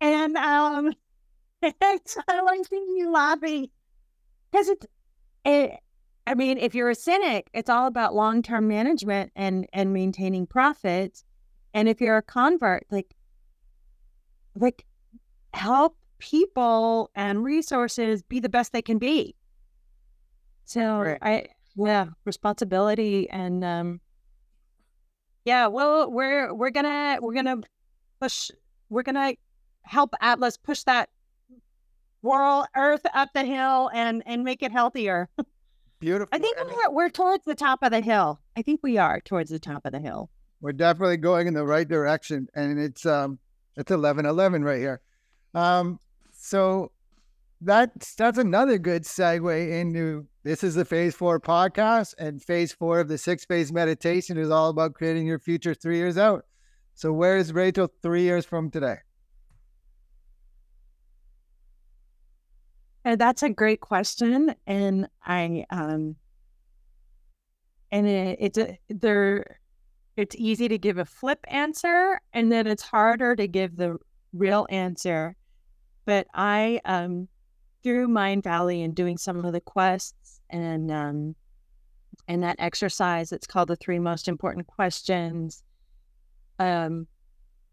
and 0.00 0.36
um, 0.36 0.92
it's 1.62 2.16
I 2.28 2.40
like 2.42 2.66
seeing 2.68 2.96
you 2.96 3.10
laughing 3.10 3.68
because 4.50 4.68
it. 5.44 5.80
I 6.26 6.34
mean, 6.34 6.56
if 6.56 6.74
you're 6.74 6.88
a 6.88 6.94
cynic, 6.94 7.50
it's 7.52 7.68
all 7.68 7.86
about 7.86 8.14
long 8.14 8.42
term 8.42 8.66
management 8.66 9.30
and 9.36 9.66
and 9.74 9.92
maintaining 9.92 10.46
profits, 10.46 11.22
and 11.74 11.86
if 11.86 12.00
you're 12.00 12.16
a 12.16 12.22
convert, 12.22 12.86
like 12.90 13.14
like 14.54 14.86
help 15.52 15.96
people 16.24 17.10
and 17.14 17.44
resources 17.44 18.22
be 18.22 18.40
the 18.40 18.48
best 18.48 18.72
they 18.72 18.80
can 18.80 18.96
be. 18.96 19.36
So 20.64 21.00
right. 21.00 21.18
I 21.20 21.46
yeah, 21.76 22.06
responsibility 22.24 23.28
and 23.28 23.62
um 23.62 24.00
yeah, 25.44 25.66
well 25.66 26.10
we're 26.10 26.54
we're 26.54 26.70
gonna 26.70 27.18
we're 27.20 27.34
gonna 27.34 27.58
push 28.22 28.50
we're 28.88 29.02
gonna 29.02 29.34
help 29.82 30.14
Atlas 30.22 30.56
push 30.56 30.82
that 30.84 31.10
world 32.22 32.64
earth 32.74 33.04
up 33.12 33.28
the 33.34 33.44
hill 33.44 33.90
and 33.92 34.22
and 34.24 34.44
make 34.44 34.62
it 34.62 34.72
healthier. 34.72 35.28
Beautiful. 36.00 36.30
I 36.32 36.38
think 36.38 36.56
we're, 36.58 36.90
we're 36.90 37.10
towards 37.10 37.44
the 37.44 37.54
top 37.54 37.82
of 37.82 37.90
the 37.90 38.00
hill. 38.00 38.40
I 38.56 38.62
think 38.62 38.80
we 38.82 38.96
are 38.96 39.20
towards 39.20 39.50
the 39.50 39.58
top 39.58 39.84
of 39.84 39.92
the 39.92 40.00
hill. 40.00 40.30
We're 40.62 40.72
definitely 40.72 41.18
going 41.18 41.48
in 41.48 41.54
the 41.54 41.66
right 41.66 41.86
direction 41.86 42.48
and 42.54 42.80
it's 42.80 43.04
um 43.04 43.38
it's 43.76 43.90
11 43.90 44.24
11 44.24 44.64
right 44.64 44.78
here. 44.78 45.02
Um 45.52 46.00
so 46.44 46.92
that's 47.62 48.14
that's 48.16 48.36
another 48.36 48.76
good 48.76 49.04
segue 49.04 49.80
into 49.80 50.26
this 50.42 50.62
is 50.62 50.74
the 50.74 50.84
phase 50.84 51.14
four 51.14 51.40
podcast 51.40 52.12
and 52.18 52.42
phase 52.42 52.70
four 52.70 53.00
of 53.00 53.08
the 53.08 53.16
six 53.16 53.46
phase 53.46 53.72
meditation 53.72 54.36
is 54.36 54.50
all 54.50 54.68
about 54.68 54.92
creating 54.92 55.26
your 55.26 55.38
future 55.38 55.72
three 55.72 55.96
years 55.96 56.18
out. 56.18 56.44
So 56.94 57.14
where 57.14 57.38
is 57.38 57.54
rachel 57.54 57.88
three 58.02 58.24
years 58.24 58.44
from 58.44 58.70
today? 58.70 58.96
And 63.06 63.18
that's 63.18 63.42
a 63.42 63.48
great 63.48 63.80
question 63.80 64.54
and 64.66 65.08
i 65.24 65.64
um 65.70 66.16
and 67.90 68.06
it, 68.06 68.36
it's 68.38 68.58
a, 68.58 68.78
there 68.90 69.60
it's 70.18 70.36
easy 70.36 70.68
to 70.68 70.76
give 70.76 70.98
a 70.98 71.06
flip 71.06 71.38
answer 71.48 72.20
and 72.34 72.52
then 72.52 72.66
it's 72.66 72.82
harder 72.82 73.34
to 73.34 73.48
give 73.48 73.76
the 73.76 73.96
real 74.34 74.66
answer 74.68 75.36
but 76.04 76.26
I, 76.34 76.80
um, 76.84 77.28
through 77.82 78.08
Mindvalley 78.08 78.84
and 78.84 78.94
doing 78.94 79.18
some 79.18 79.44
of 79.44 79.52
the 79.52 79.60
quests 79.60 80.40
and 80.50 80.90
um, 80.90 81.34
and 82.28 82.42
that 82.42 82.56
exercise, 82.58 83.32
it's 83.32 83.46
called 83.46 83.68
the 83.68 83.76
three 83.76 83.98
most 83.98 84.28
important 84.28 84.66
questions. 84.66 85.62
Um, 86.58 87.06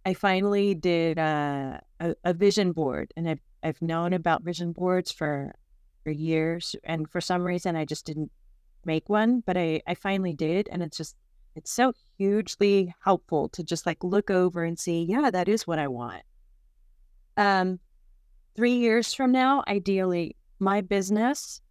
I 0.05 0.13
finally 0.13 0.73
did 0.73 1.19
uh, 1.19 1.79
a, 1.99 2.15
a 2.23 2.33
vision 2.33 2.71
board, 2.71 3.13
and 3.15 3.29
I've 3.29 3.41
I've 3.63 3.81
known 3.81 4.13
about 4.13 4.43
vision 4.43 4.71
boards 4.71 5.11
for 5.11 5.53
for 6.03 6.11
years, 6.11 6.75
and 6.83 7.09
for 7.09 7.21
some 7.21 7.43
reason 7.43 7.75
I 7.75 7.85
just 7.85 8.05
didn't 8.05 8.31
make 8.83 9.09
one, 9.09 9.41
but 9.45 9.57
I 9.57 9.81
I 9.87 9.93
finally 9.93 10.33
did, 10.33 10.67
and 10.71 10.81
it's 10.81 10.97
just 10.97 11.15
it's 11.55 11.71
so 11.71 11.93
hugely 12.17 12.93
helpful 13.03 13.49
to 13.49 13.63
just 13.63 13.85
like 13.85 14.03
look 14.03 14.31
over 14.31 14.63
and 14.63 14.79
see, 14.79 15.03
yeah, 15.03 15.29
that 15.29 15.49
is 15.49 15.67
what 15.67 15.79
I 15.79 15.87
want. 15.87 16.23
Um, 17.37 17.79
three 18.55 18.73
years 18.73 19.13
from 19.13 19.31
now, 19.31 19.63
ideally, 19.67 20.35
my 20.59 20.81
business 20.81 21.61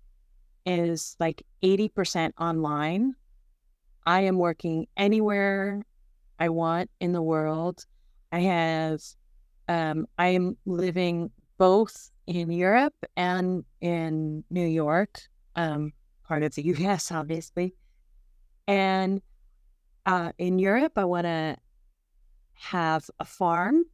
is 0.67 1.17
like 1.19 1.45
80% 1.63 2.33
online. 2.39 3.15
I 4.07 4.23
am 4.23 4.39
working 4.39 4.87
anywhere 4.97 5.83
I 6.39 6.49
want 6.49 6.91
in 7.01 7.13
the 7.13 7.23
world. 7.23 7.85
I 8.33 8.41
have, 8.41 9.01
um, 9.69 10.07
I 10.19 10.29
am 10.29 10.57
living 10.65 11.31
both 11.59 12.11
in 12.27 12.51
Europe 12.51 12.95
and 13.17 13.65
in 13.81 14.45
New 14.51 14.67
York, 14.67 15.21
um, 15.57 15.93
part 16.27 16.43
of 16.43 16.55
the 16.55 16.63
US, 16.77 17.13
obviously. 17.13 17.75
And 18.67 19.21
uh, 20.07 20.33
in 20.39 20.59
Europe, 20.59 20.93
I 20.97 21.05
want 21.05 21.25
to 21.25 21.57
have 22.55 23.09
a 23.19 23.25
farm 23.25 23.85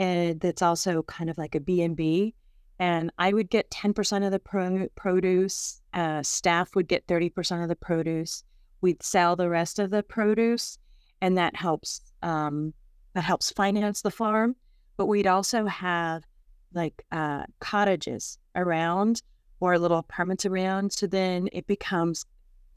and 0.00 0.40
that's 0.40 0.62
also 0.62 1.02
kind 1.02 1.28
of 1.28 1.36
like 1.36 1.54
a 1.54 1.60
B&B. 1.60 2.34
And 2.78 3.12
I 3.18 3.34
would 3.34 3.50
get 3.50 3.70
10% 3.70 4.24
of 4.24 4.32
the 4.32 4.38
pro- 4.38 4.88
produce. 4.96 5.82
Uh, 5.92 6.22
staff 6.22 6.74
would 6.74 6.88
get 6.88 7.06
30% 7.06 7.62
of 7.62 7.68
the 7.68 7.76
produce. 7.76 8.42
We'd 8.80 9.02
sell 9.02 9.36
the 9.36 9.50
rest 9.50 9.78
of 9.78 9.90
the 9.90 10.02
produce, 10.02 10.78
and 11.20 11.36
that 11.36 11.54
helps 11.54 12.00
um, 12.22 12.72
that 13.12 13.24
helps 13.24 13.52
finance 13.52 14.00
the 14.00 14.10
farm. 14.10 14.56
But 14.96 15.04
we'd 15.04 15.26
also 15.26 15.66
have 15.66 16.24
like 16.72 17.04
uh, 17.12 17.44
cottages 17.58 18.38
around 18.56 19.20
or 19.60 19.78
little 19.78 19.98
apartments 19.98 20.46
around. 20.46 20.94
So 20.94 21.06
then 21.06 21.50
it 21.52 21.66
becomes 21.66 22.24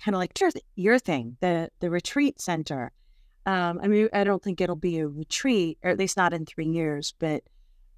kind 0.04 0.14
of 0.14 0.20
like 0.20 0.38
your 0.76 1.00
thing, 1.00 1.38
the 1.40 1.70
the 1.80 1.90
retreat 1.90 2.42
center 2.42 2.92
um, 3.46 3.80
I 3.82 3.88
mean, 3.88 4.10
I 4.14 4.24
don't 4.24 4.42
think 4.42 4.62
it'll 4.62 4.76
be 4.76 5.00
a 5.00 5.08
retreat, 5.08 5.78
or 5.84 5.90
at 5.90 5.98
least 5.98 6.18
not 6.18 6.34
in 6.34 6.46
three 6.46 6.68
years, 6.68 7.14
but 7.20 7.44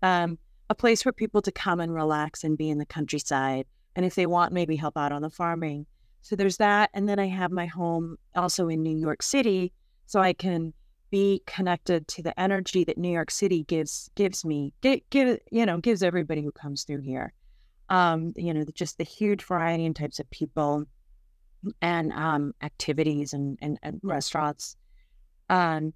um, 0.02 0.38
a 0.70 0.76
place 0.76 1.04
for 1.04 1.12
people 1.12 1.42
to 1.44 1.52
come 1.52 1.80
and 1.80 1.94
relax 1.94 2.44
and 2.44 2.58
be 2.58 2.70
in 2.70 2.80
the 2.80 2.86
countryside. 2.86 3.66
And 3.96 4.06
if 4.06 4.16
they 4.16 4.26
want, 4.26 4.54
maybe 4.54 4.76
help 4.76 4.98
out 4.98 5.12
on 5.12 5.22
the 5.22 5.30
farming. 5.30 5.86
So 6.22 6.36
there's 6.36 6.58
that. 6.58 6.90
And 6.94 7.08
then 7.08 7.20
I 7.20 7.28
have 7.28 7.52
my 7.52 7.68
home 7.68 8.18
also 8.36 8.68
in 8.68 8.82
New 8.82 8.98
York 8.98 9.22
City, 9.22 9.72
so 10.08 10.20
I 10.20 10.34
can 10.34 10.74
be 11.12 11.44
connected 11.46 12.08
to 12.08 12.24
the 12.24 12.38
energy 12.40 12.84
that 12.84 12.98
New 12.98 13.12
York 13.12 13.30
City 13.30 13.64
gives 13.64 14.10
gives 14.16 14.44
me, 14.44 14.74
give, 14.82 15.02
give 15.12 15.40
you 15.52 15.66
know, 15.66 15.78
gives 15.78 16.02
everybody 16.02 16.42
who 16.42 16.52
comes 16.52 16.84
through 16.84 17.02
here. 17.02 17.32
Um, 17.90 18.34
you 18.36 18.52
know, 18.52 18.66
just 18.74 18.98
the 18.98 19.04
huge 19.04 19.44
variety 19.44 19.86
and 19.86 19.96
types 19.96 20.20
of 20.20 20.28
people 20.32 20.86
and 21.82 22.12
um, 22.14 22.54
activities 22.64 23.34
and, 23.34 23.60
and, 23.62 23.78
and 23.84 24.00
restaurants 24.02 24.76
um, 25.50 25.94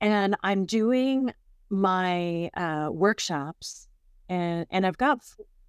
and 0.00 0.36
I'm 0.42 0.66
doing 0.66 1.32
my 1.68 2.50
uh, 2.54 2.88
workshops, 2.90 3.88
and 4.28 4.66
and 4.70 4.86
I've 4.86 4.98
got 4.98 5.20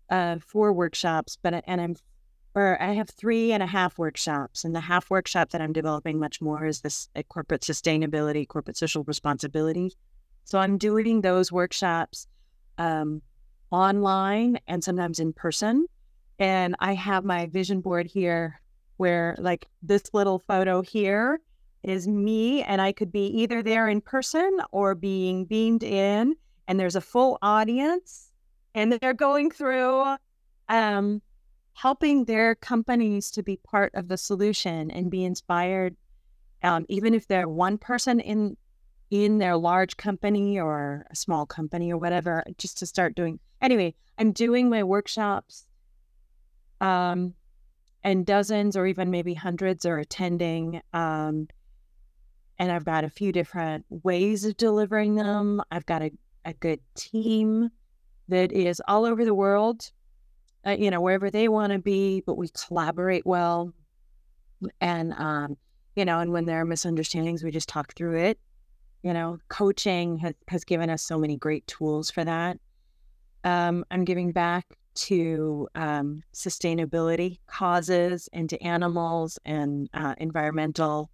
uh, 0.10 0.38
four 0.40 0.74
workshops, 0.74 1.38
but 1.42 1.64
and 1.68 1.82
I'm 1.82 1.96
or 2.54 2.82
I 2.82 2.94
have 2.94 3.10
three 3.10 3.54
and 3.54 3.64
a 3.64 3.68
half 3.68 3.98
workshops, 3.98 4.66
and 4.66 4.76
the 4.76 4.82
half 4.82 5.10
workshop 5.10 5.52
that 5.52 5.62
I'm 5.62 5.74
developing 5.74 6.20
much 6.20 6.42
more 6.42 6.66
is 6.66 6.82
this 6.82 7.10
uh, 7.16 7.24
corporate 7.24 7.62
sustainability, 7.62 8.48
corporate 8.48 8.78
social 8.78 9.04
responsibility. 9.04 9.94
So 10.44 10.60
I'm 10.60 10.78
doing 10.78 11.22
those 11.22 11.52
workshops 11.52 12.28
um, 12.78 13.22
online 13.70 14.60
and 14.68 14.84
sometimes 14.84 15.20
in 15.20 15.34
person. 15.34 15.86
And 16.40 16.76
I 16.80 16.96
have 16.96 17.24
my 17.24 17.46
vision 17.46 17.82
board 17.82 18.08
here 18.08 18.60
where, 18.98 19.36
like, 19.38 19.68
this 19.84 20.04
little 20.14 20.40
photo 20.40 20.82
here 20.82 21.40
is 21.84 22.08
me, 22.08 22.64
and 22.64 22.82
I 22.82 22.92
could 22.92 23.12
be 23.12 23.28
either 23.42 23.64
there 23.64 23.88
in 23.88 24.02
person 24.02 24.60
or 24.72 24.96
being 24.96 25.46
beamed 25.46 25.84
in, 25.84 26.36
and 26.68 26.80
there's 26.80 26.96
a 26.96 27.02
full 27.02 27.38
audience, 27.42 28.32
and 28.76 28.94
they're 28.94 29.14
going 29.14 29.52
through 29.52 30.16
um, 30.70 31.22
helping 31.74 32.26
their 32.26 32.56
companies 32.56 33.32
to 33.32 33.44
be 33.44 33.58
part 33.58 33.94
of 33.96 34.08
the 34.08 34.18
solution 34.18 34.92
and 34.92 35.10
be 35.10 35.24
inspired. 35.26 35.96
Um, 36.64 36.86
even 36.90 37.16
if 37.16 37.28
they're 37.28 37.50
one 37.50 37.78
person 37.78 38.20
in 38.20 38.58
in 39.10 39.40
their 39.40 39.58
large 39.58 39.98
company 39.98 40.58
or 40.58 41.06
a 41.12 41.16
small 41.16 41.46
company 41.46 41.92
or 41.92 41.98
whatever, 41.98 42.44
just 42.58 42.78
to 42.78 42.86
start 42.86 43.14
doing. 43.14 43.40
Anyway, 43.62 43.94
I'm 44.18 44.32
doing 44.32 44.70
my 44.70 44.84
workshops, 44.84 45.68
um, 46.80 47.34
and 48.04 48.26
dozens 48.26 48.78
or 48.78 48.88
even 48.88 49.12
maybe 49.12 49.34
hundreds 49.34 49.86
are 49.86 49.98
attending. 49.98 50.82
Um, 50.94 51.48
and 52.62 52.72
I've 52.72 52.86
got 52.86 53.04
a 53.04 53.10
few 53.10 53.32
different 53.32 53.86
ways 53.90 54.46
of 54.46 54.56
delivering 54.56 55.16
them. 55.16 55.64
I've 55.72 55.88
got 55.88 56.04
a, 56.04 56.12
a 56.46 56.54
good 56.54 56.80
team 56.94 57.72
that 58.28 58.52
is 58.52 58.80
all 58.88 59.04
over 59.04 59.26
the 59.26 59.34
world, 59.34 59.92
uh, 60.64 60.76
you 60.78 60.92
know, 60.92 61.02
wherever 61.02 61.32
they 61.32 61.48
want 61.48 61.74
to 61.74 61.80
be, 61.80 62.22
but 62.24 62.38
we 62.38 62.50
collaborate 62.50 63.26
well. 63.26 63.74
And, 64.80 65.12
um, 65.14 65.58
you 65.96 66.06
know, 66.06 66.20
and 66.20 66.32
when 66.32 66.46
there 66.46 66.62
are 66.62 66.66
misunderstandings, 66.66 67.44
we 67.44 67.50
just 67.50 67.68
talk 67.68 67.96
through 67.96 68.20
it. 68.20 68.40
You 69.02 69.14
know, 69.14 69.40
coaching 69.50 70.20
has, 70.20 70.36
has 70.48 70.64
given 70.64 70.92
us 70.92 71.02
so 71.02 71.18
many 71.18 71.38
great 71.38 71.66
tools 71.66 72.12
for 72.12 72.24
that. 72.24 72.60
Um, 73.44 73.84
I'm 73.90 74.06
giving 74.06 74.34
back 74.34 74.68
to 74.94 75.68
um, 75.74 76.22
sustainability 76.32 77.40
causes 77.48 78.30
and 78.34 78.48
to 78.52 78.62
animals 78.62 79.40
and 79.46 79.90
uh, 79.96 80.14
environmental 80.20 81.10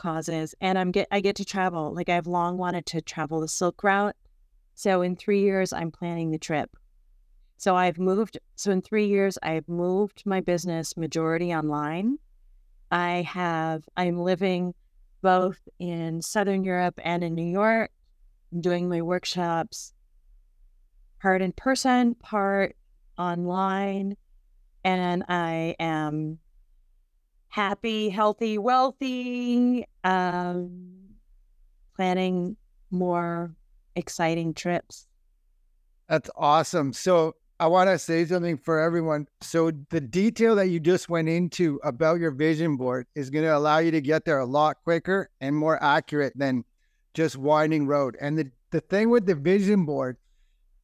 causes. 0.00 0.54
And 0.60 0.78
I'm 0.78 0.90
get 0.90 1.06
I 1.10 1.20
get 1.20 1.36
to 1.36 1.44
travel. 1.44 1.94
Like 1.94 2.08
I've 2.08 2.26
long 2.26 2.56
wanted 2.56 2.86
to 2.86 3.00
travel 3.00 3.40
the 3.40 3.48
Silk 3.48 3.82
Route. 3.84 4.16
So 4.74 5.02
in 5.02 5.14
three 5.14 5.42
years, 5.42 5.72
I'm 5.72 5.90
planning 5.90 6.30
the 6.30 6.38
trip. 6.38 6.76
So 7.58 7.76
I've 7.76 7.98
moved. 7.98 8.38
So 8.56 8.72
in 8.72 8.80
three 8.80 9.06
years, 9.06 9.38
I've 9.42 9.68
moved 9.68 10.22
my 10.24 10.40
business 10.40 10.96
majority 10.96 11.54
online. 11.54 12.18
I 12.90 13.22
have. 13.28 13.84
I'm 13.96 14.18
living 14.18 14.74
both 15.22 15.58
in 15.78 16.22
Southern 16.22 16.64
Europe 16.64 16.98
and 17.04 17.22
in 17.22 17.34
New 17.34 17.50
York. 17.50 17.90
I'm 18.52 18.62
doing 18.62 18.88
my 18.88 19.02
workshops 19.02 19.92
part 21.20 21.42
in 21.42 21.52
person, 21.52 22.14
part 22.14 22.74
online. 23.18 24.16
And 24.82 25.22
I 25.28 25.76
am 25.78 26.38
happy, 27.48 28.08
healthy, 28.08 28.56
wealthy, 28.58 29.84
um, 30.04 30.92
planning 31.96 32.56
more 32.90 33.54
exciting 33.96 34.54
trips. 34.54 35.06
That's 36.08 36.30
awesome. 36.36 36.92
So 36.92 37.36
I 37.58 37.66
want 37.66 37.90
to 37.90 37.98
say 37.98 38.24
something 38.24 38.56
for 38.56 38.80
everyone. 38.80 39.26
So 39.42 39.70
the 39.90 40.00
detail 40.00 40.56
that 40.56 40.68
you 40.68 40.80
just 40.80 41.08
went 41.08 41.28
into 41.28 41.78
about 41.84 42.18
your 42.18 42.30
vision 42.30 42.76
board 42.76 43.06
is 43.14 43.30
going 43.30 43.44
to 43.44 43.56
allow 43.56 43.78
you 43.78 43.90
to 43.90 44.00
get 44.00 44.24
there 44.24 44.38
a 44.38 44.46
lot 44.46 44.78
quicker 44.82 45.30
and 45.40 45.54
more 45.54 45.82
accurate 45.82 46.32
than 46.36 46.64
just 47.14 47.36
winding 47.36 47.86
road. 47.86 48.16
And 48.20 48.38
the, 48.38 48.50
the 48.70 48.80
thing 48.80 49.10
with 49.10 49.26
the 49.26 49.34
vision 49.34 49.84
board 49.84 50.16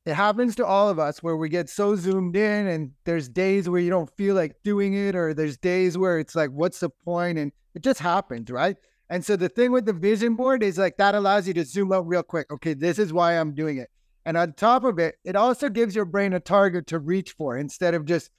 it 0.07 0.15
happens 0.15 0.55
to 0.55 0.65
all 0.65 0.89
of 0.89 1.01
us 1.01 1.21
where 1.21 1.37
we 1.37 1.49
get 1.49 1.69
so 1.69 1.97
zoomed 1.97 2.37
in 2.37 2.69
and 2.69 2.93
there's 3.05 3.29
days 3.29 3.69
where 3.69 3.81
you 3.81 3.91
don't 3.91 4.09
feel 4.17 4.37
like 4.37 4.55
doing 4.63 4.95
it 4.95 5.17
or 5.17 5.35
there's 5.35 5.57
days 5.57 5.99
where 5.99 6.21
it's 6.21 6.37
like 6.37 6.51
what's 6.51 6.79
the 6.79 6.89
point? 6.89 7.05
point 7.05 7.39
and 7.39 7.53
it 7.75 7.83
just 7.83 7.99
happens 7.99 8.49
right 8.49 8.77
and 9.09 9.25
so 9.25 9.37
the 9.37 9.49
thing 9.49 9.73
with 9.73 9.87
the 9.87 9.93
vision 9.93 10.35
board 10.35 10.63
is 10.63 10.79
like 10.79 10.97
that 10.97 11.15
allows 11.15 11.47
you 11.47 11.55
to 11.55 11.65
zoom 11.65 11.93
out 11.93 12.07
real 12.07 12.23
quick. 12.23 12.51
Okay 12.51 12.75
this 12.75 12.99
is 12.99 13.13
why 13.13 13.35
i'm 13.35 13.55
doing 13.55 13.79
it. 13.79 13.91
And 14.25 14.37
on 14.37 14.53
top 14.55 14.85
of 14.85 14.99
it 14.99 15.17
it 15.25 15.37
also 15.37 15.69
gives 15.69 15.95
your 15.95 16.05
brain 16.05 16.33
a 16.33 16.41
target 16.41 16.87
to 16.89 16.99
reach 16.99 17.33
for 17.33 17.57
instead 17.57 17.95
of 17.95 18.05
just 18.05 18.31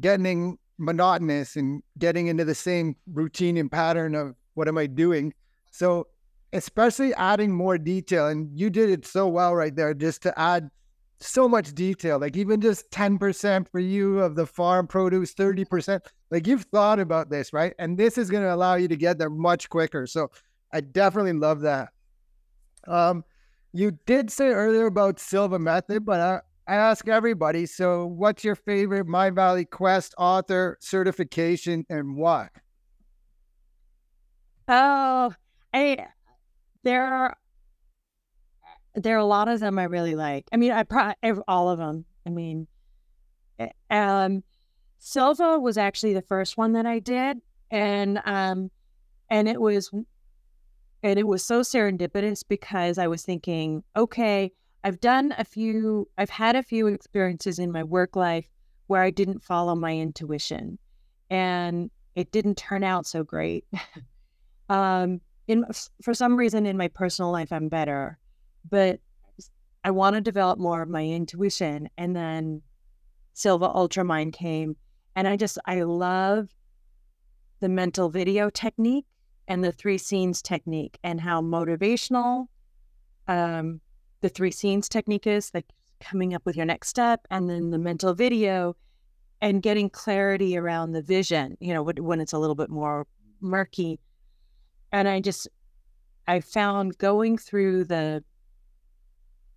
getting 0.00 0.58
monotonous 0.78 1.56
and 1.56 1.82
getting 1.98 2.26
into 2.26 2.44
the 2.44 2.54
same 2.54 2.96
routine 3.12 3.56
and 3.56 3.70
pattern 3.70 4.14
of 4.14 4.34
what 4.54 4.68
am 4.68 4.78
i 4.78 4.86
doing. 4.86 5.32
So 5.70 6.08
especially 6.52 7.12
adding 7.14 7.52
more 7.52 7.76
detail 7.76 8.28
and 8.28 8.48
you 8.58 8.70
did 8.70 8.88
it 8.88 9.04
so 9.06 9.26
well 9.28 9.54
right 9.54 9.74
there 9.74 9.92
just 9.92 10.22
to 10.22 10.38
add 10.38 10.70
so 11.24 11.48
much 11.48 11.74
detail. 11.74 12.18
Like 12.18 12.36
even 12.36 12.60
just 12.60 12.90
10% 12.90 13.68
for 13.70 13.80
you 13.80 14.20
of 14.20 14.34
the 14.34 14.46
farm 14.46 14.86
produce, 14.86 15.34
30%. 15.34 16.00
Like 16.30 16.46
you've 16.46 16.64
thought 16.64 17.00
about 17.00 17.30
this, 17.30 17.52
right? 17.52 17.74
And 17.78 17.96
this 17.98 18.18
is 18.18 18.30
going 18.30 18.42
to 18.42 18.54
allow 18.54 18.74
you 18.74 18.88
to 18.88 18.96
get 18.96 19.18
there 19.18 19.30
much 19.30 19.68
quicker. 19.68 20.06
So 20.06 20.30
I 20.72 20.80
definitely 20.80 21.32
love 21.32 21.60
that. 21.60 21.90
Um, 22.86 23.24
you 23.72 23.98
did 24.06 24.30
say 24.30 24.48
earlier 24.48 24.86
about 24.86 25.18
Silva 25.18 25.58
Method, 25.58 26.04
but 26.04 26.20
I, 26.20 26.40
I 26.72 26.76
ask 26.76 27.08
everybody. 27.08 27.66
So, 27.66 28.06
what's 28.06 28.44
your 28.44 28.54
favorite 28.54 29.06
Mindvalley 29.06 29.68
Quest 29.68 30.14
author 30.16 30.78
certification 30.80 31.84
and 31.88 32.16
why? 32.16 32.48
Oh, 34.68 35.34
I 35.72 36.06
there 36.84 37.04
are 37.04 37.36
there 38.94 39.16
are 39.16 39.20
a 39.20 39.24
lot 39.24 39.48
of 39.48 39.60
them 39.60 39.78
I 39.78 39.84
really 39.84 40.14
like. 40.14 40.48
I 40.52 40.56
mean, 40.56 40.72
I 40.72 40.84
probably 40.84 41.14
all 41.48 41.68
of 41.68 41.78
them. 41.78 42.04
I 42.26 42.30
mean, 42.30 42.66
eh, 43.58 43.68
um, 43.90 44.42
Silva 44.98 45.58
was 45.58 45.76
actually 45.76 46.14
the 46.14 46.22
first 46.22 46.56
one 46.56 46.72
that 46.72 46.86
I 46.86 46.98
did, 47.00 47.38
and 47.70 48.20
um, 48.24 48.70
and 49.30 49.48
it 49.48 49.60
was, 49.60 49.90
and 51.02 51.18
it 51.18 51.26
was 51.26 51.44
so 51.44 51.60
serendipitous 51.60 52.44
because 52.48 52.98
I 52.98 53.08
was 53.08 53.22
thinking, 53.22 53.82
okay, 53.96 54.52
I've 54.84 55.00
done 55.00 55.34
a 55.38 55.44
few, 55.44 56.08
I've 56.16 56.30
had 56.30 56.56
a 56.56 56.62
few 56.62 56.86
experiences 56.86 57.58
in 57.58 57.72
my 57.72 57.82
work 57.82 58.16
life 58.16 58.48
where 58.86 59.02
I 59.02 59.10
didn't 59.10 59.42
follow 59.42 59.74
my 59.74 59.96
intuition, 59.96 60.78
and 61.30 61.90
it 62.14 62.30
didn't 62.30 62.56
turn 62.56 62.84
out 62.84 63.06
so 63.06 63.24
great. 63.24 63.64
um, 64.68 65.20
in 65.48 65.64
for 66.00 66.14
some 66.14 66.36
reason 66.36 66.64
in 66.64 66.76
my 66.76 66.88
personal 66.88 67.32
life, 67.32 67.52
I'm 67.52 67.68
better 67.68 68.18
but 68.68 69.00
I 69.84 69.90
want 69.90 70.14
to 70.14 70.20
develop 70.20 70.58
more 70.58 70.82
of 70.82 70.88
my 70.88 71.04
intuition. 71.04 71.88
And 71.98 72.16
then 72.16 72.62
Silva 73.34 73.68
Ultramind 73.68 74.32
came, 74.32 74.76
and 75.16 75.28
I 75.28 75.36
just, 75.36 75.58
I 75.66 75.82
love 75.82 76.48
the 77.60 77.68
mental 77.68 78.08
video 78.08 78.50
technique 78.50 79.06
and 79.48 79.62
the 79.62 79.72
three 79.72 79.98
scenes 79.98 80.40
technique 80.40 80.98
and 81.04 81.20
how 81.20 81.42
motivational 81.42 82.46
um, 83.28 83.80
the 84.20 84.28
three 84.28 84.50
scenes 84.50 84.88
technique 84.88 85.26
is, 85.26 85.50
like 85.52 85.66
coming 86.00 86.34
up 86.34 86.44
with 86.46 86.56
your 86.56 86.66
next 86.66 86.88
step, 86.88 87.26
and 87.30 87.48
then 87.48 87.70
the 87.70 87.78
mental 87.78 88.14
video 88.14 88.76
and 89.40 89.62
getting 89.62 89.90
clarity 89.90 90.56
around 90.56 90.92
the 90.92 91.02
vision, 91.02 91.56
you 91.60 91.74
know, 91.74 91.82
when 91.82 92.20
it's 92.20 92.32
a 92.32 92.38
little 92.38 92.54
bit 92.54 92.70
more 92.70 93.06
murky. 93.40 94.00
And 94.92 95.06
I 95.08 95.20
just, 95.20 95.48
I 96.26 96.40
found 96.40 96.96
going 96.96 97.36
through 97.36 97.84
the 97.84 98.24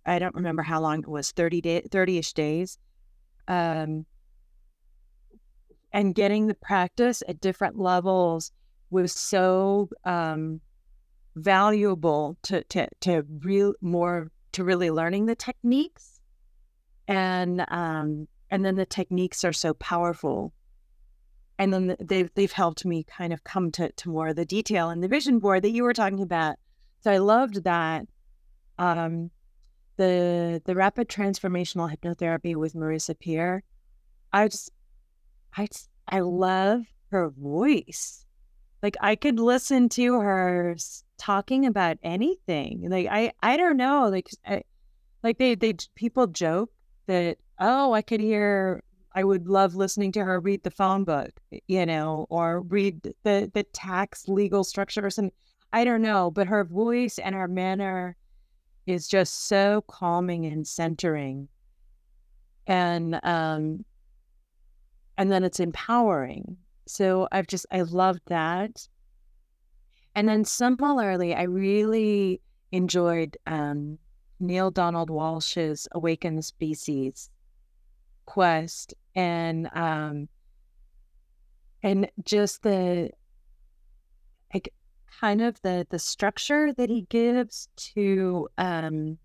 I 0.08 0.18
don't 0.18 0.34
remember 0.34 0.62
how 0.62 0.80
long 0.80 1.00
it 1.00 1.08
was 1.08 1.32
30 1.32 1.60
day 1.60 1.82
30ish 1.88 2.34
days 2.34 2.78
um, 3.48 4.06
and 5.92 6.14
getting 6.14 6.46
the 6.46 6.54
practice 6.54 7.22
at 7.28 7.40
different 7.40 7.78
levels 7.78 8.52
was 8.90 9.12
so 9.12 9.88
um, 10.04 10.60
valuable 11.36 12.36
to 12.42 12.62
to 12.64 12.88
to 13.00 13.24
real 13.40 13.74
more 13.80 14.30
to 14.52 14.64
really 14.64 14.90
learning 14.90 15.26
the 15.26 15.34
techniques. 15.34 16.20
And 17.06 17.64
um, 17.68 18.28
and 18.50 18.64
then 18.64 18.76
the 18.76 18.86
techniques 18.86 19.44
are 19.44 19.52
so 19.52 19.74
powerful. 19.74 20.52
And 21.58 21.72
then 21.72 21.96
they've 22.00 22.30
they've 22.34 22.52
helped 22.52 22.84
me 22.84 23.04
kind 23.04 23.32
of 23.32 23.44
come 23.44 23.70
to 23.72 23.90
to 23.90 24.08
more 24.10 24.28
of 24.28 24.36
the 24.36 24.44
detail 24.44 24.90
and 24.90 25.02
the 25.02 25.08
vision 25.08 25.38
board 25.38 25.62
that 25.64 25.70
you 25.70 25.82
were 25.82 25.94
talking 25.94 26.22
about. 26.22 26.56
So 27.00 27.10
I 27.10 27.18
loved 27.18 27.64
that 27.64 28.06
um, 28.78 29.30
the 29.98 30.62
the 30.64 30.74
rapid 30.74 31.08
transformational 31.08 31.94
hypnotherapy 31.94 32.56
with 32.56 32.74
Marisa 32.74 33.18
Peer, 33.18 33.62
I 34.32 34.48
just 34.48 34.70
I 35.56 35.66
just, 35.66 35.90
I 36.08 36.20
love 36.20 36.82
her 37.10 37.28
voice. 37.28 38.24
Like 38.82 38.96
I 39.00 39.16
could 39.16 39.38
listen 39.38 39.88
to 39.90 40.20
her 40.20 40.76
talking 41.18 41.66
about 41.66 41.98
anything. 42.02 42.88
Like 42.88 43.08
I 43.10 43.32
I 43.42 43.56
don't 43.56 43.76
know. 43.76 44.08
Like 44.08 44.30
I, 44.46 44.62
like 45.22 45.38
they 45.38 45.54
they 45.54 45.74
people 45.96 46.28
joke 46.28 46.70
that 47.06 47.38
oh 47.58 47.92
I 47.92 48.02
could 48.02 48.20
hear 48.20 48.82
I 49.12 49.24
would 49.24 49.48
love 49.48 49.74
listening 49.74 50.12
to 50.12 50.24
her 50.24 50.38
read 50.38 50.62
the 50.62 50.70
phone 50.70 51.04
book, 51.04 51.32
you 51.66 51.84
know, 51.84 52.26
or 52.30 52.60
read 52.60 53.02
the 53.24 53.50
the 53.52 53.64
tax 53.72 54.28
legal 54.28 54.62
structure 54.62 55.04
or 55.04 55.10
something. 55.10 55.32
I 55.72 55.84
don't 55.84 56.02
know, 56.02 56.30
but 56.30 56.46
her 56.46 56.64
voice 56.64 57.18
and 57.18 57.34
her 57.34 57.48
manner 57.48 58.16
is 58.88 59.06
just 59.06 59.46
so 59.48 59.84
calming 59.86 60.46
and 60.46 60.66
centering. 60.66 61.48
And 62.66 63.20
um 63.22 63.84
and 65.16 65.30
then 65.30 65.44
it's 65.44 65.60
empowering. 65.60 66.56
So 66.86 67.28
I've 67.32 67.46
just 67.46 67.66
I 67.70 67.82
loved 67.82 68.22
that. 68.26 68.88
And 70.14 70.28
then 70.28 70.44
similarly, 70.44 71.34
I 71.34 71.42
really 71.42 72.40
enjoyed 72.72 73.36
um, 73.46 73.98
Neale 74.40 74.70
Donald 74.70 75.10
Walsch's 75.10 75.86
Awaken 75.92 76.36
the 76.36 76.42
Species 76.42 77.30
quest 78.26 78.92
and 79.14 79.70
um 79.74 80.28
and 81.82 82.10
just 82.24 82.62
the 82.62 83.10
like 84.52 84.72
kind 85.20 85.40
of 85.40 85.60
the 85.62 85.86
the 85.90 85.98
structure 85.98 86.72
that 86.74 86.90
he 86.90 87.02
gives 87.02 87.68
to 87.76 88.48
um 88.58 89.18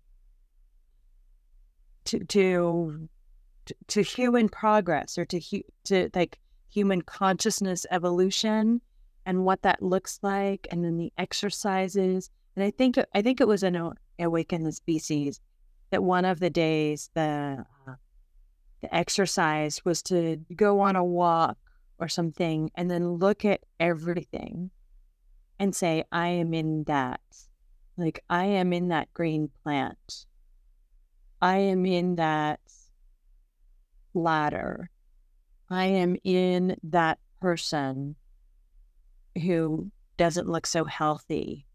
to 2.04 2.18
to 2.24 3.08
to 3.88 4.02
human 4.02 4.48
progress 4.48 5.16
or 5.18 5.24
to 5.24 5.40
to 5.84 6.10
like 6.14 6.38
human 6.68 7.02
consciousness 7.02 7.86
evolution 7.90 8.80
and 9.26 9.44
what 9.44 9.62
that 9.62 9.82
looks 9.82 10.18
like 10.22 10.66
and 10.70 10.84
then 10.84 10.98
the 10.98 11.12
exercises. 11.18 12.30
And 12.56 12.64
i 12.64 12.70
think 12.70 12.96
i 13.14 13.22
think 13.22 13.40
it 13.40 13.48
was 13.48 13.62
in 13.62 13.92
awaken 14.18 14.62
the 14.62 14.72
species 14.72 15.40
that 15.90 16.02
one 16.02 16.24
of 16.24 16.40
the 16.40 16.50
days 16.50 17.10
the 17.14 17.64
uh, 17.88 17.94
the 18.80 18.94
exercise 18.94 19.84
was 19.84 20.02
to 20.02 20.36
go 20.54 20.80
on 20.80 20.94
a 20.94 21.04
walk 21.04 21.56
or 21.98 22.08
something 22.08 22.70
and 22.74 22.90
then 22.90 23.14
look 23.14 23.44
at 23.44 23.60
everything 23.80 24.70
and 25.64 25.74
say 25.74 26.04
i 26.12 26.28
am 26.28 26.54
in 26.54 26.84
that 26.84 27.20
like 27.96 28.22
i 28.30 28.44
am 28.44 28.72
in 28.72 28.88
that 28.88 29.12
green 29.14 29.50
plant. 29.62 30.26
I 31.44 31.58
am 31.58 31.84
in 31.84 32.16
that 32.16 32.60
ladder. 34.14 34.88
I 35.68 35.84
am 35.84 36.16
in 36.24 36.76
that 36.84 37.18
person 37.38 38.16
who 39.42 39.90
doesn't 40.16 40.48
look 40.48 40.66
so 40.66 40.84
healthy. 40.84 41.66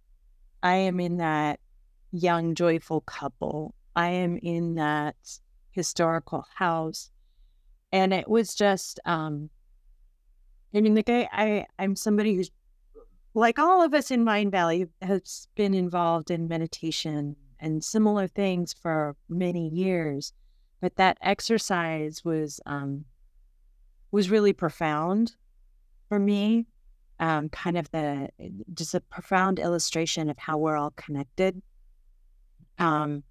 I 0.63 0.75
am 0.75 0.99
in 0.99 1.17
that 1.17 1.59
young 2.11 2.55
joyful 2.55 3.01
couple. 3.01 3.75
I 3.95 4.09
am 4.09 4.37
in 4.37 4.73
that 4.75 5.17
historical 5.69 6.45
house. 6.55 7.11
And 7.91 8.11
it 8.11 8.27
was 8.27 8.55
just 8.55 8.99
um 9.05 9.51
I 10.73 10.81
mean, 10.81 10.95
like 10.95 11.09
I, 11.09 11.27
I, 11.31 11.65
I'm 11.79 11.95
somebody 11.95 12.35
who's 12.35 12.51
like 13.39 13.57
all 13.57 13.81
of 13.81 13.93
us 13.93 14.11
in 14.11 14.25
Mindvalley, 14.25 14.89
has 15.01 15.47
been 15.55 15.73
involved 15.73 16.29
in 16.29 16.49
meditation 16.49 17.37
and 17.61 17.81
similar 17.81 18.27
things 18.27 18.73
for 18.73 19.15
many 19.29 19.69
years, 19.69 20.33
but 20.81 20.97
that 20.97 21.17
exercise 21.21 22.23
was 22.25 22.59
um, 22.65 23.05
was 24.11 24.29
really 24.29 24.51
profound 24.51 25.35
for 26.09 26.19
me. 26.19 26.65
Um, 27.21 27.47
kind 27.49 27.77
of 27.77 27.89
the 27.91 28.29
just 28.73 28.93
a 28.93 28.99
profound 28.99 29.59
illustration 29.59 30.29
of 30.29 30.37
how 30.37 30.57
we're 30.57 30.77
all 30.77 30.93
connected. 30.97 31.61
Um, 32.77 33.23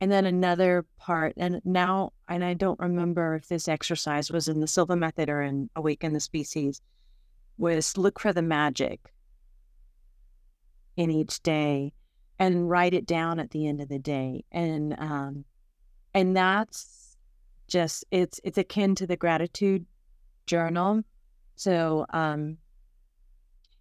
and 0.00 0.12
then 0.12 0.26
another 0.26 0.84
part, 0.98 1.34
and 1.38 1.62
now, 1.64 2.12
and 2.28 2.44
I 2.44 2.52
don't 2.52 2.80
remember 2.80 3.34
if 3.36 3.48
this 3.48 3.68
exercise 3.68 4.30
was 4.30 4.48
in 4.48 4.60
the 4.60 4.66
Silva 4.66 4.96
Method 4.96 5.30
or 5.30 5.40
in 5.40 5.70
Awaken 5.74 6.12
the 6.12 6.20
Species, 6.20 6.82
was 7.56 7.96
look 7.96 8.18
for 8.18 8.32
the 8.32 8.42
magic 8.42 9.13
in 10.96 11.10
each 11.10 11.42
day 11.42 11.92
and 12.38 12.68
write 12.68 12.94
it 12.94 13.06
down 13.06 13.38
at 13.38 13.50
the 13.50 13.66
end 13.66 13.80
of 13.80 13.88
the 13.88 13.98
day. 13.98 14.44
And 14.52 14.94
um, 14.98 15.44
and 16.12 16.36
that's 16.36 17.16
just 17.68 18.04
it's 18.10 18.40
it's 18.44 18.58
akin 18.58 18.94
to 18.96 19.06
the 19.06 19.16
gratitude 19.16 19.86
journal. 20.46 21.02
So 21.56 22.06
um, 22.12 22.58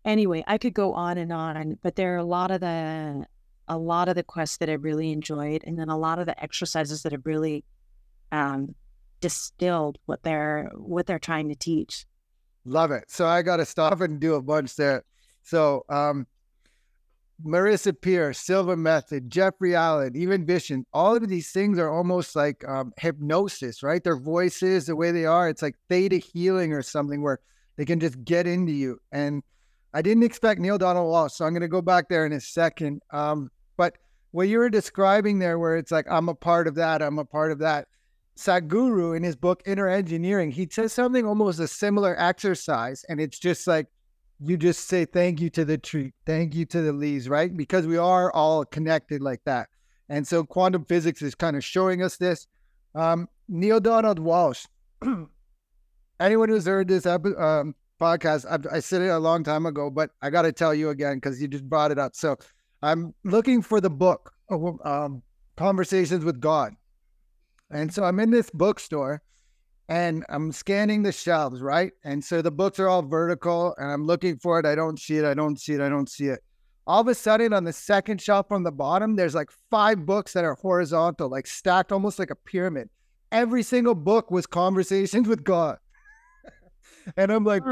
anyway, 0.06 0.44
I 0.48 0.58
could 0.58 0.74
go 0.74 0.94
on 0.94 1.18
and 1.18 1.32
on, 1.32 1.78
but 1.82 1.96
there 1.96 2.14
are 2.16 2.18
a 2.18 2.24
lot 2.24 2.52
of 2.52 2.62
the 2.62 3.26
a 3.68 3.78
lot 3.78 4.10
of 4.10 4.16
the 4.16 4.24
quests 4.24 4.58
that 4.58 4.70
I 4.70 4.74
really 4.74 5.12
enjoyed, 5.12 5.64
and 5.66 5.80
then 5.80 5.90
a 5.90 5.98
lot 5.98 6.20
of 6.20 6.26
the 6.26 6.42
exercises 6.42 7.04
that 7.04 7.12
have 7.12 7.26
really 7.26 7.64
um, 8.32 8.76
distilled 9.22 9.98
what 10.06 10.24
they're 10.24 10.70
what 10.76 11.06
they're 11.06 11.20
trying 11.20 11.50
to 11.50 11.56
teach. 11.56 12.06
Love 12.66 12.92
it. 12.92 13.06
So 13.10 13.26
I 13.26 13.42
got 13.42 13.58
to 13.58 13.66
stop 13.66 14.02
and 14.02 14.20
do 14.20 14.36
a 14.36 14.42
bunch 14.42 14.76
there. 14.76 15.04
So 15.44 15.86
um, 15.90 16.28
Marisa 17.46 17.94
Peer, 18.00 18.34
Silva 18.34 18.78
Method, 18.78 19.30
Jeffrey 19.30 19.76
Allen, 19.76 20.16
even 20.16 20.46
Vishen, 20.46 20.84
all 20.94 21.16
of 21.16 21.28
these 21.28 21.52
things 21.52 21.78
are 21.78 21.90
almost 21.90 22.36
like 22.36 22.68
um, 22.68 22.94
hypnosis, 22.98 23.84
right? 23.84 24.04
Their 24.04 24.18
voices, 24.18 24.86
the 24.86 24.96
way 24.96 25.12
they 25.12 25.26
are, 25.26 25.50
it's 25.50 25.62
like 25.62 25.76
theta 25.90 26.18
healing 26.18 26.74
or 26.74 26.82
something 26.82 27.22
where 27.22 27.40
they 27.76 27.86
can 27.86 28.00
just 28.00 28.24
get 28.24 28.48
into 28.48 28.72
you. 28.72 29.00
And 29.12 29.44
I 29.94 30.02
didn't 30.02 30.24
expect 30.24 30.62
Neale 30.62 30.78
Donald 30.78 31.12
Walsch, 31.12 31.32
so 31.32 31.46
I'm 31.46 31.54
going 31.54 31.62
to 31.62 31.68
go 31.68 31.82
back 31.82 32.08
there 32.08 32.26
in 32.26 32.34
a 32.34 32.40
second. 32.40 33.02
Um, 33.12 33.50
but 33.78 33.98
what 34.32 34.48
you 34.48 34.58
were 34.58 34.70
describing 34.70 35.40
there, 35.40 35.60
where 35.60 35.76
it's 35.76 35.92
like, 35.92 36.06
I'm 36.10 36.30
a 36.30 36.36
part 36.36 36.68
of 36.68 36.76
that, 36.76 37.02
I'm 37.02 37.20
a 37.20 37.26
part 37.26 37.52
of 37.52 37.60
that. 37.60 37.88
Sadhguru, 38.38 39.16
in 39.16 39.22
his 39.22 39.36
book 39.36 39.62
Inner 39.66 39.88
Engineering, 39.88 40.50
he 40.50 40.68
says 40.72 40.94
something 40.94 41.26
almost 41.26 41.60
a 41.60 41.68
similar 41.68 42.20
exercise. 42.20 43.06
And 43.08 43.20
it's 43.20 43.38
just 43.38 43.68
like, 43.68 43.88
you 44.46 44.58
just 44.58 44.88
say 44.88 45.06
thank 45.06 45.40
you 45.40 45.50
to 45.52 45.66
the 45.66 45.78
tree, 45.78 46.14
thank 46.26 46.54
you 46.56 46.66
to 46.66 46.82
the 46.82 46.94
leaves, 46.94 47.30
right? 47.30 47.56
Because 47.56 47.88
we 47.88 47.98
are 47.98 48.32
all 48.32 48.66
connected 48.66 49.22
like 49.22 49.42
that. 49.46 49.70
And 50.10 50.28
so 50.28 50.44
quantum 50.44 50.86
physics 50.86 51.22
is 51.22 51.36
kind 51.36 51.56
of 51.56 51.64
showing 51.64 52.04
us 52.04 52.18
this. 52.18 52.48
Um, 52.96 53.30
Neale 53.48 53.80
Donald 53.80 54.20
Walsch, 54.20 54.68
anyone 56.20 56.50
who's 56.50 56.66
heard 56.66 56.88
this 56.88 57.06
epi- 57.06 57.36
um, 57.36 57.76
podcast. 58.00 58.46
I, 58.50 58.78
I 58.78 58.80
said 58.80 59.02
it 59.02 59.08
a 59.08 59.20
long 59.20 59.44
time 59.44 59.66
ago, 59.66 59.90
but 59.90 60.12
I 60.22 60.30
got 60.30 60.44
to 60.44 60.52
tell 60.52 60.74
you 60.74 60.90
again 60.90 61.18
because 61.18 61.42
you 61.42 61.48
just 61.48 61.68
brought 61.68 61.92
it 61.92 62.00
up. 62.00 62.16
So 62.16 62.38
I'm 62.82 63.14
looking 63.24 63.62
for 63.62 63.80
the 63.80 63.90
book, 63.90 64.34
um, 64.84 65.24
Conversations 65.56 66.26
with 66.26 66.40
God. 66.40 66.74
And 67.72 67.94
so 67.94 68.04
I'm 68.04 68.20
in 68.20 68.30
this 68.30 68.50
bookstore 68.50 69.22
and 69.90 70.26
I'm 70.30 70.52
scanning 70.52 71.04
the 71.04 71.12
shelves, 71.12 71.62
right? 71.62 71.92
And 72.04 72.24
so 72.24 72.42
the 72.42 72.52
books 72.52 72.80
are 72.80 72.88
all 72.88 73.02
vertical 73.02 73.76
and 73.78 73.92
I'm 73.92 74.06
looking 74.06 74.38
for 74.38 74.60
it. 74.60 74.66
I 74.66 74.76
don't 74.76 75.00
see 75.00 75.18
it. 75.18 75.26
I 75.26 75.34
don't 75.34 75.60
see 75.60 75.74
it. 75.74 75.82
I 75.82 75.90
don't 75.90 76.10
see 76.10 76.28
it. 76.28 76.40
All 76.86 77.02
of 77.02 77.08
a 77.08 77.16
sudden, 77.16 77.54
on 77.54 77.64
the 77.64 77.72
second 77.72 78.22
shelf 78.22 78.48
from 78.48 78.64
the 78.64 78.72
bottom, 78.72 79.16
there's 79.16 79.36
like 79.36 79.50
five 79.70 80.06
books 80.06 80.34
that 80.34 80.44
are 80.44 80.56
horizontal, 80.56 81.30
like 81.30 81.48
stacked 81.48 81.92
almost 81.92 82.20
like 82.20 82.30
a 82.30 82.36
pyramid. 82.36 82.90
Every 83.32 83.64
single 83.64 83.96
book 83.96 84.32
was 84.32 84.46
Conversations 84.46 85.28
with 85.28 85.44
God 85.44 85.78
and 87.18 87.32
I'm 87.32 87.44
like, 87.44 87.64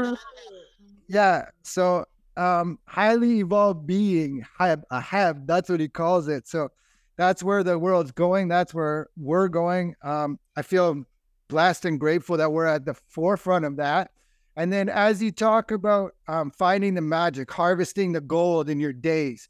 yeah. 1.08 1.46
So 1.62 2.04
um, 2.36 2.78
highly 2.86 3.40
evolved 3.40 3.86
being, 3.86 4.44
have, 4.58 4.84
a 4.90 5.00
have, 5.00 5.46
that's 5.46 5.68
what 5.68 5.80
he 5.80 5.88
calls 5.88 6.28
it. 6.28 6.48
So 6.48 6.70
that's 7.16 7.42
where 7.42 7.62
the 7.62 7.78
world's 7.78 8.12
going. 8.12 8.48
That's 8.48 8.72
where 8.72 9.08
we're 9.16 9.48
going. 9.48 9.94
Um, 10.02 10.38
I 10.56 10.62
feel 10.62 11.04
blessed 11.48 11.84
and 11.84 12.00
grateful 12.00 12.36
that 12.36 12.52
we're 12.52 12.66
at 12.66 12.84
the 12.84 12.94
forefront 12.94 13.64
of 13.64 13.76
that. 13.76 14.10
And 14.56 14.72
then 14.72 14.88
as 14.88 15.22
you 15.22 15.30
talk 15.32 15.70
about 15.70 16.12
um, 16.28 16.50
finding 16.50 16.94
the 16.94 17.00
magic, 17.00 17.50
harvesting 17.50 18.12
the 18.12 18.20
gold 18.20 18.68
in 18.68 18.80
your 18.80 18.92
days, 18.92 19.48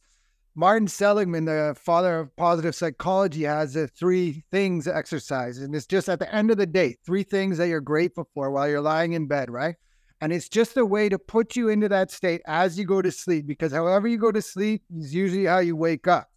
Martin 0.54 0.86
Seligman, 0.86 1.46
the 1.46 1.74
father 1.78 2.18
of 2.18 2.36
positive 2.36 2.74
psychology, 2.74 3.44
has 3.44 3.74
a 3.74 3.86
three 3.88 4.44
things 4.50 4.86
exercise. 4.86 5.58
And 5.58 5.74
it's 5.74 5.86
just 5.86 6.08
at 6.08 6.18
the 6.18 6.32
end 6.32 6.50
of 6.50 6.58
the 6.58 6.66
day, 6.66 6.96
three 7.06 7.22
things 7.22 7.58
that 7.58 7.68
you're 7.68 7.80
grateful 7.80 8.28
for 8.34 8.50
while 8.50 8.68
you're 8.68 8.80
lying 8.82 9.14
in 9.14 9.26
bed, 9.26 9.50
right? 9.50 9.76
And 10.20 10.32
it's 10.32 10.48
just 10.48 10.76
a 10.76 10.86
way 10.86 11.08
to 11.08 11.18
put 11.18 11.56
you 11.56 11.68
into 11.68 11.88
that 11.88 12.10
state 12.10 12.42
as 12.46 12.78
you 12.78 12.84
go 12.84 13.02
to 13.02 13.10
sleep, 13.10 13.46
because 13.46 13.72
however 13.72 14.06
you 14.06 14.18
go 14.18 14.30
to 14.30 14.42
sleep 14.42 14.82
is 14.96 15.14
usually 15.14 15.46
how 15.46 15.58
you 15.58 15.74
wake 15.74 16.06
up. 16.06 16.28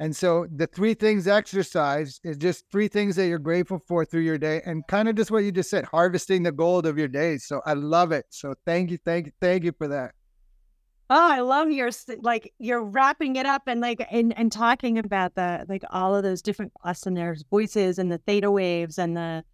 And 0.00 0.16
so 0.16 0.46
the 0.50 0.66
three 0.66 0.94
things 0.94 1.28
exercise 1.28 2.20
is 2.24 2.38
just 2.38 2.64
three 2.72 2.88
things 2.88 3.16
that 3.16 3.26
you're 3.26 3.38
grateful 3.38 3.78
for 3.78 4.06
through 4.06 4.22
your 4.22 4.38
day 4.38 4.62
and 4.64 4.82
kind 4.86 5.10
of 5.10 5.14
just 5.14 5.30
what 5.30 5.44
you 5.44 5.52
just 5.52 5.68
said, 5.68 5.84
harvesting 5.84 6.42
the 6.42 6.52
gold 6.52 6.86
of 6.86 6.96
your 6.96 7.06
days. 7.06 7.44
So 7.44 7.60
I 7.66 7.74
love 7.74 8.10
it. 8.10 8.24
So 8.30 8.54
thank 8.64 8.90
you, 8.90 8.96
thank 9.04 9.26
you, 9.26 9.32
thank 9.42 9.62
you 9.62 9.72
for 9.76 9.88
that. 9.88 10.12
Oh, 11.10 11.30
I 11.30 11.40
love 11.40 11.70
your 11.70 11.90
like 12.22 12.54
you're 12.58 12.82
wrapping 12.82 13.36
it 13.36 13.44
up 13.44 13.64
and 13.66 13.82
like 13.82 14.06
and, 14.10 14.36
and 14.38 14.50
talking 14.50 14.96
about 14.96 15.34
the 15.34 15.66
like 15.68 15.82
all 15.90 16.14
of 16.14 16.22
those 16.22 16.40
different 16.40 16.72
and 17.04 17.16
there's 17.16 17.44
voices 17.50 17.98
and 17.98 18.10
the 18.10 18.18
theta 18.18 18.50
waves 18.50 18.96
and 18.96 19.14
the 19.16 19.44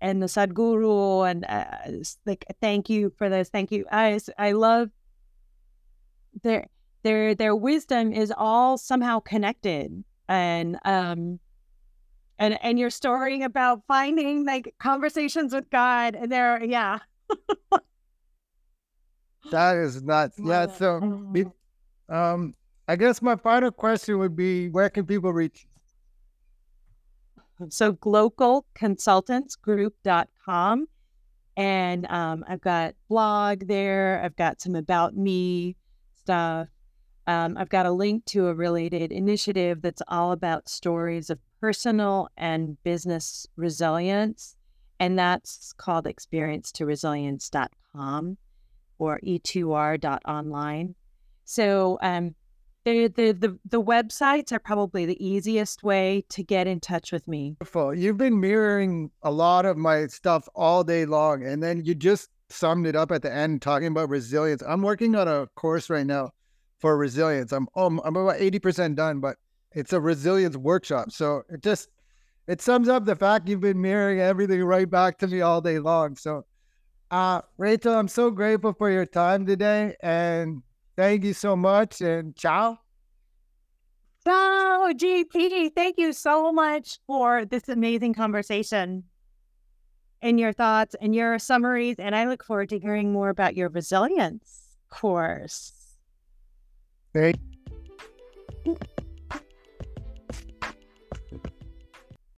and 0.00 0.20
the 0.20 0.26
Sadhguru 0.26 1.30
and 1.30 1.44
uh, 1.44 2.02
like 2.26 2.44
thank 2.60 2.90
you 2.90 3.12
for 3.18 3.28
this, 3.28 3.50
thank 3.50 3.70
you. 3.70 3.84
I 3.92 4.18
I 4.36 4.52
love 4.52 4.88
their 6.42 6.66
their 7.02 7.34
their 7.34 7.56
wisdom 7.56 8.12
is 8.12 8.32
all 8.36 8.78
somehow 8.78 9.20
connected 9.20 10.04
and 10.28 10.78
um 10.84 11.38
and 12.38 12.58
and 12.62 12.78
your 12.78 12.90
story 12.90 13.42
about 13.42 13.82
finding 13.86 14.44
like 14.44 14.74
conversations 14.78 15.54
with 15.54 15.70
God 15.70 16.14
and 16.14 16.30
there 16.30 16.62
yeah 16.64 16.98
That 19.50 19.76
is 19.76 20.02
nuts. 20.02 20.38
Yeah. 20.44 20.66
So, 20.66 21.00
um, 22.08 22.54
I 22.88 22.96
guess 22.96 23.20
my 23.22 23.36
final 23.36 23.70
question 23.70 24.18
would 24.18 24.34
be 24.36 24.68
where 24.68 24.90
can 24.90 25.06
people 25.06 25.32
reach? 25.32 25.66
So, 27.68 27.92
glocalconsultantsgroup.com. 27.94 30.86
And 31.56 32.06
um, 32.06 32.44
I've 32.48 32.60
got 32.60 32.94
blog 33.08 33.66
there. 33.66 34.22
I've 34.24 34.36
got 34.36 34.60
some 34.60 34.76
about 34.76 35.16
me 35.16 35.74
stuff. 36.14 36.68
Um, 37.30 37.56
I've 37.56 37.68
got 37.68 37.86
a 37.86 37.92
link 37.92 38.24
to 38.26 38.48
a 38.48 38.54
related 38.54 39.12
initiative 39.12 39.82
that's 39.82 40.02
all 40.08 40.32
about 40.32 40.68
stories 40.68 41.30
of 41.30 41.38
personal 41.60 42.28
and 42.36 42.76
business 42.82 43.46
resilience. 43.54 44.56
And 44.98 45.16
that's 45.16 45.72
called 45.74 46.08
experience 46.08 46.72
to 46.72 46.86
resilience.com 46.86 48.36
or 48.98 49.20
e2r.online. 49.24 50.94
So 51.44 51.98
um, 52.02 52.34
the, 52.84 53.06
the 53.06 53.30
the 53.30 53.58
the 53.64 53.80
websites 53.80 54.50
are 54.50 54.58
probably 54.58 55.06
the 55.06 55.24
easiest 55.24 55.84
way 55.84 56.24
to 56.30 56.42
get 56.42 56.66
in 56.66 56.80
touch 56.80 57.12
with 57.12 57.28
me. 57.28 57.56
You've 57.94 58.16
been 58.16 58.40
mirroring 58.40 59.12
a 59.22 59.30
lot 59.30 59.66
of 59.66 59.76
my 59.76 60.08
stuff 60.08 60.48
all 60.56 60.82
day 60.82 61.06
long, 61.06 61.44
and 61.44 61.62
then 61.62 61.84
you 61.84 61.94
just 61.94 62.28
summed 62.48 62.88
it 62.88 62.96
up 62.96 63.12
at 63.12 63.22
the 63.22 63.32
end 63.32 63.62
talking 63.62 63.86
about 63.86 64.08
resilience. 64.08 64.64
I'm 64.66 64.82
working 64.82 65.14
on 65.14 65.28
a 65.28 65.46
course 65.54 65.88
right 65.88 66.06
now 66.06 66.30
for 66.80 66.96
resilience. 66.96 67.52
I'm 67.52 67.68
um, 67.76 68.00
I'm 68.04 68.16
about 68.16 68.40
eighty 68.40 68.58
percent 68.58 68.96
done, 68.96 69.20
but 69.20 69.36
it's 69.72 69.92
a 69.92 70.00
resilience 70.00 70.56
workshop. 70.56 71.12
So 71.12 71.42
it 71.48 71.62
just 71.62 71.88
it 72.46 72.60
sums 72.60 72.88
up 72.88 73.04
the 73.04 73.16
fact 73.16 73.48
you've 73.48 73.60
been 73.60 73.80
mirroring 73.80 74.20
everything 74.20 74.64
right 74.64 74.90
back 74.90 75.18
to 75.18 75.28
me 75.28 75.40
all 75.40 75.60
day 75.60 75.78
long. 75.78 76.16
So, 76.16 76.46
uh, 77.10 77.42
Rachel, 77.58 77.94
I'm 77.94 78.08
so 78.08 78.30
grateful 78.30 78.72
for 78.72 78.90
your 78.90 79.06
time 79.06 79.46
today, 79.46 79.94
and 80.02 80.62
Thank 81.00 81.24
you 81.24 81.32
so 81.32 81.56
much 81.56 82.02
and 82.02 82.36
ciao. 82.36 82.78
Ciao, 84.22 84.92
GP. 84.92 85.70
Thank 85.74 85.96
you 85.96 86.12
so 86.12 86.52
much 86.52 86.98
for 87.06 87.46
this 87.46 87.70
amazing 87.70 88.12
conversation 88.12 89.04
and 90.20 90.38
your 90.38 90.52
thoughts 90.52 90.94
and 91.00 91.14
your 91.14 91.38
summaries. 91.38 91.96
And 91.98 92.14
I 92.14 92.26
look 92.26 92.44
forward 92.44 92.68
to 92.68 92.78
hearing 92.78 93.14
more 93.14 93.30
about 93.30 93.56
your 93.56 93.70
resilience 93.70 94.76
course. 94.90 95.79
You. 97.12 97.32